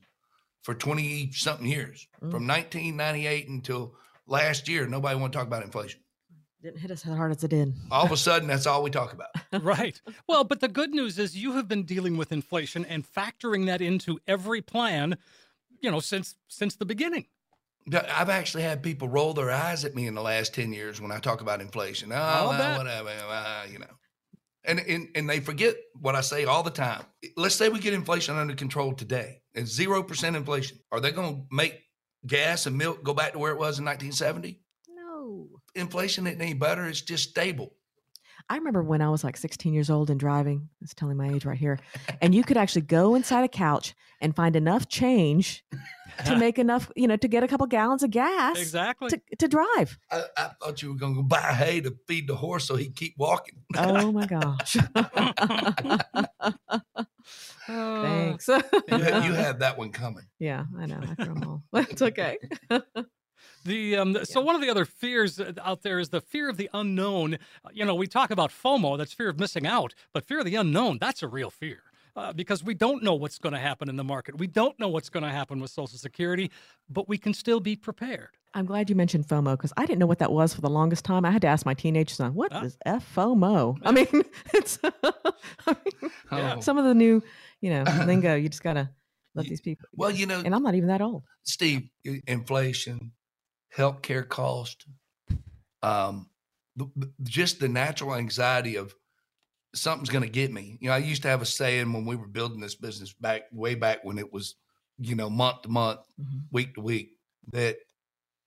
for 0.63 0.75
20 0.75 1.33
something 1.33 1.67
years 1.67 2.07
Mm. 2.23 2.31
from 2.31 2.47
1998 2.47 3.49
until 3.49 3.95
last 4.27 4.69
year. 4.69 4.87
Nobody 4.87 5.19
want 5.19 5.33
to 5.33 5.39
talk 5.39 5.47
about 5.47 5.63
inflation. 5.65 6.01
Didn't 6.63 6.79
hit 6.79 6.91
us 6.91 7.05
as 7.07 7.15
hard 7.15 7.31
as 7.33 7.45
it 7.45 7.49
did. 7.49 7.75
All 7.91 8.07
of 8.07 8.13
a 8.13 8.17
sudden, 8.17 8.49
that's 8.49 8.67
all 8.67 8.83
we 8.83 8.91
talk 8.91 9.13
about. 9.13 9.29
right. 9.63 10.01
Well, 10.27 10.45
but 10.45 10.61
the 10.61 10.69
good 10.69 10.93
news 10.93 11.19
is 11.19 11.37
you 11.37 11.53
have 11.53 11.69
been 11.69 11.83
dealing 11.83 12.17
with 12.17 12.33
inflation 12.33 12.87
and 12.87 13.05
factoring 13.05 13.67
that 13.67 13.83
into 13.83 14.19
every 14.27 14.63
plan, 14.63 15.19
you 15.81 15.91
know, 15.91 16.01
since 16.01 16.37
since 16.49 16.77
the 16.77 16.87
beginning. 16.87 17.27
I've 17.93 18.31
actually 18.31 18.63
had 18.63 18.83
people 18.83 19.09
roll 19.09 19.35
their 19.35 19.51
eyes 19.51 19.85
at 19.85 19.95
me 19.95 20.07
in 20.07 20.15
the 20.15 20.23
last 20.23 20.55
10 20.55 20.73
years 20.73 21.01
when 21.01 21.13
I 21.13 21.19
talk 21.19 21.41
about 21.43 21.61
inflation. 21.61 22.11
Oh, 22.13 22.49
well, 22.49 22.79
whatever, 22.79 23.11
uh, 23.11 23.67
you 23.71 23.79
know. 23.79 23.87
And, 24.67 24.81
and 24.81 25.09
and 25.15 25.29
they 25.29 25.41
forget 25.41 25.77
what 26.01 26.15
I 26.15 26.23
say 26.23 26.47
all 26.47 26.63
the 26.63 26.71
time. 26.71 27.05
Let's 27.37 27.55
say 27.55 27.69
we 27.69 27.79
get 27.81 27.93
inflation 27.93 28.37
under 28.37 28.55
control 28.55 28.95
today. 28.95 29.43
and 29.55 29.69
zero 29.69 30.03
percent 30.03 30.37
inflation. 30.37 30.79
Are 30.91 31.01
they 31.01 31.11
going 31.11 31.35
to 31.35 31.43
make 31.55 31.79
gas 32.27 32.65
and 32.65 32.79
milk 32.79 33.05
go 33.05 33.13
back 33.13 33.33
to 33.33 33.39
where 33.39 33.53
it 33.53 33.59
was 33.59 33.79
in 33.79 33.85
1970? 33.85 34.63
No. 34.89 35.49
Inflation 35.75 36.27
isn't 36.27 36.41
any 36.41 36.55
better. 36.55 36.87
It's 36.87 37.03
just 37.03 37.29
stable. 37.29 37.75
I 38.51 38.57
remember 38.57 38.83
when 38.83 39.01
I 39.01 39.09
was 39.09 39.25
like 39.25 39.37
16 39.39 39.73
years 39.73 39.89
old 39.89 40.11
and 40.11 40.21
driving. 40.21 40.69
It's 40.83 40.93
telling 40.95 41.17
my 41.17 41.31
age 41.31 41.45
right 41.45 41.57
here. 41.59 41.79
And 42.21 42.35
you 42.35 42.43
could 42.45 42.57
actually 42.57 42.83
go 42.83 43.15
inside 43.15 43.45
a 43.45 43.49
couch 43.49 43.95
and 44.21 44.35
find 44.37 44.57
enough 44.57 44.89
change 44.89 45.65
to 46.27 46.37
make 46.45 46.59
enough, 46.59 46.91
you 46.97 47.07
know, 47.09 47.17
to 47.17 47.29
get 47.29 47.43
a 47.43 47.49
couple 47.49 47.67
gallons 47.67 48.03
of 48.03 48.11
gas 48.11 48.59
Exactly. 48.59 49.11
to, 49.11 49.21
to 49.39 49.49
drive. 49.49 49.99
I, 50.11 50.23
I 50.37 50.51
thought 50.61 50.81
you 50.83 50.91
were 50.93 50.99
going 50.99 51.17
to 51.17 51.23
buy 51.23 51.41
hay 51.53 51.81
to 51.83 51.95
feed 52.07 52.29
the 52.29 52.37
horse 52.37 52.67
so 52.67 52.77
he'd 52.77 52.95
keep 52.97 53.15
walking. 53.19 53.57
Oh 53.77 54.13
my 54.13 54.27
gosh. 54.37 54.77
Thanks. 57.67 58.49
Oh. 58.49 58.61
You, 58.89 58.99
had, 58.99 59.25
you 59.25 59.33
had 59.33 59.61
that 59.61 59.77
one 59.79 59.91
coming. 59.91 60.25
yeah, 60.39 60.65
I 60.79 60.87
know. 60.87 61.01
I 61.03 61.15
threw 61.23 61.35
'em 61.35 61.43
all. 61.45 61.63
It's 61.75 62.03
okay. 62.03 62.39
The 63.65 63.97
um, 63.97 64.19
so 64.25 64.41
one 64.41 64.55
of 64.55 64.61
the 64.61 64.71
other 64.71 64.85
fears 64.85 65.41
uh, 65.41 65.53
out 65.63 65.83
there 65.83 65.99
is 65.99 66.11
the 66.11 66.21
fear 66.21 66.49
of 66.51 66.57
the 66.57 66.69
unknown. 66.75 67.39
You 67.73 67.85
know, 67.85 67.95
we 67.95 68.07
talk 68.07 68.31
about 68.31 68.51
FOMO, 68.51 68.99
that's 68.99 69.13
fear 69.13 69.29
of 69.31 69.39
missing 69.41 69.67
out, 69.67 69.95
but 70.13 70.25
fear 70.27 70.41
of 70.41 70.45
the 70.45 70.55
unknown, 70.57 70.99
that's 71.01 71.23
a 71.23 71.29
real 71.29 71.51
fear. 71.51 71.83
Uh, 72.17 72.33
because 72.33 72.63
we 72.63 72.75
don't 72.75 73.03
know 73.03 73.15
what's 73.15 73.39
going 73.41 73.55
to 73.55 73.59
happen 73.59 73.89
in 73.89 73.97
the 73.97 74.05
market. 74.05 74.39
We 74.39 74.47
don't 74.47 74.79
know 74.79 74.87
what's 74.89 75.09
going 75.09 75.25
to 75.25 75.31
happen 75.31 75.59
with 75.59 75.73
Social 75.73 75.99
Security, 75.99 76.49
but 76.89 77.09
we 77.09 77.19
can 77.19 77.35
still 77.35 77.59
be 77.59 77.75
prepared. 77.75 78.29
I'm 78.57 78.67
glad 78.67 78.89
you 78.89 78.95
mentioned 78.95 79.27
FOMO 79.27 79.55
because 79.57 79.73
I 79.77 79.85
didn't 79.85 79.99
know 79.99 80.07
what 80.07 80.21
that 80.21 80.31
was 80.31 80.55
for 80.55 80.61
the 80.61 80.71
longest 80.71 81.05
time. 81.05 81.25
I 81.25 81.33
had 81.33 81.43
to 81.43 81.49
ask 81.49 81.67
my 81.67 81.75
teenage 81.75 82.15
son, 82.15 82.35
"What 82.35 82.53
is 82.65 82.79
Ah. 82.87 83.01
FOMO?" 83.17 83.79
I 83.83 83.91
mean, 83.91 84.07
it's 84.55 84.79
I 84.85 85.75
mean, 85.85 86.13
Oh. 86.31 86.61
some 86.61 86.79
of 86.79 86.85
the 86.85 86.95
new, 86.95 87.21
you 87.61 87.71
know, 87.71 87.83
lingo. 88.07 88.37
You 88.37 88.49
just 88.49 88.63
gotta 88.63 88.91
let 89.35 89.47
these 89.47 89.61
people. 89.61 89.89
Well, 89.97 90.13
you 90.13 90.27
know, 90.27 90.41
and 90.45 90.55
I'm 90.55 90.63
not 90.63 90.77
even 90.77 90.89
that 90.91 91.01
old. 91.03 91.25
Steve, 91.43 91.89
inflation, 92.29 93.11
healthcare 93.77 94.29
cost, 94.29 94.87
um, 95.83 96.29
just 97.23 97.61
the 97.61 97.69
natural 97.69 98.15
anxiety 98.15 98.77
of 98.77 98.95
something's 99.75 100.11
going 100.11 100.25
to 100.25 100.31
get 100.31 100.53
me. 100.53 100.79
You 100.81 100.89
know, 100.89 100.95
I 100.95 100.99
used 100.99 101.23
to 101.23 101.29
have 101.29 101.43
a 101.43 101.47
saying 101.47 101.93
when 101.93 102.05
we 102.05 102.17
were 102.17 102.27
building 102.29 102.61
this 102.61 102.75
business 102.75 103.13
back 103.13 103.43
way 103.53 103.75
back 103.75 104.05
when 104.05 104.19
it 104.19 104.33
was, 104.33 104.55
you 104.99 105.15
know, 105.15 105.29
month 105.31 105.63
to 105.63 105.69
month, 105.69 106.01
Mhm. 106.21 106.47
week 106.53 106.75
to 106.75 106.81
week, 106.81 107.11
that 107.53 107.77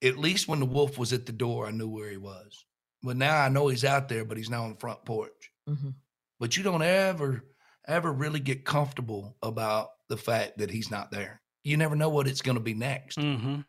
at 0.01 0.17
least 0.17 0.47
when 0.47 0.59
the 0.59 0.65
wolf 0.65 0.97
was 0.97 1.13
at 1.13 1.25
the 1.25 1.32
door, 1.32 1.67
I 1.67 1.71
knew 1.71 1.89
where 1.89 2.09
he 2.09 2.17
was. 2.17 2.65
But 3.03 3.17
now 3.17 3.41
I 3.41 3.49
know 3.49 3.67
he's 3.67 3.86
out 3.86 4.09
there, 4.09 4.25
but 4.25 4.38
he's 4.38 4.49
not 4.49 4.63
on 4.63 4.73
the 4.73 4.80
front 4.80 5.03
porch. 5.05 5.51
Mhm. 5.69 5.95
But 6.39 6.55
you 6.55 6.63
don't 6.63 6.82
ever, 6.82 7.43
ever 7.88 8.11
really 8.11 8.39
get 8.39 8.65
comfortable 8.65 9.38
about 9.41 9.89
the 10.09 10.17
fact 10.17 10.57
that 10.59 10.69
he's 10.69 10.91
not 10.91 11.11
there. 11.11 11.41
You 11.63 11.78
never 11.78 11.95
know 11.95 12.09
what 12.09 12.28
it's 12.28 12.41
going 12.41 12.57
to 12.57 12.63
be 12.63 12.73
next. 12.73 13.17
Mm-hmm. 13.17 13.61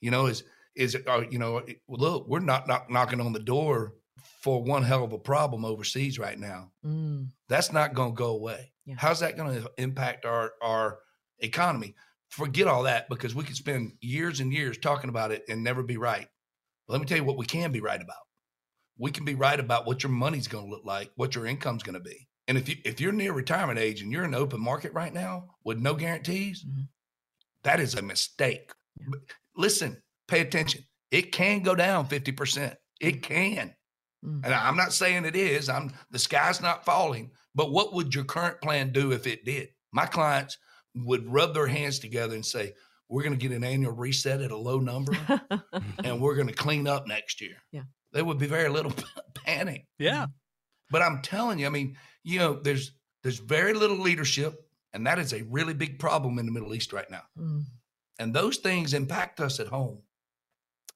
You 0.00 0.10
know, 0.10 0.26
is 0.26 0.44
is 0.76 0.94
it? 0.94 1.06
Uh, 1.06 1.24
you 1.30 1.38
know, 1.38 1.62
look, 1.88 2.28
we're 2.28 2.40
not, 2.40 2.66
not 2.68 2.90
knocking 2.90 3.20
on 3.20 3.32
the 3.32 3.38
door 3.40 3.94
for 4.42 4.62
one 4.62 4.82
hell 4.82 5.04
of 5.04 5.12
a 5.12 5.18
problem 5.18 5.64
overseas 5.64 6.18
right 6.18 6.38
now. 6.38 6.70
Mm, 6.84 7.28
That's 7.48 7.72
not 7.72 7.94
going 7.94 8.12
to 8.12 8.16
go 8.16 8.30
away. 8.30 8.72
Yeah. 8.86 8.94
How's 8.98 9.20
that 9.20 9.36
going 9.36 9.62
to 9.62 9.70
impact 9.78 10.24
our 10.24 10.52
our 10.62 10.98
economy? 11.40 11.94
Forget 12.30 12.68
all 12.68 12.84
that 12.84 13.08
because 13.08 13.34
we 13.34 13.44
could 13.44 13.56
spend 13.56 13.92
years 14.00 14.40
and 14.40 14.52
years 14.52 14.78
talking 14.78 15.10
about 15.10 15.32
it 15.32 15.44
and 15.48 15.62
never 15.64 15.82
be 15.82 15.96
right. 15.96 16.28
But 16.86 16.94
let 16.94 17.00
me 17.00 17.06
tell 17.06 17.18
you 17.18 17.24
what 17.24 17.36
we 17.38 17.46
can 17.46 17.72
be 17.72 17.80
right 17.80 18.00
about. 18.00 18.16
We 18.98 19.10
can 19.10 19.24
be 19.24 19.34
right 19.34 19.58
about 19.58 19.86
what 19.86 20.02
your 20.02 20.12
money's 20.12 20.48
going 20.48 20.64
to 20.66 20.70
look 20.70 20.84
like, 20.84 21.10
what 21.16 21.34
your 21.34 21.46
income's 21.46 21.82
going 21.82 21.94
to 21.94 22.00
be. 22.00 22.28
And 22.48 22.56
if 22.58 22.68
you 22.68 22.76
if 22.84 23.00
you're 23.00 23.12
near 23.12 23.32
retirement 23.32 23.78
age 23.78 24.00
and 24.02 24.10
you're 24.12 24.24
in 24.24 24.30
the 24.32 24.38
open 24.38 24.60
market 24.62 24.92
right 24.92 25.12
now 25.12 25.56
with 25.64 25.78
no 25.78 25.94
guarantees, 25.94 26.64
Mhm. 26.64 26.88
that 27.64 27.80
is 27.80 27.94
a 27.94 28.02
mistake. 28.02 28.72
Yeah. 28.98 29.06
Listen, 29.56 30.02
pay 30.30 30.40
attention. 30.40 30.84
It 31.10 31.32
can 31.32 31.62
go 31.62 31.74
down 31.74 32.06
50%. 32.06 32.74
It 33.00 33.22
can. 33.22 33.74
Mm. 34.24 34.44
And 34.44 34.54
I'm 34.54 34.76
not 34.76 34.92
saying 34.92 35.24
it 35.24 35.36
is. 35.36 35.68
I'm 35.68 35.92
the 36.10 36.18
sky's 36.18 36.60
not 36.60 36.84
falling. 36.84 37.30
But 37.54 37.72
what 37.72 37.94
would 37.94 38.14
your 38.14 38.24
current 38.24 38.60
plan 38.60 38.92
do 38.92 39.12
if 39.12 39.26
it 39.26 39.44
did? 39.44 39.68
My 39.92 40.06
clients 40.06 40.56
would 40.94 41.26
rub 41.30 41.54
their 41.54 41.66
hands 41.66 41.98
together 41.98 42.34
and 42.34 42.44
say, 42.46 42.74
"We're 43.08 43.22
going 43.22 43.36
to 43.38 43.48
get 43.48 43.56
an 43.56 43.64
annual 43.64 43.92
reset 43.92 44.40
at 44.40 44.50
a 44.52 44.56
low 44.56 44.78
number, 44.78 45.12
and 46.04 46.20
we're 46.20 46.36
going 46.36 46.46
to 46.46 46.52
clean 46.54 46.86
up 46.86 47.06
next 47.08 47.40
year." 47.40 47.56
Yeah. 47.72 47.82
there 48.12 48.24
would 48.24 48.38
be 48.38 48.46
very 48.46 48.68
little 48.68 48.92
panic. 49.34 49.86
Yeah. 49.98 50.26
But 50.90 51.02
I'm 51.02 51.22
telling 51.22 51.58
you, 51.58 51.66
I 51.66 51.70
mean, 51.70 51.96
you 52.22 52.38
know, 52.38 52.54
there's 52.54 52.92
there's 53.22 53.38
very 53.38 53.72
little 53.74 53.98
leadership, 53.98 54.60
and 54.92 55.06
that 55.06 55.18
is 55.18 55.32
a 55.32 55.42
really 55.44 55.74
big 55.74 55.98
problem 55.98 56.38
in 56.38 56.46
the 56.46 56.52
Middle 56.52 56.74
East 56.74 56.92
right 56.92 57.10
now. 57.10 57.22
Mm, 57.38 57.64
And 58.18 58.34
those 58.34 58.58
things 58.58 58.94
impact 58.94 59.40
us 59.40 59.58
at 59.60 59.66
home 59.68 60.02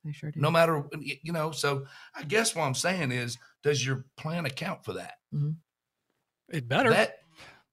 they 0.05 0.13
sure 0.13 0.31
do. 0.31 0.41
no 0.41 0.51
matter 0.51 0.85
you 1.01 1.33
know 1.33 1.51
so 1.51 1.87
i 2.15 2.23
guess 2.23 2.55
what 2.55 2.65
i'm 2.65 2.75
saying 2.75 3.11
is 3.13 3.39
does 3.63 3.85
your 3.85 4.05
plan 4.19 4.45
account 4.45 4.85
for 4.85 4.93
that? 4.95 5.15
It 6.51 6.69
better. 6.69 6.91
that 6.91 7.17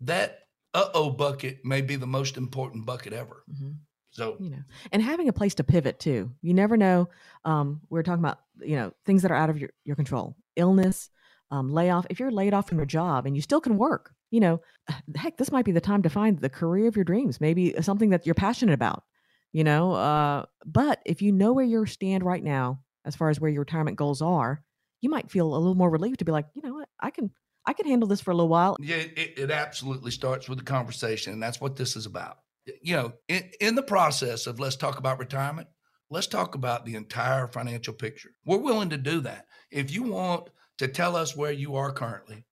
that 0.02 0.40
uh-oh 0.74 1.10
bucket 1.12 1.60
may 1.66 1.82
be 1.82 1.98
the 1.98 2.08
most 2.08 2.38
important 2.38 2.86
bucket 2.86 3.12
ever. 3.14 3.44
Mhm. 3.52 3.76
so 4.12 4.38
you 4.40 4.50
know 4.50 4.64
and 4.92 5.02
having 5.04 5.28
a 5.28 5.34
place 5.34 5.56
to 5.56 5.64
pivot 5.64 6.00
too. 6.00 6.32
You 6.42 6.54
never 6.54 6.78
know 6.78 7.10
um 7.44 7.82
we 7.90 8.00
are 8.00 8.04
talking 8.04 8.24
about 8.24 8.40
you 8.62 8.76
know 8.78 8.94
things 9.06 9.22
that 9.24 9.32
are 9.32 9.36
out 9.38 9.50
of 9.50 9.58
your, 9.58 9.70
your 9.84 9.96
control. 9.96 10.36
Illness 10.56 11.10
um, 11.50 11.70
layoff 11.74 12.06
if 12.10 12.20
you're 12.20 12.32
laid 12.32 12.54
off 12.54 12.70
from 12.70 12.78
your 12.78 12.86
job 12.86 13.26
and 13.26 13.36
you 13.36 13.42
still 13.42 13.60
can 13.60 13.78
work 13.78 14.14
you 14.30 14.40
know 14.40 14.62
heck 15.16 15.36
this 15.38 15.52
might 15.52 15.66
be 15.66 15.74
the 15.74 15.82
time 15.82 16.02
to 16.04 16.10
find 16.10 16.40
the 16.40 16.50
career 16.50 16.88
of 16.88 16.96
your 16.96 17.06
dreams. 17.06 17.42
Maybe 17.42 17.76
something 17.82 18.10
that 18.12 18.26
you're 18.26 18.36
passionate 18.36 18.74
about 18.74 19.04
you 19.52 19.64
know 19.64 19.94
uh, 19.94 20.46
but 20.66 21.00
if 21.06 21.22
you 21.22 21.32
know 21.32 21.54
where 21.54 21.66
you 21.66 21.86
stand 21.86 22.24
right 22.24 22.44
now 22.44 22.82
as 23.06 23.16
far 23.16 23.30
as 23.30 23.40
where 23.40 23.52
your 23.52 23.62
retirement 23.62 23.98
goals 23.98 24.22
are 24.22 24.62
you 25.02 25.10
might 25.10 25.32
feel 25.32 25.48
a 25.48 25.58
little 25.58 25.76
more 25.76 25.90
relieved 25.90 26.20
to 26.20 26.26
be 26.26 26.32
like 26.32 26.46
you 26.54 26.62
know 26.62 26.74
what? 26.74 26.90
I 27.00 27.10
can 27.10 27.32
i 27.66 27.74
can 27.74 27.88
handle 27.88 28.08
this 28.08 28.22
for 28.22 28.32
a 28.32 28.36
little 28.36 28.50
while. 28.50 28.76
Yeah 28.80 28.98
it, 28.98 29.38
it 29.38 29.52
absolutely 29.52 30.12
starts 30.12 30.48
with 30.48 30.60
the 30.60 30.64
conversation 30.64 31.34
and 31.34 31.42
that's 31.42 31.62
what 31.62 31.76
this 31.76 31.96
is 31.96 32.06
about. 32.06 32.38
You 32.82 32.96
know 32.96 33.14
in, 33.28 33.50
in 33.60 33.76
the 33.76 33.84
process 33.84 34.48
of 34.48 34.60
let's 34.60 34.76
talk 34.76 34.98
about 34.98 35.20
retirement 35.20 35.68
let's 36.10 36.28
talk 36.28 36.56
about 36.56 36.86
the 36.86 36.96
entire 36.96 37.48
financial 37.48 37.94
picture. 37.94 38.32
We're 38.46 38.58
willing 38.58 38.90
to 38.90 38.98
do 38.98 39.22
that. 39.22 39.46
If 39.72 39.92
you 39.92 40.04
want 40.04 40.50
to 40.80 40.90
tell 40.90 41.16
us 41.16 41.36
where 41.36 41.52
you 41.52 41.76
are 41.76 41.92
currently 41.92 42.46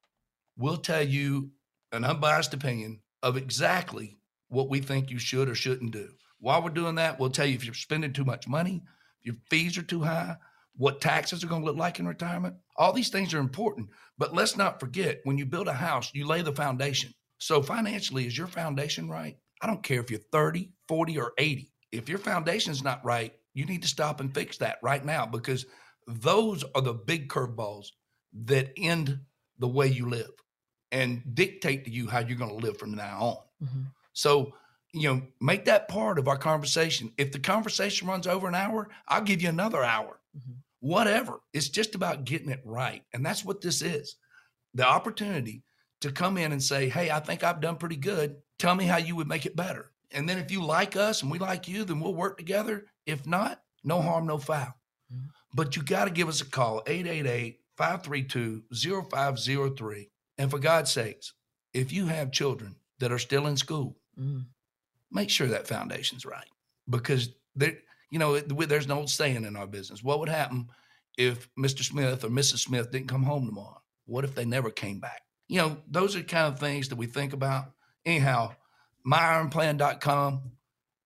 we'll 0.57 0.77
tell 0.77 1.01
you 1.01 1.51
an 1.91 2.03
unbiased 2.03 2.53
opinion 2.53 2.99
of 3.23 3.37
exactly 3.37 4.17
what 4.49 4.69
we 4.69 4.79
think 4.79 5.09
you 5.09 5.17
should 5.17 5.49
or 5.49 5.55
shouldn't 5.55 5.91
do. 5.91 6.09
While 6.39 6.63
we're 6.63 6.69
doing 6.69 6.95
that, 6.95 7.19
we'll 7.19 7.29
tell 7.29 7.45
you 7.45 7.55
if 7.55 7.65
you're 7.65 7.73
spending 7.73 8.13
too 8.13 8.25
much 8.25 8.47
money, 8.47 8.81
if 9.19 9.25
your 9.25 9.35
fees 9.49 9.77
are 9.77 9.83
too 9.83 10.01
high, 10.01 10.37
what 10.75 11.01
taxes 11.01 11.43
are 11.43 11.47
going 11.47 11.61
to 11.61 11.65
look 11.65 11.75
like 11.75 11.99
in 11.99 12.07
retirement. 12.07 12.55
All 12.77 12.93
these 12.93 13.09
things 13.09 13.33
are 13.33 13.39
important. 13.39 13.89
But 14.17 14.33
let's 14.33 14.55
not 14.55 14.79
forget 14.79 15.19
when 15.25 15.37
you 15.37 15.45
build 15.45 15.67
a 15.67 15.73
house, 15.73 16.11
you 16.13 16.25
lay 16.25 16.41
the 16.41 16.53
foundation. 16.53 17.13
So 17.37 17.61
financially, 17.61 18.25
is 18.25 18.37
your 18.37 18.47
foundation 18.47 19.09
right? 19.09 19.37
I 19.61 19.67
don't 19.67 19.83
care 19.83 19.99
if 19.99 20.09
you're 20.09 20.21
30, 20.31 20.71
40, 20.87 21.19
or 21.19 21.33
80. 21.37 21.71
If 21.91 22.07
your 22.07 22.17
foundation's 22.17 22.83
not 22.83 23.03
right, 23.03 23.33
you 23.53 23.65
need 23.65 23.81
to 23.81 23.87
stop 23.89 24.21
and 24.21 24.33
fix 24.33 24.57
that 24.57 24.77
right 24.81 25.03
now 25.03 25.25
because 25.25 25.65
those 26.07 26.63
are 26.75 26.81
the 26.81 26.93
big 26.93 27.27
curveballs 27.27 27.87
that 28.45 28.71
end 28.77 29.19
the 29.57 29.67
way 29.67 29.87
you 29.87 30.07
live 30.07 30.31
and 30.91 31.21
dictate 31.35 31.83
to 31.85 31.91
you 31.91 32.07
how 32.07 32.19
you're 32.19 32.37
going 32.37 32.57
to 32.57 32.65
live 32.65 32.77
from 32.77 32.93
now 32.93 33.19
on. 33.61 33.67
Mhm. 33.67 33.85
So, 34.13 34.53
you 34.93 35.07
know, 35.07 35.21
make 35.39 35.65
that 35.65 35.87
part 35.87 36.17
of 36.17 36.27
our 36.27 36.37
conversation. 36.37 37.11
If 37.17 37.31
the 37.31 37.39
conversation 37.39 38.07
runs 38.07 38.27
over 38.27 38.47
an 38.47 38.55
hour, 38.55 38.89
I'll 39.07 39.21
give 39.21 39.41
you 39.41 39.49
another 39.49 39.83
hour. 39.83 40.19
Mhm. 40.37 40.55
Whatever. 40.79 41.41
It's 41.53 41.69
just 41.69 41.95
about 41.95 42.25
getting 42.25 42.49
it 42.49 42.61
right. 42.65 43.03
And 43.13 43.25
that's 43.25 43.45
what 43.45 43.61
this 43.61 43.81
is 43.81 44.15
the 44.73 44.87
opportunity 44.87 45.63
to 46.01 46.11
come 46.11 46.37
in 46.37 46.51
and 46.51 46.63
say, 46.63 46.89
Hey, 46.89 47.11
I 47.11 47.19
think 47.19 47.43
I've 47.43 47.59
done 47.61 47.75
pretty 47.77 47.97
good. 47.97 48.41
Tell 48.57 48.75
me 48.75 48.85
how 48.85 48.97
you 48.97 49.15
would 49.15 49.27
make 49.27 49.45
it 49.45 49.55
better. 49.55 49.91
And 50.11 50.27
then 50.27 50.37
if 50.39 50.51
you 50.51 50.63
like 50.63 50.95
us 50.95 51.21
and 51.21 51.31
we 51.31 51.37
like 51.39 51.67
you, 51.67 51.83
then 51.83 51.99
we'll 51.99 52.15
work 52.15 52.37
together. 52.37 52.87
If 53.05 53.27
not, 53.27 53.61
no 53.83 54.01
harm, 54.01 54.25
no 54.25 54.37
foul. 54.37 54.73
Mhm. 55.13 55.29
But 55.53 55.75
you 55.75 55.83
got 55.83 56.05
to 56.05 56.11
give 56.11 56.27
us 56.29 56.41
a 56.41 56.45
call 56.45 56.81
888 56.87 57.59
532 57.77 58.63
0503. 58.71 60.09
And 60.37 60.49
for 60.49 60.59
God's 60.59 60.91
sakes, 60.91 61.33
if 61.73 61.91
you 61.91 62.07
have 62.07 62.31
children 62.31 62.75
that 62.99 63.11
are 63.11 63.19
still 63.19 63.45
in 63.47 63.57
school, 63.57 63.97
Mm. 64.19 64.47
Make 65.11 65.29
sure 65.29 65.47
that 65.47 65.67
foundation's 65.67 66.25
right 66.25 66.47
because 66.89 67.29
there 67.55 67.77
you 68.11 68.19
know 68.19 68.39
there's 68.39 68.85
an 68.85 68.91
old 68.91 69.09
saying 69.09 69.45
in 69.45 69.55
our 69.55 69.67
business 69.67 70.03
what 70.03 70.19
would 70.19 70.29
happen 70.29 70.67
if 71.17 71.49
mr 71.55 71.83
smith 71.83 72.23
or 72.23 72.29
mrs 72.29 72.59
smith 72.59 72.91
didn't 72.91 73.07
come 73.07 73.23
home 73.23 73.45
tomorrow? 73.45 73.81
What 74.05 74.23
if 74.23 74.33
they 74.33 74.45
never 74.45 74.71
came 74.71 74.99
back? 74.99 75.21
You 75.47 75.59
know 75.59 75.77
those 75.89 76.15
are 76.15 76.23
kind 76.23 76.51
of 76.51 76.59
things 76.59 76.89
that 76.89 76.97
we 76.97 77.05
think 77.05 77.33
about. 77.33 77.71
Anyhow 78.05 78.53
myironplan.com 79.07 80.51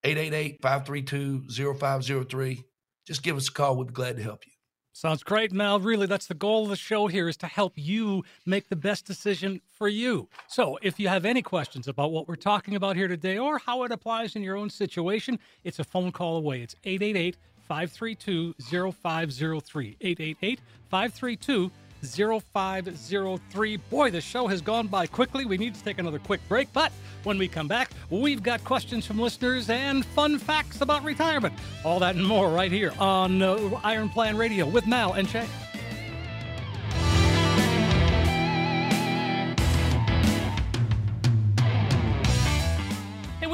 888-532-0503 0.04 2.64
just 3.06 3.24
give 3.24 3.38
us 3.38 3.50
a 3.50 3.52
call. 3.52 3.78
We'd 3.78 3.88
be 3.88 3.94
glad 3.94 4.18
to 4.18 4.24
help 4.24 4.46
you 4.46 4.53
Sounds 4.96 5.24
great, 5.24 5.52
Mal. 5.52 5.80
Really, 5.80 6.06
that's 6.06 6.28
the 6.28 6.36
goal 6.36 6.66
of 6.66 6.70
the 6.70 6.76
show 6.76 7.08
here 7.08 7.28
is 7.28 7.36
to 7.38 7.48
help 7.48 7.74
you 7.76 8.24
make 8.46 8.70
the 8.70 8.76
best 8.76 9.06
decision 9.06 9.60
for 9.72 9.88
you. 9.88 10.30
So, 10.48 10.78
if 10.84 11.00
you 11.00 11.08
have 11.08 11.26
any 11.26 11.42
questions 11.42 11.88
about 11.88 12.12
what 12.12 12.28
we're 12.28 12.36
talking 12.36 12.76
about 12.76 12.96
here 12.96 13.08
today 13.08 13.40
or 13.40 13.58
how 13.58 13.84
it 13.84 13.92
applies 13.92 14.36
in 14.36 14.44
your 14.44 14.56
own 14.56 14.70
situation, 14.70 15.40
it's 15.64 15.80
a 15.80 15.84
phone 15.84 16.12
call 16.12 16.38
away. 16.38 16.62
It's 16.62 16.76
888 16.84 17.38
532 17.68 18.54
0503. 18.62 19.98
888 20.00 20.60
532 20.90 21.72
0503. 22.04 23.78
Boy, 23.78 24.12
the 24.12 24.22
show 24.22 24.48
has 24.48 24.62
gone 24.62 24.88
by 24.88 25.08
quickly. 25.08 25.46
We 25.46 25.58
need 25.58 25.76
to 25.76 25.84
take 25.84 26.00
another 26.00 26.20
quick 26.20 26.42
break, 26.48 26.72
but 26.74 26.92
when 27.24 27.38
we 27.38 27.48
come 27.48 27.68
back, 27.68 27.92
we've 28.10 28.44
got 28.44 28.64
questions 28.64 29.06
from 29.06 29.20
listeners 29.20 29.70
and 29.70 30.06
fun 30.06 30.38
facts 30.38 30.82
about 30.82 31.04
retirement. 31.04 31.54
All 31.84 32.00
that 32.00 32.16
and 32.16 32.26
more 32.26 32.50
right 32.50 32.72
here 32.72 32.94
on 33.00 33.42
uh, 33.42 33.80
Iron 33.84 34.10
Plan 34.10 34.38
Radio 34.38 34.68
with 34.68 34.86
Mal 34.88 35.14
and 35.14 35.28
Chae. 35.28 35.48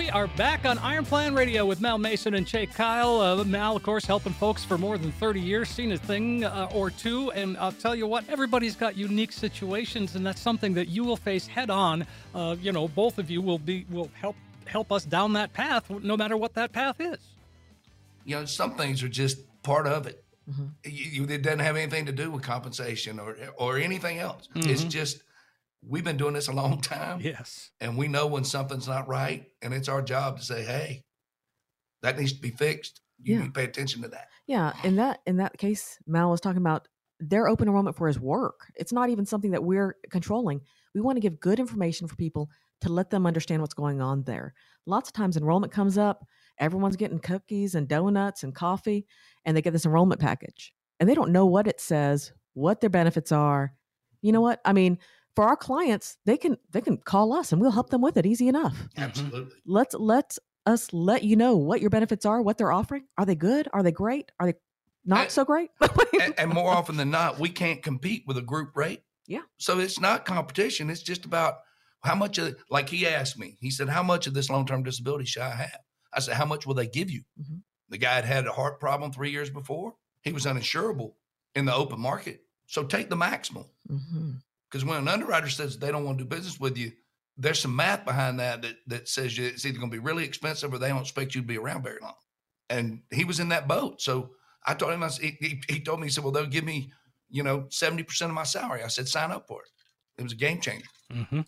We 0.10 0.14
are 0.14 0.26
back 0.30 0.66
on 0.66 0.80
Iron 0.80 1.06
Plan 1.06 1.36
Radio 1.36 1.68
with 1.68 1.82
Mal 1.82 2.00
Mason 2.00 2.34
and 2.34 2.44
Chae 2.44 2.68
Kyle. 2.74 3.22
Uh, 3.22 3.44
Mal, 3.44 3.76
of 3.76 3.84
course, 3.84 4.06
helping 4.06 4.34
folks 4.34 4.64
for 4.66 4.76
more 4.76 4.98
than 4.98 5.12
30 5.12 5.40
years, 5.40 5.70
seen 5.70 5.92
a 5.92 6.00
thing 6.00 6.44
uh, 6.46 6.68
or 6.74 6.90
two. 6.90 7.30
And 7.34 7.56
I'll 7.60 7.72
tell 7.74 7.94
you 7.96 8.08
what, 8.08 8.28
everybody's 8.28 8.76
got 8.76 8.98
unique 8.98 9.32
situations, 9.32 10.16
and 10.16 10.26
that's 10.26 10.42
something 10.42 10.74
that 10.74 10.88
you 10.88 11.04
will 11.04 11.16
face 11.16 11.46
head 11.46 11.70
on. 11.70 12.08
Uh, 12.34 12.56
you 12.60 12.72
know, 12.72 12.88
both 12.88 13.20
of 13.20 13.30
you 13.30 13.40
will 13.40 13.60
be 13.60 13.86
will 13.92 14.10
help 14.20 14.36
help 14.66 14.92
us 14.92 15.06
down 15.06 15.34
that 15.34 15.54
path, 15.54 15.88
no 15.92 16.18
matter 16.18 16.36
what 16.36 16.56
that 16.56 16.72
path 16.72 17.00
is. 17.00 17.20
you 18.26 18.36
know 18.36 18.46
some 18.46 18.74
things 18.76 19.04
are 19.04 19.08
just 19.10 19.38
part 19.62 19.86
of 19.86 20.08
it 20.08 20.24
Mhm. 20.50 20.70
you, 20.86 21.06
you, 21.12 21.24
it 21.36 21.44
doesn't 21.44 21.60
have 21.60 21.76
anything 21.78 22.08
to 22.08 22.12
do 22.12 22.32
with 22.32 22.42
compensation 22.42 23.20
or 23.20 23.36
or 23.58 23.78
anything 23.78 24.18
else 24.18 24.50
it's 24.56 24.84
Mhm. 24.84 24.90
just 24.90 25.22
we've 25.82 26.04
been 26.04 26.18
doing 26.18 26.34
this 26.34 26.48
a 26.48 26.52
long 26.54 26.82
time 26.82 27.20
Yes. 27.22 27.72
and 27.80 27.98
we 27.98 28.08
know 28.08 28.28
when 28.28 28.44
something's 28.44 28.88
not 28.88 29.08
right 29.08 29.46
and 29.62 29.74
it's 29.74 29.88
our 29.90 30.02
job 30.02 30.38
to 30.38 30.44
say 30.44 30.64
hey 30.64 31.04
that 32.02 32.18
needs 32.18 32.34
to 32.34 32.42
be 32.42 32.52
fixed 32.52 33.02
you 33.22 33.34
Yeah. 33.36 33.40
need 33.42 33.48
to 33.48 33.52
pay 33.54 33.64
attention 33.66 34.02
to 34.04 34.08
that 34.10 34.30
Yeah, 34.48 34.74
in 34.84 34.96
that 34.98 35.20
in 35.26 35.38
that 35.38 35.58
case, 35.58 35.98
Mal 36.08 36.30
was 36.32 36.42
talking 36.42 36.62
about 36.62 36.88
their 37.20 37.48
open 37.50 37.68
enrollment 37.68 37.98
for 37.98 38.08
his 38.08 38.18
work. 38.18 38.72
It's 38.76 38.94
not 38.94 39.10
even 39.10 39.26
something 39.26 39.52
that 39.52 39.64
we're 39.64 39.98
controlling. 40.10 40.62
We 40.96 41.02
want 41.02 41.18
to 41.18 41.22
give 41.22 41.40
good 41.42 41.60
information 41.60 42.08
for 42.08 42.16
people 42.16 42.50
to 42.82 42.88
let 42.90 43.10
them 43.10 43.26
understand 43.28 43.62
what's 43.62 43.74
going 43.74 44.00
on 44.02 44.24
there. 44.24 44.54
Lots 44.86 45.10
of 45.10 45.14
times 45.14 45.36
enrollment 45.36 45.74
comes 45.74 45.98
up, 45.98 46.26
everyone's 46.60 46.96
getting 46.96 47.20
cookies 47.20 47.76
and 47.76 47.90
donuts 47.90 48.44
and 48.44 48.56
coffee, 48.56 49.06
and 49.44 49.56
they 49.56 49.62
get 49.62 49.74
this 49.74 49.86
enrollment 49.86 50.22
package. 50.22 50.74
And 51.02 51.10
they 51.10 51.14
don't 51.14 51.34
know 51.34 51.46
what 51.46 51.68
it 51.68 51.82
says, 51.82 52.32
what 52.54 52.80
their 52.80 52.90
benefits 52.90 53.34
are. 53.34 53.74
You 54.22 54.32
know 54.32 54.42
what? 54.42 54.62
I 54.64 54.72
mean, 54.72 54.98
for 55.40 55.48
our 55.48 55.56
clients, 55.56 56.18
they 56.26 56.36
can 56.36 56.58
they 56.72 56.82
can 56.82 56.98
call 56.98 57.32
us 57.32 57.54
and 57.54 57.62
we'll 57.62 57.72
help 57.72 57.92
them 57.92 58.02
with 58.02 58.18
it 58.18 58.26
easy 58.26 58.50
enough. 58.50 58.76
Absolutely. 58.98 59.56
Let's 59.66 59.96
let 59.96 60.38
us 60.66 60.92
let 60.92 61.24
you 61.24 61.38
know 61.38 61.56
what 61.56 61.80
your 61.80 61.90
benefits 61.90 62.26
are, 62.26 62.42
what 62.42 62.58
they're 62.58 62.74
offering. 62.74 63.06
Are 63.18 63.26
they 63.26 63.36
good? 63.36 63.70
Are 63.72 63.82
they 63.82 63.94
great? 63.94 64.34
Are 64.38 64.48
they 64.48 64.56
not 65.06 65.20
And- 65.22 65.32
so 65.32 65.46
great? 65.46 65.70
and, 66.22 66.34
and 66.38 66.52
more 66.54 66.70
often 66.70 66.98
than 66.98 67.10
not, 67.10 67.40
we 67.40 67.48
can't 67.48 67.82
compete 67.82 68.24
with 68.28 68.36
a 68.38 68.42
group 68.42 68.76
rate. 68.76 69.02
Yeah. 69.28 69.44
So 69.58 69.80
it's 69.80 69.98
not 69.98 70.26
competition. 70.26 70.90
It's 70.90 71.02
just 71.02 71.24
about 71.24 71.60
how 72.04 72.16
much 72.16 72.38
of 72.38 72.58
like 72.70 72.90
he 72.90 73.08
asked 73.08 73.40
me. 73.40 73.56
He 73.62 73.72
said, 73.72 73.88
"How 73.88 74.04
much 74.04 74.28
of 74.28 74.34
this 74.34 74.50
long 74.50 74.66
term 74.66 74.84
disability 74.84 75.24
should 75.24 75.44
I 75.44 75.52
have?" 75.56 75.80
I 76.14 76.20
said, 76.20 76.34
"How 76.36 76.46
much 76.46 76.68
will 76.68 76.74
they 76.76 76.88
give 76.88 77.10
you?" 77.10 77.24
Mhm. 77.42 77.62
The 77.88 77.98
guy 77.98 78.16
had 78.16 78.26
had 78.26 78.46
a 78.46 78.52
heart 78.52 78.82
problem 78.82 79.14
three 79.14 79.32
years 79.32 79.50
before. 79.50 79.96
He 80.22 80.34
was 80.34 80.46
uninsurable 80.46 81.14
in 81.56 81.64
the 81.64 81.74
open 81.74 82.02
market. 82.02 82.42
So 82.68 82.84
take 82.84 83.10
the 83.10 83.16
maximum. 83.16 83.68
hmm 83.88 84.32
Because 84.70 84.86
when 84.86 84.98
an 85.00 85.08
underwriter 85.08 85.50
says 85.50 85.78
they 85.78 85.92
don't 85.92 86.04
want 86.06 86.18
to 86.20 86.24
do 86.24 86.30
business 86.30 86.60
with 86.60 86.78
you, 86.78 86.92
there's 87.38 87.60
some 87.60 87.76
math 87.76 88.06
behind 88.06 88.40
that 88.40 88.62
that, 88.62 88.76
that 88.88 89.08
says 89.08 89.38
you, 89.38 89.46
it's 89.46 89.66
either 89.66 89.80
going 89.80 89.90
to 89.90 89.96
be 89.96 90.04
really 90.04 90.26
expensive 90.26 90.74
or 90.74 90.78
they 90.78 90.90
don't 90.90 91.02
expect 91.02 91.34
you 91.36 91.42
to 91.42 91.48
be 91.48 91.58
around 91.58 91.84
very 91.84 92.00
long. 92.02 92.14
And 92.70 93.02
he 93.12 93.24
was 93.26 93.40
in 93.40 93.50
that 93.50 93.68
boat. 93.68 94.02
So 94.02 94.32
I 94.68 94.74
told 94.74 94.92
him, 94.94 95.02
I, 95.04 95.08
he, 95.10 95.38
he- 95.40 95.64
he 95.68 95.80
told 95.80 96.00
me, 96.02 96.08
he 96.08 96.12
said, 96.12 96.24
well, 96.24 96.34
they'll 96.34 96.46
give 96.46 96.66
me, 96.66 96.92
you 97.30 97.42
know, 97.44 97.62
70% 97.70 98.22
of 98.24 98.32
my 98.32 98.44
salary. 98.44 98.84
I 98.84 98.88
said, 98.90 99.08
sign 99.08 99.32
up 99.32 99.48
for 99.48 99.62
it. 99.64 99.70
It 100.20 100.24
was 100.24 100.34
a 100.34 100.36
game 100.36 100.60
changer. 100.62 100.86
hmm 101.12 101.42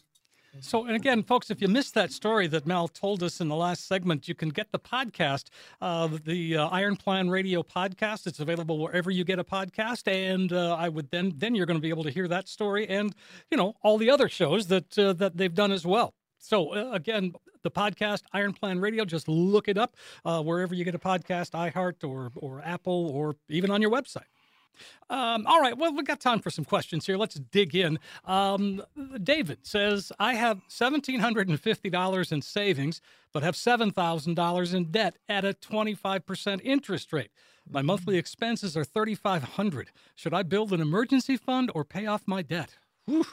So, 0.59 0.85
and 0.85 0.95
again, 0.95 1.23
folks, 1.23 1.49
if 1.49 1.61
you 1.61 1.69
missed 1.69 1.93
that 1.93 2.11
story 2.11 2.45
that 2.47 2.67
Mal 2.67 2.89
told 2.89 3.23
us 3.23 3.39
in 3.39 3.47
the 3.47 3.55
last 3.55 3.87
segment, 3.87 4.27
you 4.27 4.35
can 4.35 4.49
get 4.49 4.71
the 4.71 4.79
podcast, 4.79 5.45
uh, 5.79 6.09
the 6.25 6.57
uh, 6.57 6.67
Iron 6.67 6.97
Plan 6.97 7.29
Radio 7.29 7.63
podcast. 7.63 8.27
It's 8.27 8.41
available 8.41 8.77
wherever 8.77 9.09
you 9.09 9.23
get 9.23 9.39
a 9.39 9.45
podcast, 9.45 10.11
and 10.11 10.51
uh, 10.51 10.75
I 10.75 10.89
would 10.89 11.09
then 11.09 11.33
then 11.37 11.55
you're 11.55 11.65
going 11.65 11.79
to 11.79 11.81
be 11.81 11.89
able 11.89 12.03
to 12.03 12.11
hear 12.11 12.27
that 12.27 12.49
story 12.49 12.87
and 12.89 13.15
you 13.49 13.57
know 13.57 13.75
all 13.81 13.97
the 13.97 14.09
other 14.09 14.27
shows 14.27 14.67
that 14.67 14.97
uh, 14.99 15.13
that 15.13 15.37
they've 15.37 15.55
done 15.55 15.71
as 15.71 15.85
well. 15.85 16.13
So 16.37 16.73
uh, 16.73 16.91
again, 16.91 17.33
the 17.63 17.71
podcast 17.71 18.23
Iron 18.33 18.51
Plan 18.51 18.79
Radio, 18.79 19.05
just 19.05 19.29
look 19.29 19.69
it 19.69 19.77
up 19.77 19.95
uh, 20.25 20.43
wherever 20.43 20.75
you 20.75 20.83
get 20.83 20.95
a 20.95 20.99
podcast, 20.99 21.51
iHeart 21.51 22.07
or 22.07 22.31
or 22.35 22.61
Apple 22.65 23.09
or 23.13 23.37
even 23.47 23.71
on 23.71 23.81
your 23.81 23.91
website. 23.91 24.27
Um, 25.09 25.45
all 25.45 25.59
right. 25.59 25.77
Well, 25.77 25.93
we've 25.93 26.05
got 26.05 26.19
time 26.19 26.39
for 26.39 26.49
some 26.49 26.65
questions 26.65 27.05
here. 27.05 27.17
Let's 27.17 27.35
dig 27.35 27.75
in. 27.75 27.99
Um, 28.25 28.81
David 29.21 29.59
says, 29.63 30.11
I 30.19 30.35
have 30.35 30.61
$1,750 30.69 32.31
in 32.31 32.41
savings, 32.41 33.01
but 33.33 33.43
have 33.43 33.55
$7,000 33.55 34.73
in 34.73 34.85
debt 34.85 35.17
at 35.27 35.45
a 35.45 35.53
25% 35.53 36.61
interest 36.63 37.13
rate. 37.13 37.31
My 37.69 37.81
monthly 37.81 38.17
expenses 38.17 38.75
are 38.75 38.83
3,500. 38.83 39.91
Should 40.15 40.33
I 40.33 40.43
build 40.43 40.73
an 40.73 40.81
emergency 40.81 41.37
fund 41.37 41.71
or 41.73 41.83
pay 41.85 42.05
off 42.05 42.23
my 42.25 42.41
debt? 42.41 42.77
Whew. 43.05 43.25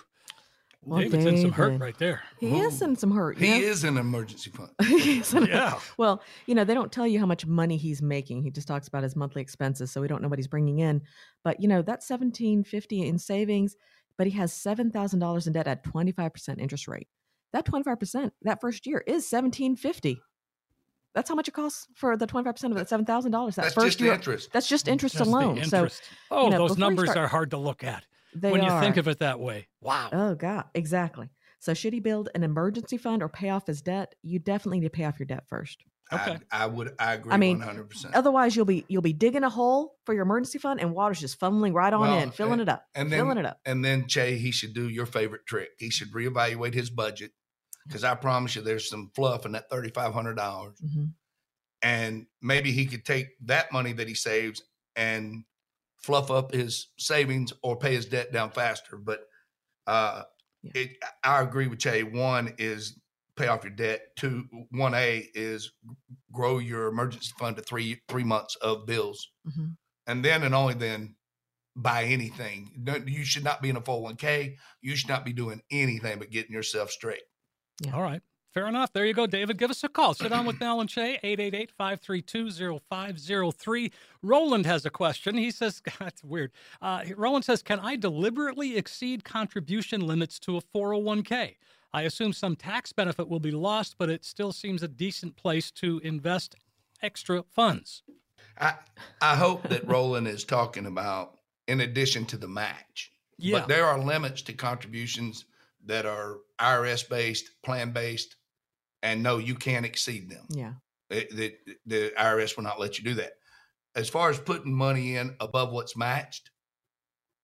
Well, 0.83 1.01
David's 1.01 1.27
in 1.27 1.41
some 1.43 1.53
hurt 1.53 1.81
right 1.81 1.99
there. 1.99 2.23
He 2.39 2.59
is 2.61 2.81
in 2.81 2.97
some 2.97 3.11
hurt. 3.11 3.39
you 3.39 3.47
He 3.47 3.61
know? 3.61 3.67
is 3.67 3.85
an 3.85 3.99
emergency 3.99 4.51
fund. 4.51 4.71
He 4.87 5.21
a- 5.21 5.47
Yeah. 5.47 5.79
Well, 5.99 6.23
you 6.47 6.55
know, 6.55 6.65
they 6.65 6.73
don't 6.75 6.93
tell 6.93 7.07
you 7.07 7.19
how 7.19 7.27
much 7.27 7.45
money 7.45 7.77
he's 7.77 8.01
making. 8.01 8.43
He 8.43 8.51
just 8.51 8.69
talks 8.69 8.89
about 8.89 9.03
his 9.03 9.17
monthly 9.17 9.43
expenses, 9.43 9.91
so 9.91 10.01
we 10.01 10.09
don't 10.09 10.23
know 10.23 10.29
what 10.29 10.39
he's 10.39 10.47
bringing 10.49 10.79
in. 10.79 11.03
But 11.45 11.61
you 11.61 11.69
know, 11.69 11.83
that's 11.83 12.07
seventeen 12.07 12.65
fifty 12.65 13.07
in 13.07 13.19
savings, 13.19 13.77
but 14.17 14.27
he 14.27 14.33
has 14.39 14.53
seven 14.53 14.91
thousand 14.91 15.19
dollars 15.19 15.47
in 15.47 15.53
debt 15.53 15.67
at 15.67 15.83
twenty 15.85 16.13
five 16.13 16.33
percent 16.33 16.61
interest 16.61 16.89
rate. 16.89 17.09
That 17.53 17.65
twenty 17.65 17.83
five 17.83 17.99
percent 17.99 18.33
that 18.43 18.61
first 18.61 18.87
year 18.87 19.03
is 19.07 19.29
seventeen 19.29 19.77
fifty. 19.77 20.21
That's 21.15 21.29
how 21.29 21.35
much 21.35 21.49
it 21.49 21.55
costs 21.55 21.89
for 21.97 22.17
the 22.17 22.27
twenty 22.27 22.45
five 22.45 22.55
percent 22.55 22.73
of 22.73 22.79
that 22.79 22.89
seven 22.89 23.05
thousand 23.05 23.33
dollars. 23.33 23.57
That 23.57 23.63
That's 23.63 23.75
first 23.75 23.87
just 23.99 24.01
year, 24.01 24.13
interest. 24.13 24.53
that's 24.53 24.69
just 24.69 24.87
interest 24.89 25.17
Just 25.19 25.29
alone. 25.29 25.59
interest. 25.59 26.03
oh, 26.31 26.49
know, 26.49 26.59
those 26.69 26.79
numbers 26.79 27.11
start- 27.11 27.25
are 27.25 27.29
hard 27.29 27.51
to 27.51 27.57
look 27.59 27.83
at 27.83 28.03
So 28.03 28.07
they 28.35 28.51
when 28.53 28.63
you 28.63 28.71
are. 28.71 28.81
think 28.81 28.97
of 28.97 29.09
it 29.09 29.19
that 29.21 29.41
way. 29.41 29.69
Wow. 29.81 30.09
Oh 30.13 30.35
God, 30.35 30.65
exactly. 30.75 31.31
So 31.61 31.75
should 31.75 31.93
he 31.93 32.01
build 32.01 32.29
an 32.35 32.45
emergency 32.45 32.97
fund 32.97 33.23
or 33.23 33.29
pay 33.29 33.51
off 33.51 33.67
his 33.67 33.83
debt? 33.83 34.15
You 34.23 34.39
definitely 34.39 34.81
need 34.81 34.87
to 34.87 34.91
pay 34.91 35.05
off 35.05 35.19
your 35.19 35.27
debt 35.27 35.45
first. 35.49 35.83
Okay. 36.13 36.39
I, 36.51 36.63
I 36.65 36.67
would, 36.67 36.95
I 36.99 37.15
agree 37.15 37.33
I 37.33 37.37
mean, 37.37 37.61
100%. 37.61 38.13
Otherwise, 38.15 38.57
you'll 38.57 38.65
be 38.65 38.85
you'll 38.89 39.03
be 39.03 39.13
digging 39.13 39.45
a 39.45 39.51
hole 39.51 39.97
for 40.07 40.15
your 40.15 40.23
emergency 40.23 40.59
fund, 40.59 40.81
and 40.81 40.93
water's 40.95 41.21
just 41.21 41.39
funneling 41.39 41.75
right 41.75 41.93
on 41.93 42.01
Well, 42.03 42.19
in, 42.21 42.31
filling 42.31 42.53
and- 42.55 42.63
it 42.63 42.69
up, 42.71 42.85
and 42.95 43.11
then- 43.13 43.19
filling 43.21 43.39
it 43.39 43.45
up. 43.45 43.61
And 43.67 43.85
then 43.85 44.05
Chae, 44.05 44.39
he 44.39 44.51
should 44.51 44.73
do 44.73 44.89
your 44.89 45.05
favorite 45.07 45.45
trick. 45.47 45.71
He 45.79 45.91
should 45.91 46.13
reevaluate 46.13 46.73
his 46.75 46.89
budget 46.91 47.33
because 47.87 48.05
I 48.05 48.15
promise 48.15 48.57
you, 48.57 48.63
there's 48.63 48.89
some 48.89 49.11
fluff 49.15 49.45
in 49.45 49.53
that 49.53 49.69
thirty 49.69 49.91
five 49.91 50.13
hundred 50.15 50.37
dollars, 50.37 50.79
hmm 50.81 51.07
and 51.81 52.27
maybe 52.43 52.73
he 52.73 52.87
could 52.87 53.05
take 53.05 53.29
that 53.45 53.71
money 53.73 53.93
that 53.93 54.09
he 54.09 54.15
saves 54.15 54.63
and 54.97 55.45
fluff 55.99 56.31
up 56.31 56.53
his 56.53 56.89
savings 56.99 57.53
or 57.63 57.77
pay 57.77 57.95
his 57.95 58.07
debt 58.07 58.33
down 58.33 58.51
faster. 58.51 58.97
But 58.97 59.21
uh, 59.87 60.23
Yeah. 60.63 60.73
it, 60.75 60.91
I 61.25 61.41
agree 61.43 61.67
with 61.67 61.79
Chae. 61.79 62.11
One 62.11 62.55
is 62.59 62.99
pay 63.37 63.49
off 63.49 63.65
your 63.65 63.73
debt. 63.73 64.03
Two, 64.17 64.47
one 64.71 64.95
A 64.95 65.29
is 65.35 65.73
grow 66.33 66.59
your 66.59 66.89
emergency 66.89 67.33
fund 67.39 67.57
to 67.57 67.63
three 67.63 68.01
three 68.09 68.25
months 68.25 68.57
of 68.57 68.87
bills 68.87 69.29
hmm 69.45 69.69
and 70.07 70.25
then 70.25 70.43
and 70.43 70.55
only 70.55 70.73
then 70.75 71.15
buy 71.77 72.05
anything. 72.05 72.71
You 73.07 73.25
should 73.25 73.45
not 73.45 73.61
be 73.63 73.69
in 73.69 73.77
a 73.77 73.81
401k. 73.81 74.57
You 74.81 74.97
should 74.97 75.11
not 75.11 75.25
be 75.25 75.35
doing 75.35 75.61
anything 75.71 76.19
but 76.19 76.31
getting 76.31 76.53
yourself 76.53 76.91
straight. 76.91 77.23
Yeah. 77.81 77.95
All 77.95 78.03
right. 78.03 78.23
Fair 78.59 78.67
enough. 78.67 78.93
There 78.93 79.07
you 79.07 79.15
go, 79.15 79.29
David. 79.29 79.57
Give 79.57 79.71
us 79.71 79.85
a 79.85 79.89
call. 79.89 80.15
Sit 80.15 80.31
down 80.31 80.45
with 80.45 80.59
Mal 80.59 80.81
and 80.81 80.91
Chae, 80.91 81.21
888-532-0503. 81.79 83.93
Roland 84.21 84.67
has 84.67 84.85
a 84.85 84.91
question. 84.91 85.37
He 85.37 85.53
says, 85.53 85.81
that's 86.01 86.25
weird. 86.25 86.51
Uh, 86.83 87.05
Roland 87.17 87.45
says, 87.45 87.63
can 87.63 87.79
I 87.79 87.95
deliberately 87.95 88.77
exceed 88.77 89.23
contribution 89.23 90.01
limits 90.01 90.41
to 90.41 90.57
a 90.57 90.61
401k? 90.61 91.55
I 91.93 92.03
assume 92.03 92.33
some 92.33 92.57
tax 92.57 92.93
benefit 92.93 93.29
will 93.29 93.39
be 93.39 93.53
lost, 93.53 93.95
but 93.97 94.11
it 94.11 94.25
still 94.25 94.51
seems 94.51 94.83
a 94.83 94.89
decent 94.89 95.37
place 95.37 95.71
to 95.71 96.01
invest 96.03 96.57
extra 97.01 97.45
funds. 97.45 98.03
I 98.61 98.75
I 99.23 99.37
hope 99.37 99.69
that 99.69 99.87
Roland 99.87 100.27
is 100.27 100.43
talking 100.43 100.87
about 100.87 101.39
in 101.69 101.83
addition 101.83 102.27
to 102.27 102.37
the 102.37 102.49
match. 102.49 103.13
Yeah. 103.37 103.61
But 103.61 103.69
there 103.69 103.87
are 103.87 104.01
limits 104.01 104.43
to 104.43 104.53
contributions 104.53 105.45
that 105.87 106.07
are 106.07 106.39
IRS 106.59 107.09
based, 107.09 107.51
plan 107.63 107.93
based, 107.93 108.35
and 109.03 109.23
no, 109.23 109.39
you 109.39 109.55
can't 109.55 109.87
exceed 109.87 110.31
them. 110.31 110.47
Yeah. 110.51 110.73
It- 111.11 111.35
the, 111.35 111.55
the 111.87 112.13
IRS 112.19 112.57
will 112.57 112.65
not 112.65 112.81
let 112.81 112.99
you 112.99 113.05
do 113.05 113.15
that. 113.15 113.33
As 113.95 114.09
far 114.09 114.31
as 114.31 114.39
putting 114.39 114.75
money 114.75 115.17
in 115.17 115.35
above 115.41 115.73
what's 115.73 115.97
matched, 115.97 116.51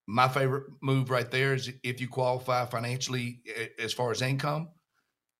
my 0.07 0.29
favorite 0.29 0.65
move 0.83 1.11
right 1.11 1.31
there 1.31 1.55
is 1.55 1.71
if 1.83 2.01
you 2.01 2.09
qualify 2.09 2.67
financially 2.67 3.41
as 3.79 3.93
far 3.93 4.11
as 4.11 4.21
income, 4.21 4.69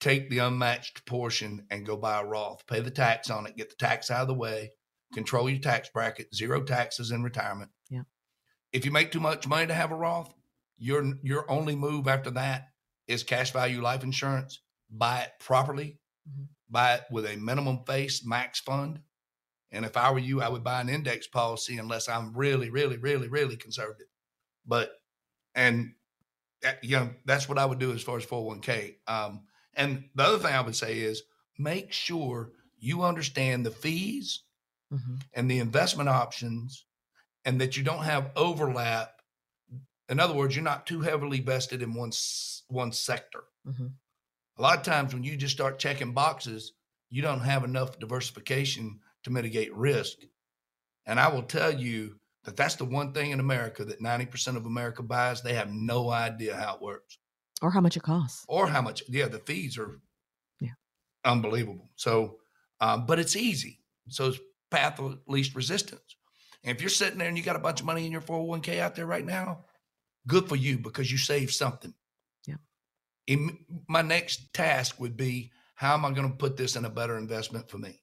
take 0.01 0.31
the 0.31 0.39
unmatched 0.39 1.05
portion 1.07 1.67
and 1.71 1.85
go 1.87 1.97
buy 1.97 2.21
a 2.21 2.25
Roth, 2.25 2.67
pay 2.67 2.81
the 2.81 2.91
tax 2.91 3.29
on 3.31 3.47
it, 3.47 3.57
get 3.57 3.69
the 3.69 3.77
tax 3.77 4.11
out 4.11 4.23
of 4.23 4.29
the 4.29 4.35
way, 4.35 4.73
control 5.13 5.49
your 5.51 5.61
tax 5.61 5.91
bracket, 5.91 6.35
zero 6.35 6.63
taxes 6.63 7.11
in 7.11 7.23
retirement. 7.23 7.71
Yeah. 7.91 8.03
If 8.73 8.85
you 8.87 8.91
make 8.91 9.13
too 9.13 9.21
much 9.21 9.47
money 9.47 9.67
to 9.67 9.75
have 9.75 9.93
a 9.93 9.97
Roth, 9.97 10.35
your 10.79 11.05
your 11.23 11.49
only 11.51 11.77
move 11.77 12.09
after 12.09 12.31
that 12.33 12.69
is 13.07 13.23
cash 13.23 13.53
value 13.53 13.83
life 13.83 14.03
insurance. 14.03 14.61
Buy 14.91 15.21
it 15.21 15.33
properly, 15.41 15.99
Mhm. 16.27 16.45
buy 16.69 16.95
it 16.95 17.05
with 17.11 17.27
a 17.27 17.37
minimum 17.37 17.85
face 17.87 18.25
max 18.25 18.61
fund. 18.61 19.03
And 19.73 19.85
if 19.85 19.97
I 19.97 20.11
were 20.13 20.19
you, 20.21 20.43
I 20.43 20.49
would 20.49 20.65
buy 20.65 20.81
an 20.81 20.89
index 20.89 21.27
policy 21.29 21.79
unless 21.79 22.09
I'm 22.09 22.35
really, 22.37 22.71
really, 22.71 22.99
really, 22.99 23.29
really 23.29 23.57
conservative. 23.57 24.09
But 24.67 24.93
and 25.55 25.95
that, 26.63 26.85
you 26.85 26.97
know 26.99 27.15
that's 27.27 27.49
what 27.49 27.59
I 27.59 27.67
would 27.67 27.79
do 27.81 27.93
as 27.93 28.03
far 28.03 28.19
as 28.19 28.25
401k. 28.25 28.99
Um, 29.09 29.47
and 29.75 30.11
the 30.15 30.25
other 30.25 30.39
thing 30.39 30.55
I 30.55 30.61
would 30.63 30.77
say 30.77 31.01
is 31.01 31.25
make 31.59 31.93
sure 31.93 32.53
you 32.79 33.03
understand 33.05 33.67
the 33.67 33.71
fees 33.71 34.45
hmm 34.91 35.27
and 35.35 35.51
the 35.51 35.59
investment 35.59 36.09
options 36.09 36.87
and 37.45 37.61
that 37.61 37.77
you 37.77 37.85
don't 37.85 38.05
have 38.05 38.33
overlap. 38.37 39.23
In 40.09 40.21
other 40.21 40.35
words, 40.35 40.57
you're 40.57 40.65
not 40.65 40.87
too 40.87 41.03
heavily 41.03 41.41
vested 41.41 41.83
in 41.83 41.95
one 41.95 42.13
one 42.69 42.93
sector. 42.93 43.45
hmm 43.65 44.04
A 44.57 44.63
lot 44.63 44.79
of 44.79 44.85
times 44.85 45.13
when 45.13 45.25
you 45.25 45.37
just 45.37 45.55
start 45.55 45.79
checking 45.79 46.13
boxes, 46.13 46.73
you 47.11 47.23
don't 47.23 47.41
have 47.41 47.65
enough 47.65 47.99
diversification 47.99 49.01
to 49.25 49.31
mitigate 49.31 49.75
risk. 49.75 50.19
And 51.07 51.19
I 51.19 51.29
will 51.29 51.43
tell 51.43 51.73
you 51.73 52.17
that 52.45 52.57
that's 52.57 52.77
the 52.77 52.85
one 52.85 53.13
thing 53.13 53.31
in 53.31 53.41
America 53.41 53.85
that 53.85 54.01
90% 54.01 54.57
of 54.57 54.67
America 54.67 55.03
buys. 55.03 55.43
They 55.43 55.55
have 55.55 55.71
no 55.73 56.11
idea 56.11 56.57
how 56.57 56.77
it 56.77 56.83
works 56.83 57.19
Or 57.63 57.71
how 57.71 57.81
much 57.81 57.97
it 57.97 58.03
costs. 58.03 58.45
or 58.49 58.67
how 58.69 58.81
much. 58.83 59.03
Yeah, 59.09 59.29
the 59.29 59.39
fees 59.41 59.77
are 59.79 60.01
Yeah. 60.61 60.75
unbelievable. 61.25 61.91
So, 61.97 62.39
um, 62.81 63.07
but 63.07 63.19
it's 63.19 63.37
easy. 63.37 63.81
So 64.09 64.29
it's 64.29 64.39
path 64.71 64.99
of 65.01 65.19
least 65.27 65.55
resistance. 65.55 66.17
And 66.63 66.75
if 66.77 66.81
you're 66.83 66.91
sitting 66.91 67.19
there 67.19 67.29
and 67.29 67.37
you 67.37 67.43
got 67.45 67.57
a 67.57 67.61
bunch 67.61 67.81
of 67.81 67.87
money 67.87 68.07
in 68.07 68.13
your 68.13 68.21
401k 68.23 68.79
out 68.81 68.95
there 68.95 69.07
right 69.07 69.25
now, 69.25 69.65
good 70.27 70.49
for 70.49 70.57
you 70.57 70.79
because 70.79 71.11
you 71.11 71.19
saved 71.19 71.53
something. 71.53 71.95
My 73.89 74.03
next 74.03 74.53
task 74.53 75.01
would 75.01 75.17
be 75.17 75.51
how 75.75 75.95
am 75.95 76.05
I 76.05 76.13
going 76.13 76.31
to 76.31 76.37
put 76.37 76.57
this 76.57 76.77
in 76.77 76.85
a 76.85 76.91
better 76.91 77.17
investment 77.17 77.69
for 77.69 77.79
me? 77.79 78.01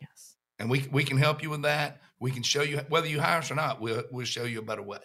Yes. 0.00 0.36
And 0.58 0.70
we 0.70 0.86
we 0.90 1.04
can 1.04 1.18
help 1.18 1.42
you 1.42 1.50
with 1.50 1.62
that. 1.62 2.00
We 2.20 2.30
can 2.30 2.42
show 2.42 2.62
you 2.62 2.78
whether 2.88 3.06
you 3.06 3.20
hire 3.20 3.38
us 3.38 3.50
or 3.50 3.54
not. 3.54 3.80
We'll 3.80 4.04
we'll 4.10 4.26
show 4.26 4.44
you 4.44 4.58
a 4.60 4.62
better 4.62 4.82
way. 4.82 4.98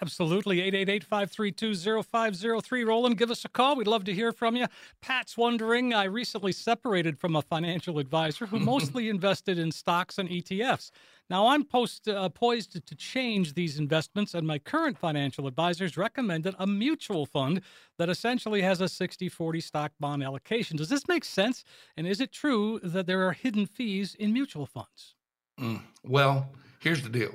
Absolutely. 0.00 0.58
888-532-0503. 0.70 2.86
Roland, 2.86 3.18
give 3.18 3.30
us 3.30 3.44
a 3.44 3.48
call. 3.48 3.76
We'd 3.76 3.86
love 3.86 4.04
to 4.04 4.14
hear 4.14 4.32
from 4.32 4.56
you. 4.56 4.66
Pat's 5.00 5.36
wondering, 5.36 5.94
I 5.94 6.04
recently 6.04 6.52
separated 6.52 7.18
from 7.18 7.36
a 7.36 7.42
financial 7.42 7.98
advisor 7.98 8.46
who 8.46 8.58
mostly 8.60 9.08
invested 9.08 9.58
in 9.58 9.72
stocks 9.72 10.18
and 10.18 10.28
ETFs. 10.28 10.90
Now 11.30 11.48
I'm 11.48 11.64
post, 11.64 12.08
uh, 12.08 12.30
poised 12.30 12.86
to 12.86 12.94
change 12.94 13.52
these 13.52 13.78
investments, 13.78 14.32
and 14.32 14.46
my 14.46 14.58
current 14.58 14.96
financial 14.96 15.46
advisors 15.46 15.98
recommended 15.98 16.54
a 16.58 16.66
mutual 16.66 17.26
fund 17.26 17.60
that 17.98 18.08
essentially 18.08 18.62
has 18.62 18.80
a 18.80 18.84
60-40 18.84 19.62
stock 19.62 19.92
bond 20.00 20.22
allocation. 20.22 20.78
Does 20.78 20.88
this 20.88 21.06
make 21.06 21.24
sense? 21.24 21.64
And 21.96 22.06
is 22.06 22.22
it 22.22 22.32
true 22.32 22.80
that 22.82 23.06
there 23.06 23.28
are 23.28 23.32
hidden 23.32 23.66
fees 23.66 24.14
in 24.14 24.32
mutual 24.32 24.64
funds? 24.64 25.16
Mm. 25.60 25.82
Well, 26.02 26.50
here's 26.80 27.02
the 27.02 27.10
deal. 27.10 27.34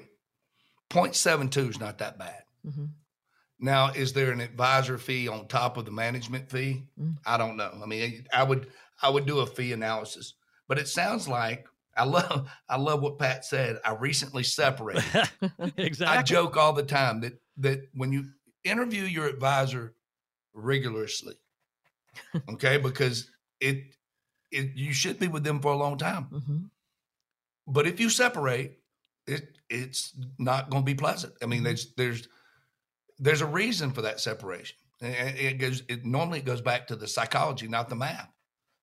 0.72 0.90 1.70
is 1.70 1.80
not 1.80 2.00
that 2.00 2.18
bad. 2.18 2.44
Mhm. 2.66 2.90
Now, 3.60 3.92
is 3.92 4.14
there 4.14 4.32
an 4.32 4.42
advisor 4.42 4.98
fee 4.98 5.28
on 5.28 5.48
top 5.48 5.78
of 5.78 5.86
the 5.86 5.92
management 5.92 6.50
fee? 6.50 6.84
Mm. 7.00 7.18
I 7.26 7.38
don't 7.38 7.56
know. 7.56 7.72
I 7.82 7.86
mean, 7.86 8.26
I 8.34 8.44
would 8.44 8.68
I 9.02 9.10
would 9.10 9.26
do 9.26 9.40
a 9.40 9.46
fee 9.46 9.74
analysis, 9.74 10.34
but 10.68 10.78
it 10.80 10.88
sounds 10.88 11.28
like 11.28 11.68
I 11.96 12.04
love 12.06 12.50
I 12.68 12.78
love 12.78 13.02
what 13.02 13.20
Pat 13.20 13.46
said. 13.46 13.80
I 13.86 13.94
recently 13.94 14.44
separated. 14.44 15.04
exactly. 15.78 16.18
I 16.18 16.24
joke 16.24 16.58
all 16.58 16.74
the 16.74 16.84
time 16.84 17.22
that 17.22 17.42
that 17.58 17.88
when 17.94 18.12
you 18.12 18.26
interview 18.64 19.04
your 19.04 19.28
advisor 19.28 19.94
rigorously, 20.54 21.36
okay, 22.50 22.78
because 22.78 23.30
it 23.60 23.96
it 24.52 24.72
you 24.76 24.94
should 24.94 25.20
be 25.20 25.28
with 25.28 25.44
them 25.44 25.60
for 25.62 25.72
a 25.72 25.78
long 25.78 25.98
time. 25.98 26.26
Mhm. 26.32 26.70
But 27.68 27.88
if 27.88 28.00
you 28.00 28.10
separate, 28.10 28.80
it 29.28 29.58
it's 29.70 30.14
not 30.38 30.70
going 30.70 30.84
to 30.84 30.86
be 30.86 30.96
pleasant. 30.96 31.34
I 31.42 31.46
mean, 31.46 31.64
there's 31.64 31.94
there's 31.96 32.28
there's 33.20 33.42
a 33.42 33.46
reason 33.46 33.92
for 33.92 34.02
that 34.04 34.20
separation. 34.20 34.78
And 35.02 35.38
it 35.38 35.58
goes 35.60 35.84
it 35.90 36.06
normally 36.06 36.40
it 36.40 36.46
goes 36.46 36.62
back 36.62 36.88
to 36.88 36.96
the 36.96 37.08
psychology, 37.08 37.68
not 37.68 37.90
the 37.90 37.96
math. 37.96 38.30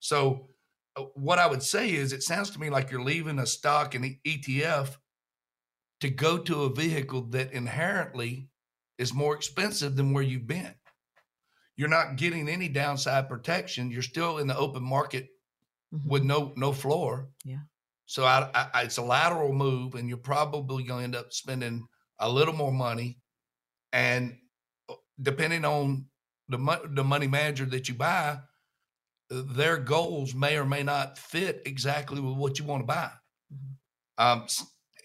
So 0.01 0.49
uh, 0.97 1.05
what 1.15 1.39
I 1.39 1.47
would 1.47 1.63
say 1.63 1.93
is 1.93 2.13
it 2.13 2.23
sounds 2.23 2.51
to 2.51 2.59
me 2.61 2.69
like 2.71 2.91
you're 2.91 3.03
leaving 3.03 3.39
a 3.39 3.47
stock 3.47 3.95
and 3.95 4.17
ETF 4.27 4.97
to 6.01 6.11
go 6.11 6.39
to 6.39 6.65
a 6.65 6.75
vehicle 6.75 7.23
that 7.31 7.53
inherently 7.53 8.49
is 8.99 9.15
more 9.15 9.35
expensive 9.35 9.97
than 9.97 10.13
where 10.13 10.23
you've 10.23 10.47
been. 10.47 10.75
You're 11.77 11.89
not 11.89 12.17
getting 12.17 12.49
any 12.49 12.69
downside 12.69 13.29
protection. 13.29 13.91
You're 13.91 14.03
still 14.03 14.39
in 14.39 14.47
the 14.47 14.57
open 14.57 14.83
market 14.83 15.29
Mhm. 15.95 16.05
with 16.07 16.23
no 16.23 16.53
no 16.57 16.73
floor. 16.73 17.31
Yeah. 17.45 17.63
So 18.07 18.25
I, 18.25 18.51
I, 18.75 18.83
it's 18.83 18.97
a 18.99 19.03
lateral 19.03 19.53
move, 19.53 19.95
and 19.95 20.09
you're 20.09 20.19
probably 20.19 20.83
going 20.85 21.01
to 21.01 21.05
end 21.05 21.17
up 21.17 21.33
spending 21.33 21.87
a 22.19 22.29
little 22.29 22.55
more 22.55 22.73
money. 22.73 23.19
And 23.93 24.39
uh, 24.89 24.95
depending 25.21 25.65
on 25.65 26.07
the 26.49 26.59
mo- 26.59 26.87
the 26.87 27.05
money 27.05 27.27
manager 27.27 27.65
that 27.67 27.89
you 27.89 27.95
buy, 27.95 28.39
uh, 29.31 29.43
their 29.47 29.79
goals 29.79 30.35
may 30.35 30.57
or 30.57 30.65
may 30.65 30.83
not 30.83 31.19
fit 31.19 31.63
exactly 31.67 32.21
with 32.21 32.37
what 32.37 32.59
you 32.59 32.65
want 32.65 32.83
to 32.83 32.87
buy. 32.87 33.11
Mhm. 33.53 33.77
Um, 34.19 34.47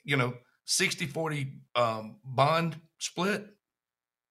you 0.04 0.18
know, 0.18 0.34
60 0.66 1.06
40 1.08 1.62
um, 1.76 2.20
bond 2.24 2.80
split, 3.00 3.48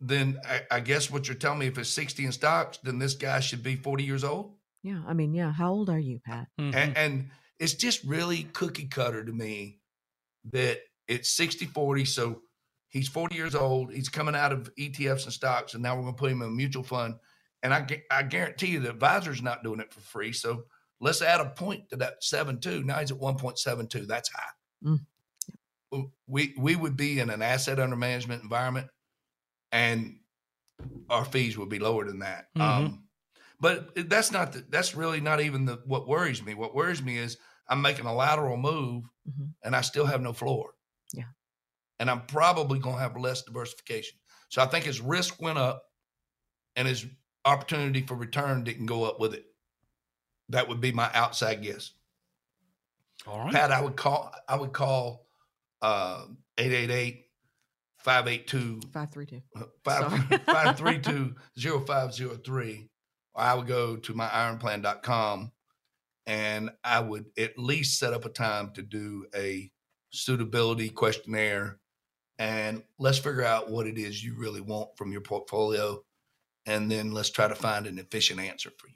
then 0.01 0.41
I, 0.45 0.63
I 0.71 0.81
guess 0.81 1.11
what 1.11 1.27
you're 1.29 1.37
telling 1.37 1.61
me, 1.61 1.67
if 1.67 1.79
it's 1.79 1.89
60 1.91 2.25
in 2.25 2.33
stocks, 2.33 2.79
then 2.83 2.99
this 2.99 3.15
guy 3.15 3.41
should 3.41 3.63
be 3.63 3.77
40 3.77 4.05
years 4.05 4.25
old. 4.25 4.57
Yeah. 4.83 5.03
I 5.07 5.15
mean, 5.15 5.33
yeah. 5.35 5.53
How 5.53 5.73
old 5.73 5.89
are 5.89 5.99
you, 5.99 6.21
Pat? 6.25 6.49
Mhm. 6.61 6.75
And, 6.75 6.97
and 6.97 7.31
it's 7.59 7.75
just 7.75 8.05
really 8.05 8.45
cookie 8.45 8.87
cutter 8.89 9.25
to 9.25 9.33
me 9.33 9.81
that 10.53 10.81
it's 11.09 11.31
60 11.31 11.67
40. 11.67 12.05
So 12.05 12.43
he's 12.95 13.09
40 13.09 13.35
years 13.35 13.55
old. 13.55 13.93
He's 13.93 14.09
coming 14.09 14.37
out 14.37 14.53
of 14.53 14.73
ETFs 14.77 15.25
and 15.25 15.33
stocks, 15.33 15.75
and 15.75 15.83
now 15.83 15.97
we're 15.97 16.03
going 16.03 16.15
to 16.15 16.19
put 16.19 16.31
him 16.31 16.41
in 16.43 16.49
a 16.49 16.53
mutual 16.53 16.85
fund. 16.85 17.17
And 17.63 17.75
I, 17.75 17.87
I 18.11 18.23
guarantee 18.23 18.69
you 18.69 18.81
the 18.81 18.91
advisor's 18.91 19.43
not 19.43 19.65
doing 19.65 19.81
it 19.81 19.93
for 19.93 20.01
free. 20.01 20.33
So 20.33 20.65
let's 21.01 21.21
add 21.21 21.41
a 21.41 21.51
point 21.51 21.91
to 21.91 21.97
that 21.97 22.23
7.2. 22.23 22.85
Now 22.85 23.01
he's 23.01 23.11
at 23.11 23.19
1.72. 23.19 24.07
That's 24.07 24.31
high. 24.31 24.43
Mm. 24.87 25.01
We, 26.27 26.55
we 26.59 26.77
would 26.77 26.97
be 26.97 27.21
in 27.21 27.31
an 27.31 27.43
asset 27.43 27.79
under 27.81 27.97
management 27.97 28.43
environment, 28.43 28.87
and 29.73 30.17
our 31.11 31.25
fees 31.25 31.59
would 31.59 31.69
be 31.69 31.79
lower 31.79 32.05
than 32.05 32.21
that. 32.21 32.47
Mhm. 32.57 32.61
Um, 32.61 33.05
but 33.61 33.91
that's 34.09 34.31
not 34.31 34.53
the, 34.53 34.65
that's 34.69 34.95
really 34.95 35.21
not 35.21 35.41
even 35.41 35.65
the 35.65 35.81
what 35.87 36.07
worries 36.09 36.43
me. 36.45 36.55
What 36.55 36.75
worries 36.75 37.03
me 37.03 37.19
is 37.19 37.39
I'm 37.69 37.81
making 37.81 38.07
a 38.07 38.15
lateral 38.15 38.57
move 38.57 39.05
Mhm. 39.29 39.51
and 39.63 39.75
I 39.75 39.81
still 39.81 40.05
have 40.07 40.21
no 40.21 40.33
floor. 40.33 40.75
Yeah. 41.13 41.25
And 41.99 42.11
I'm 42.11 42.23
probably 42.23 42.79
going 42.79 42.97
to 42.97 43.03
have 43.03 43.17
less 43.17 43.43
diversification. 43.43 44.19
So 44.49 44.63
I 44.63 44.67
think 44.67 44.85
his 44.85 45.01
risk 45.01 45.41
went 45.41 45.59
up 45.59 45.83
and 46.77 46.89
his 46.89 47.07
opportunity 47.45 48.03
for 48.03 48.15
return 48.15 48.65
didn't 48.65 48.87
go 48.87 49.05
up 49.05 49.21
with 49.21 49.35
it. 49.35 49.45
That 50.49 50.69
would 50.69 50.81
be 50.81 50.93
my 50.93 51.11
outside 51.15 51.63
guess. 51.63 51.93
All 53.27 53.39
right. 53.41 53.53
Pat, 53.53 53.71
I 53.73 53.81
would 53.81 53.97
call 53.97 54.33
I 54.49 54.57
would 54.57 54.73
call 54.73 55.27
uh 55.83 56.25
888 56.59 57.25
582 57.99 58.81
Five 58.93 59.11
three 59.11 59.27
two. 59.27 59.41
five 59.85 60.11
Sorry. 60.11 60.39
five 60.47 60.77
three 60.77 60.99
two 60.99 61.35
zero 61.59 61.81
five 61.81 62.13
zero 62.13 62.37
three. 62.45 62.91
Or 63.35 63.43
I 63.43 63.55
would 63.55 63.67
go 63.67 63.97
to 63.97 64.15
my 64.15 64.29
ironplan.com 64.29 65.53
and 66.27 66.71
I 66.83 67.01
would 67.01 67.27
at 67.39 67.59
least 67.59 67.99
set 67.99 68.13
up 68.13 68.25
a 68.25 68.29
time 68.29 68.71
to 68.75 68.83
do 68.83 69.27
a 69.35 69.71
suitability 70.11 70.91
questionnaire 70.91 71.79
and 72.39 72.83
let's 72.99 73.19
figure 73.19 73.45
out 73.45 73.71
what 73.71 73.87
it 73.87 73.99
is 73.99 74.25
you 74.25 74.35
really 74.35 74.61
want 74.61 74.97
from 74.97 75.13
your 75.13 75.21
portfolio. 75.21 76.03
And 76.67 76.91
then 76.91 77.13
let's 77.13 77.31
try 77.31 77.47
to 77.47 77.55
find 77.55 77.87
an 77.87 77.99
efficient 77.99 78.41
answer 78.41 78.71
for 78.79 78.89
you. 78.89 78.95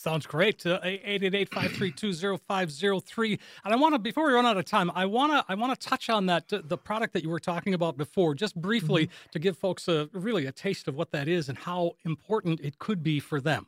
Sounds 0.00 0.26
great. 0.26 0.64
Uh, 0.64 0.80
888-532-0503. 0.80 3.38
And 3.64 3.74
I 3.74 3.76
want 3.76 3.94
to 3.94 3.98
before 3.98 4.26
we 4.26 4.32
run 4.32 4.46
out 4.46 4.56
of 4.56 4.64
time, 4.64 4.90
I 4.94 5.04
want 5.04 5.32
to 5.32 5.44
I 5.46 5.54
want 5.56 5.78
to 5.78 5.88
touch 5.88 6.08
on 6.08 6.24
that 6.26 6.50
uh, 6.50 6.62
the 6.64 6.78
product 6.78 7.12
that 7.12 7.22
you 7.22 7.28
were 7.28 7.38
talking 7.38 7.74
about 7.74 7.98
before 7.98 8.34
just 8.34 8.56
briefly 8.56 9.10
to 9.32 9.38
give 9.38 9.58
folks 9.58 9.88
a 9.88 10.08
really 10.14 10.46
a 10.46 10.52
taste 10.52 10.88
of 10.88 10.96
what 10.96 11.10
that 11.10 11.28
is 11.28 11.50
and 11.50 11.58
how 11.58 11.96
important 12.06 12.60
it 12.60 12.78
could 12.78 13.02
be 13.02 13.20
for 13.20 13.42
them. 13.42 13.66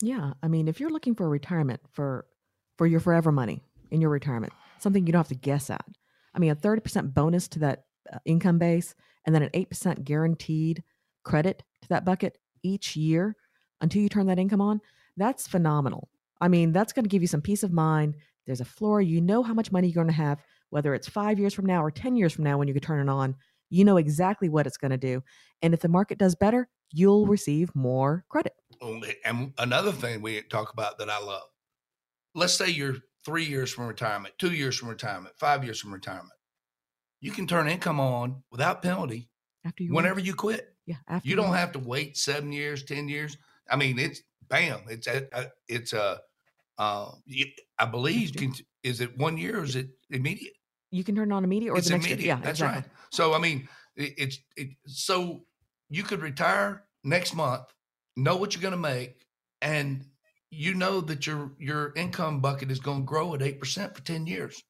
Yeah, 0.00 0.34
I 0.40 0.46
mean, 0.46 0.68
if 0.68 0.78
you're 0.78 0.90
looking 0.90 1.16
for 1.16 1.28
retirement 1.28 1.80
for 1.90 2.26
for 2.78 2.86
your 2.86 3.00
forever 3.00 3.32
money 3.32 3.60
in 3.90 4.00
your 4.00 4.10
retirement, 4.10 4.52
something 4.78 5.04
you 5.04 5.12
don't 5.12 5.18
have 5.18 5.26
to 5.28 5.34
guess 5.34 5.68
at. 5.68 5.84
I 6.32 6.38
mean, 6.38 6.52
a 6.52 6.54
thirty 6.54 6.80
percent 6.80 7.12
bonus 7.12 7.48
to 7.48 7.58
that 7.58 7.85
income 8.24 8.58
base, 8.58 8.94
and 9.24 9.34
then 9.34 9.42
an 9.42 9.50
eight 9.54 9.68
percent 9.68 10.04
guaranteed 10.04 10.82
credit 11.24 11.62
to 11.82 11.88
that 11.88 12.04
bucket 12.04 12.38
each 12.62 12.96
year 12.96 13.36
until 13.80 14.02
you 14.02 14.08
turn 14.08 14.26
that 14.26 14.38
income 14.38 14.60
on. 14.60 14.80
That's 15.16 15.46
phenomenal. 15.46 16.08
I 16.40 16.48
mean, 16.48 16.72
that's 16.72 16.92
going 16.92 17.04
to 17.04 17.08
give 17.08 17.22
you 17.22 17.28
some 17.28 17.42
peace 17.42 17.62
of 17.62 17.72
mind. 17.72 18.16
There's 18.46 18.60
a 18.60 18.64
floor. 18.64 19.00
You 19.00 19.20
know 19.20 19.42
how 19.42 19.54
much 19.54 19.72
money 19.72 19.88
you're 19.88 19.94
going 19.94 20.06
to 20.06 20.12
have, 20.12 20.38
whether 20.70 20.94
it's 20.94 21.08
five 21.08 21.38
years 21.38 21.54
from 21.54 21.66
now 21.66 21.82
or 21.82 21.90
ten 21.90 22.16
years 22.16 22.32
from 22.32 22.44
now 22.44 22.58
when 22.58 22.68
you 22.68 22.74
can 22.74 22.82
turn 22.82 23.06
it 23.06 23.10
on. 23.10 23.34
You 23.70 23.84
know 23.84 23.96
exactly 23.96 24.48
what 24.48 24.66
it's 24.66 24.76
going 24.76 24.92
to 24.92 24.96
do, 24.96 25.22
and 25.62 25.74
if 25.74 25.80
the 25.80 25.88
market 25.88 26.18
does 26.18 26.36
better, 26.36 26.68
you'll 26.92 27.26
receive 27.26 27.74
more 27.74 28.24
credit. 28.28 28.52
And 29.24 29.52
another 29.58 29.90
thing 29.90 30.22
we 30.22 30.42
talk 30.42 30.72
about 30.72 30.98
that 30.98 31.10
I 31.10 31.18
love. 31.18 31.42
Let's 32.34 32.54
say 32.54 32.68
you're 32.68 32.96
three 33.24 33.44
years 33.44 33.72
from 33.72 33.86
retirement, 33.86 34.34
two 34.38 34.52
years 34.52 34.76
from 34.76 34.88
retirement, 34.88 35.34
five 35.36 35.64
years 35.64 35.80
from 35.80 35.92
retirement. 35.92 36.35
You 37.20 37.30
can 37.32 37.46
turn 37.46 37.68
income 37.68 37.98
on 38.00 38.42
without 38.50 38.82
penalty 38.82 39.28
After 39.64 39.82
you 39.82 39.90
work. 39.90 39.96
whenever 39.96 40.20
you 40.20 40.34
quit. 40.34 40.74
Yeah, 40.86 40.96
after 41.08 41.28
You 41.28 41.34
don't 41.36 41.50
work. 41.50 41.58
have 41.58 41.72
to 41.72 41.78
wait 41.78 42.16
seven 42.16 42.52
years, 42.52 42.84
ten 42.84 43.08
years. 43.08 43.36
I 43.68 43.76
mean, 43.76 43.98
it's 43.98 44.20
bam. 44.48 44.80
It's 44.88 45.06
a, 45.06 45.50
it's 45.68 45.92
a. 45.92 46.20
Uh, 46.78 47.10
I 47.78 47.86
believe 47.86 48.34
can, 48.34 48.52
is 48.82 49.00
it 49.00 49.16
one 49.18 49.38
year 49.38 49.60
or 49.60 49.64
is 49.64 49.76
it 49.76 49.88
immediate? 50.10 50.52
You 50.90 51.02
can 51.04 51.16
turn 51.16 51.32
it 51.32 51.34
on 51.34 51.42
immediate 51.42 51.72
or 51.72 51.78
it's 51.78 51.88
the 51.88 51.94
next 51.94 52.06
immediate. 52.06 52.24
year. 52.24 52.34
Yeah, 52.36 52.40
That's 52.42 52.60
exactly. 52.60 52.82
right. 52.82 52.90
So 53.10 53.34
I 53.34 53.38
mean, 53.38 53.68
it, 53.96 54.12
it's 54.18 54.38
it, 54.56 54.68
so 54.86 55.44
you 55.88 56.02
could 56.02 56.20
retire 56.20 56.84
next 57.02 57.34
month, 57.34 57.64
know 58.16 58.36
what 58.36 58.54
you're 58.54 58.62
going 58.62 58.72
to 58.72 58.78
make, 58.78 59.26
and 59.62 60.04
you 60.50 60.74
know 60.74 61.00
that 61.00 61.26
your 61.26 61.52
your 61.58 61.92
income 61.96 62.40
bucket 62.40 62.70
is 62.70 62.78
going 62.78 63.00
to 63.00 63.04
grow 63.06 63.34
at 63.34 63.42
eight 63.42 63.58
percent 63.58 63.96
for 63.96 64.02
ten 64.02 64.26
years. 64.26 64.62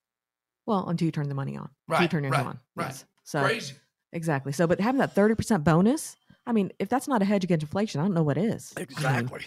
Well, 0.67 0.89
until 0.89 1.07
you 1.07 1.13
turn 1.13 1.29
the 1.29 1.35
money 1.35 1.57
on. 1.57 1.71
Until 1.89 2.03
you 2.03 2.09
turn 2.09 2.25
it 2.25 2.31
right, 2.31 2.45
on. 2.47 2.59
right. 2.75 2.87
Yes. 2.89 3.05
So 3.25 3.43
Crazy. 3.43 3.75
exactly. 4.13 4.53
So, 4.53 4.67
but 4.67 4.81
having 4.81 4.99
that 4.99 5.15
thirty 5.15 5.35
percent 5.35 5.65
bonus, 5.65 6.17
I 6.47 6.53
mean, 6.53 6.73
if 6.79 6.89
that's 6.89 7.09
not 7.09 7.23
a 7.23 7.25
hedge 7.25 7.45
against 7.45 7.63
inflation, 7.65 8.01
I 8.01 8.05
don't 8.05 8.15
know 8.15 8.23
what 8.23 8.37
is. 8.39 8.73
I 8.77 8.81
mean, 8.81 8.89
Exactly. 8.91 9.41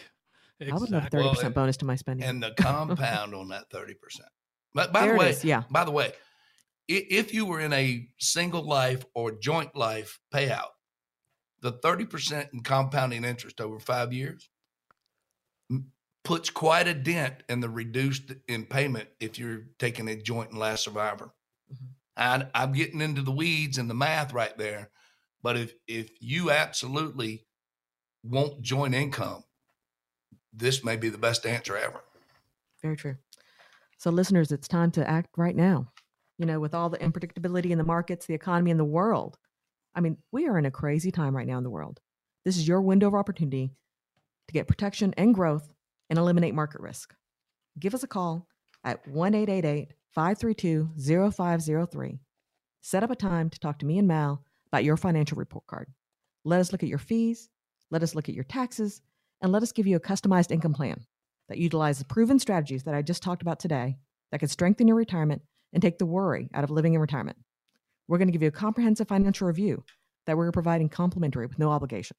I 0.61 0.63
would 0.65 0.71
love 0.71 0.81
Exactly. 0.83 1.09
thirty 1.09 1.23
Well, 1.25 1.33
percent 1.35 1.55
bonus 1.55 1.77
to 1.77 1.85
my 1.85 1.95
spending. 1.95 2.25
and 2.27 2.41
the 2.43 2.51
compound 2.57 3.33
on 3.35 3.47
that 3.49 3.69
30%. 3.69 3.95
But 4.73 4.91
by 4.91 5.01
there 5.01 5.13
the 5.13 5.19
way, 5.19 5.29
is. 5.29 5.43
Yeah. 5.45 5.63
by 5.69 5.83
the 5.85 5.91
way, 5.91 6.11
if 6.87 7.33
you 7.33 7.45
were 7.45 7.59
in 7.59 7.71
a 7.73 8.07
single 8.19 8.63
life 8.63 9.05
or 9.13 9.31
joint 9.31 9.75
life 9.75 10.19
payout, 10.33 10.69
the 11.61 11.73
30% 11.73 12.53
in 12.53 12.61
compounding 12.61 13.23
interest 13.23 13.59
over 13.61 13.79
five 13.79 14.11
years 14.13 14.49
puts 16.29 16.51
quite 16.51 16.87
a 16.87 16.93
dent 16.93 17.41
in 17.49 17.59
the 17.59 17.67
reduced 17.67 18.33
in 18.47 18.63
payment 18.63 19.09
if 19.19 19.39
you're 19.39 19.63
taking 19.79 20.07
a 20.07 20.15
joint 20.15 20.51
and 20.51 20.59
last 20.59 20.83
survivor. 20.83 21.33
Mhm. 21.73 21.87
And 22.17 22.51
I'm 22.53 22.71
getting 22.71 23.01
into 23.01 23.23
the 23.23 23.31
weeds 23.31 23.79
and 23.79 23.89
the 23.89 23.95
math 23.95 24.31
right 24.31 24.55
there. 24.55 24.91
But 25.41 25.57
if 25.57 25.73
if 25.87 26.11
you 26.21 26.51
absolutely 26.51 27.47
won't 28.21 28.61
joint 28.61 28.93
income, 28.93 29.43
this 30.53 30.83
may 30.83 30.97
be 30.97 31.09
the 31.09 31.17
best 31.17 31.47
answer 31.47 31.75
ever. 31.75 32.03
Very 32.83 32.95
true. 32.95 33.17
So, 33.97 34.11
listeners, 34.11 34.51
it's 34.51 34.67
time 34.67 34.91
to 34.91 35.09
act 35.09 35.31
right 35.35 35.55
now. 35.55 35.91
You 36.37 36.45
know, 36.45 36.59
with 36.59 36.75
all 36.75 36.91
the 36.91 36.99
unpredictability 36.99 37.71
in 37.71 37.79
the 37.79 37.83
markets, 37.83 38.27
the 38.27 38.35
economy, 38.35 38.69
and 38.69 38.79
the 38.79 38.85
world. 38.85 39.39
I 39.95 40.01
mean, 40.01 40.21
we 40.31 40.47
are 40.47 40.59
in 40.59 40.67
a 40.67 40.71
crazy 40.71 41.11
time 41.11 41.35
right 41.35 41.47
now 41.47 41.57
in 41.57 41.63
the 41.63 41.71
world. 41.71 41.99
This 42.45 42.55
is 42.55 42.67
your 42.67 42.83
window 42.83 43.07
of 43.07 43.15
opportunity 43.15 43.71
to 44.47 44.53
get 44.53 44.67
protection 44.67 45.15
and 45.17 45.33
growth 45.33 45.73
and 46.09 46.19
eliminate 46.19 46.55
market 46.55 46.81
risk. 46.81 47.13
Give 47.79 47.93
us 47.93 48.03
a 48.03 48.07
call 48.07 48.47
at 48.83 49.07
1 49.07 49.33
532 50.11 50.89
0503. 51.31 52.19
Set 52.81 53.03
up 53.03 53.11
a 53.11 53.15
time 53.15 53.49
to 53.49 53.59
talk 53.59 53.79
to 53.79 53.85
me 53.85 53.97
and 53.97 54.07
Mal 54.07 54.43
about 54.67 54.83
your 54.83 54.97
financial 54.97 55.37
report 55.37 55.67
card. 55.67 55.87
Let 56.45 56.59
us 56.59 56.71
look 56.71 56.83
at 56.83 56.89
your 56.89 56.97
fees, 56.97 57.49
let 57.91 58.03
us 58.03 58.15
look 58.15 58.29
at 58.29 58.35
your 58.35 58.43
taxes, 58.45 59.01
and 59.41 59.51
let 59.51 59.63
us 59.63 59.71
give 59.71 59.87
you 59.87 59.97
a 59.97 60.01
customized 60.01 60.51
income 60.51 60.73
plan 60.73 61.05
that 61.47 61.57
utilizes 61.57 62.03
proven 62.03 62.39
strategies 62.39 62.83
that 62.83 62.95
I 62.95 63.01
just 63.01 63.23
talked 63.23 63.41
about 63.41 63.59
today 63.59 63.97
that 64.31 64.39
can 64.39 64.47
strengthen 64.47 64.87
your 64.87 64.97
retirement 64.97 65.41
and 65.73 65.81
take 65.81 65.97
the 65.97 66.05
worry 66.05 66.49
out 66.53 66.63
of 66.63 66.71
living 66.71 66.93
in 66.93 67.01
retirement. 67.01 67.37
We're 68.07 68.17
going 68.17 68.27
to 68.27 68.31
give 68.31 68.41
you 68.41 68.47
a 68.47 68.51
comprehensive 68.51 69.07
financial 69.07 69.47
review 69.47 69.83
that 70.25 70.37
we're 70.37 70.51
providing 70.51 70.89
complimentary 70.89 71.45
with 71.45 71.59
no 71.59 71.71
obligation. 71.71 72.17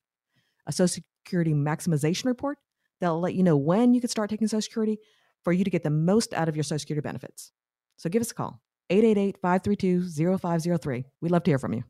A 0.67 0.73
Social 0.73 1.03
Security 1.25 1.53
maximization 1.53 2.27
report 2.27 2.59
that'll 3.01 3.21
let 3.21 3.35
you 3.35 3.43
know 3.43 3.57
when 3.57 3.95
you 3.95 4.01
can 4.01 4.11
start 4.11 4.31
taking 4.31 4.49
Social 4.49 4.63
Security 4.63 4.99
for 5.43 5.53
you 5.53 5.65
to 5.65 5.71
get 5.71 5.83
the 5.83 5.91
most 5.91 6.35
out 6.35 6.49
of 6.49 6.57
your 6.57 6.63
Social 6.63 6.81
Security 6.81 7.03
benefits. 7.03 7.53
So 7.97 8.09
give 8.09 8.23
us 8.23 8.31
a 8.31 8.35
call, 8.35 8.61
888 8.91 9.39
532 9.39 10.39
0503. 10.39 11.05
We'd 11.21 11.31
love 11.31 11.43
to 11.45 11.51
hear 11.51 11.59
from 11.59 11.75
you. 11.75 11.85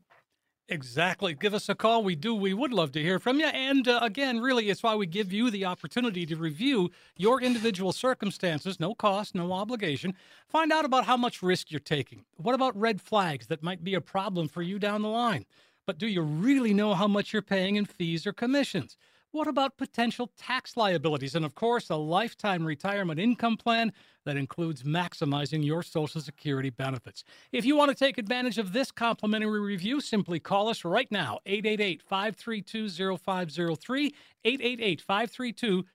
Exactly. 0.71 1.33
Give 1.33 1.53
us 1.53 1.67
a 1.67 1.75
call. 1.75 2.01
We 2.01 2.15
do. 2.15 2.33
We 2.33 2.53
would 2.53 2.71
love 2.71 2.93
to 2.93 3.01
hear 3.01 3.19
from 3.19 3.41
you. 3.41 3.47
And 3.47 3.85
uh, 3.89 3.99
again, 4.01 4.39
really, 4.39 4.69
it's 4.69 4.81
why 4.81 4.95
we 4.95 5.05
give 5.05 5.33
you 5.33 5.51
the 5.51 5.65
opportunity 5.65 6.25
to 6.25 6.37
review 6.37 6.91
your 7.17 7.41
individual 7.41 7.91
circumstances, 7.91 8.79
no 8.79 8.95
cost, 8.95 9.35
no 9.35 9.51
obligation. 9.51 10.13
Find 10.47 10.71
out 10.71 10.85
about 10.85 11.05
how 11.05 11.17
much 11.17 11.43
risk 11.43 11.71
you're 11.71 11.81
taking. 11.81 12.23
What 12.37 12.55
about 12.55 12.79
red 12.79 13.01
flags 13.01 13.47
that 13.47 13.61
might 13.61 13.83
be 13.83 13.95
a 13.95 14.01
problem 14.01 14.47
for 14.47 14.61
you 14.61 14.79
down 14.79 15.01
the 15.01 15.09
line? 15.09 15.45
But 15.85 15.97
do 15.97 16.07
you 16.07 16.21
really 16.21 16.73
know 16.73 16.93
how 16.93 17.07
much 17.07 17.33
you're 17.33 17.41
paying 17.41 17.75
in 17.75 17.83
fees 17.83 18.25
or 18.25 18.31
commissions? 18.31 18.95
What 19.31 19.47
about 19.47 19.77
potential 19.77 20.29
tax 20.37 20.75
liabilities? 20.75 21.35
And 21.35 21.45
of 21.45 21.55
course, 21.55 21.89
a 21.89 21.95
lifetime 21.95 22.65
retirement 22.65 23.17
income 23.19 23.55
plan 23.55 23.93
that 24.25 24.35
includes 24.35 24.83
maximizing 24.83 25.65
your 25.65 25.83
Social 25.83 26.19
Security 26.19 26.69
benefits. 26.69 27.23
If 27.53 27.63
you 27.63 27.77
want 27.77 27.89
to 27.89 27.95
take 27.95 28.17
advantage 28.17 28.57
of 28.57 28.73
this 28.73 28.91
complimentary 28.91 29.61
review, 29.61 30.01
simply 30.01 30.39
call 30.39 30.67
us 30.67 30.83
right 30.83 31.09
now 31.11 31.39
888 31.45 32.01
532 32.03 33.17
0503. 33.17 34.13
888 34.43 35.01
532 35.01 35.85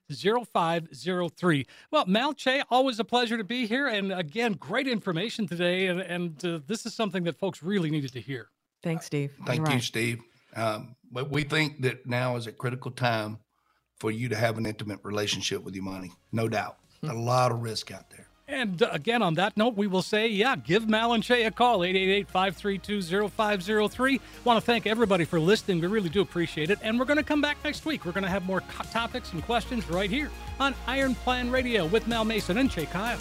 0503. 0.53 1.65
Well, 1.91 2.05
Mal 2.07 2.33
Chae, 2.33 2.63
always 2.71 2.99
a 2.99 3.03
pleasure 3.03 3.37
to 3.37 3.43
be 3.43 3.67
here. 3.67 3.87
And 3.87 4.11
again, 4.11 4.53
great 4.53 4.87
information 4.87 5.47
today. 5.47 5.87
And, 5.87 5.99
and 5.99 6.45
uh, 6.45 6.59
this 6.65 6.85
is 6.85 6.93
something 6.93 7.23
that 7.25 7.37
folks 7.37 7.61
really 7.61 7.91
needed 7.91 8.13
to 8.13 8.21
hear. 8.21 8.49
Thanks, 8.81 9.05
Steve. 9.05 9.33
Thank 9.45 9.59
You're 9.59 9.67
you, 9.67 9.73
right. 9.73 9.83
Steve. 9.83 10.21
Um, 10.57 10.95
but 11.11 11.29
we 11.29 11.43
think 11.43 11.81
that 11.83 12.05
now 12.05 12.35
is 12.35 12.47
a 12.47 12.51
critical 12.51 12.91
time 12.91 13.37
for 13.99 14.11
you 14.11 14.27
to 14.29 14.35
have 14.35 14.57
an 14.57 14.65
intimate 14.65 14.99
relationship 15.03 15.63
with 15.63 15.75
your 15.75 15.83
money. 15.83 16.11
No 16.31 16.49
doubt. 16.49 16.77
A 17.03 17.13
lot 17.13 17.51
of 17.51 17.61
risk 17.61 17.91
out 17.91 18.09
there. 18.09 18.27
And 18.49 18.81
uh, 18.81 18.89
again, 18.91 19.21
on 19.21 19.33
that 19.35 19.57
note, 19.57 19.75
we 19.75 19.87
will 19.87 20.01
say, 20.01 20.27
yeah, 20.27 20.55
give 20.55 20.87
Mal 20.87 21.13
and 21.13 21.21
Chae 21.21 21.45
a 21.45 21.51
call, 21.51 21.79
888-532-0503. 21.79 24.19
Want 24.45 24.57
to 24.57 24.65
thank 24.65 24.87
everybody 24.87 25.25
for 25.25 25.37
listening. 25.39 25.81
We 25.81 25.87
really 25.87 26.09
do 26.09 26.21
appreciate 26.21 26.69
it. 26.69 26.79
And 26.81 26.97
we're 26.97 27.05
going 27.05 27.17
to 27.17 27.23
come 27.23 27.41
back 27.41 27.57
next 27.63 27.85
week. 27.85 28.05
We're 28.05 28.13
going 28.13 28.23
to 28.23 28.29
have 28.29 28.45
more 28.45 28.61
co- 28.61 28.85
topics 28.85 29.33
and 29.33 29.43
questions 29.43 29.89
right 29.89 30.09
here 30.09 30.31
on 30.59 30.73
Iron 30.87 31.13
Plan 31.13 31.51
Radio 31.51 31.85
with 31.87 32.07
Mal 32.07 32.23
Mason 32.23 32.57
and 32.57 32.69
Chae 32.69 32.89
Kyle. 32.89 33.19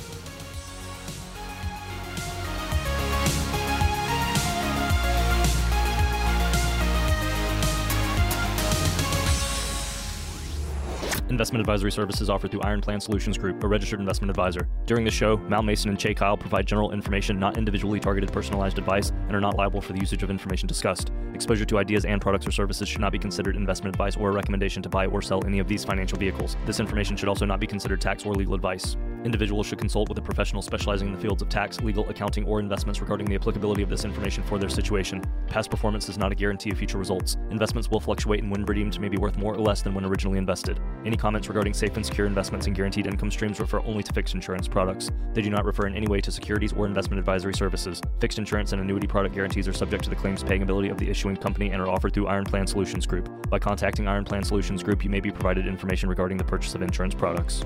Investment 11.28 11.60
advisory 11.60 11.90
services 11.90 12.30
offered 12.30 12.52
through 12.52 12.62
Iron 12.62 12.80
Plan 12.80 13.00
Solutions 13.00 13.36
Group, 13.36 13.64
a 13.64 13.66
registered 13.66 13.98
investment 13.98 14.30
advisor. 14.30 14.68
During 14.86 15.04
the 15.04 15.10
show, 15.10 15.36
Mal 15.38 15.60
Mason 15.60 15.90
and 15.90 15.98
Chae 15.98 16.16
Kyle 16.16 16.36
provide 16.36 16.66
general 16.66 16.92
information, 16.92 17.40
not 17.40 17.58
individually 17.58 17.98
targeted 17.98 18.32
personalized 18.32 18.78
advice, 18.78 19.10
and 19.10 19.34
are 19.34 19.40
not 19.40 19.56
liable 19.56 19.80
for 19.80 19.92
the 19.92 19.98
usage 19.98 20.22
of 20.22 20.30
information 20.30 20.68
discussed. 20.68 21.10
Exposure 21.34 21.64
to 21.64 21.78
ideas 21.78 22.04
and 22.04 22.20
products 22.20 22.46
or 22.46 22.52
services 22.52 22.88
should 22.88 23.00
not 23.00 23.10
be 23.10 23.18
considered 23.18 23.56
investment 23.56 23.92
advice 23.92 24.16
or 24.16 24.30
a 24.30 24.32
recommendation 24.32 24.82
to 24.82 24.88
buy 24.88 25.06
or 25.06 25.20
sell 25.20 25.44
any 25.46 25.58
of 25.58 25.66
these 25.66 25.84
financial 25.84 26.16
vehicles. 26.16 26.56
This 26.64 26.78
information 26.78 27.16
should 27.16 27.28
also 27.28 27.44
not 27.44 27.58
be 27.58 27.66
considered 27.66 28.00
tax 28.00 28.24
or 28.24 28.32
legal 28.32 28.54
advice. 28.54 28.96
Individuals 29.24 29.66
should 29.66 29.78
consult 29.80 30.08
with 30.08 30.18
a 30.18 30.22
professional 30.22 30.62
specializing 30.62 31.08
in 31.08 31.14
the 31.14 31.20
fields 31.20 31.42
of 31.42 31.48
tax, 31.48 31.80
legal, 31.80 32.08
accounting, 32.08 32.44
or 32.44 32.60
investments 32.60 33.00
regarding 33.00 33.26
the 33.26 33.34
applicability 33.34 33.82
of 33.82 33.90
this 33.90 34.04
information 34.04 34.44
for 34.44 34.56
their 34.56 34.68
situation. 34.68 35.20
Past 35.48 35.68
performance 35.68 36.08
is 36.08 36.16
not 36.16 36.30
a 36.30 36.36
guarantee 36.36 36.70
of 36.70 36.78
future 36.78 36.98
results. 36.98 37.36
Investments 37.50 37.90
will 37.90 37.98
fluctuate 37.98 38.44
and 38.44 38.52
when 38.52 38.64
redeemed 38.64 39.00
may 39.00 39.08
be 39.08 39.16
worth 39.16 39.36
more 39.36 39.54
or 39.54 39.60
less 39.60 39.82
than 39.82 39.94
when 39.94 40.04
originally 40.04 40.38
invested. 40.38 40.78
Any 41.16 41.22
comments 41.22 41.48
regarding 41.48 41.72
safe 41.72 41.96
and 41.96 42.04
secure 42.04 42.26
investments 42.26 42.66
and 42.66 42.76
guaranteed 42.76 43.06
income 43.06 43.30
streams 43.30 43.58
refer 43.58 43.80
only 43.86 44.02
to 44.02 44.12
fixed 44.12 44.34
insurance 44.34 44.68
products. 44.68 45.10
They 45.32 45.40
do 45.40 45.48
not 45.48 45.64
refer 45.64 45.86
in 45.86 45.94
any 45.94 46.06
way 46.06 46.20
to 46.20 46.30
securities 46.30 46.74
or 46.74 46.84
investment 46.84 47.18
advisory 47.18 47.54
services. 47.54 48.02
Fixed 48.20 48.36
insurance 48.36 48.72
and 48.72 48.82
annuity 48.82 49.06
product 49.06 49.34
guarantees 49.34 49.66
are 49.66 49.72
subject 49.72 50.04
to 50.04 50.10
the 50.10 50.16
claims 50.16 50.42
paying 50.42 50.60
ability 50.60 50.90
of 50.90 50.98
the 50.98 51.08
issuing 51.08 51.38
company 51.38 51.70
and 51.70 51.80
are 51.80 51.88
offered 51.88 52.12
through 52.12 52.26
Iron 52.26 52.44
Plan 52.44 52.66
Solutions 52.66 53.06
Group. 53.06 53.30
By 53.48 53.58
contacting 53.58 54.06
Iron 54.06 54.26
Plan 54.26 54.44
Solutions 54.44 54.82
Group, 54.82 55.04
you 55.04 55.08
may 55.08 55.20
be 55.20 55.30
provided 55.30 55.66
information 55.66 56.10
regarding 56.10 56.36
the 56.36 56.44
purchase 56.44 56.74
of 56.74 56.82
insurance 56.82 57.14
products. 57.14 57.64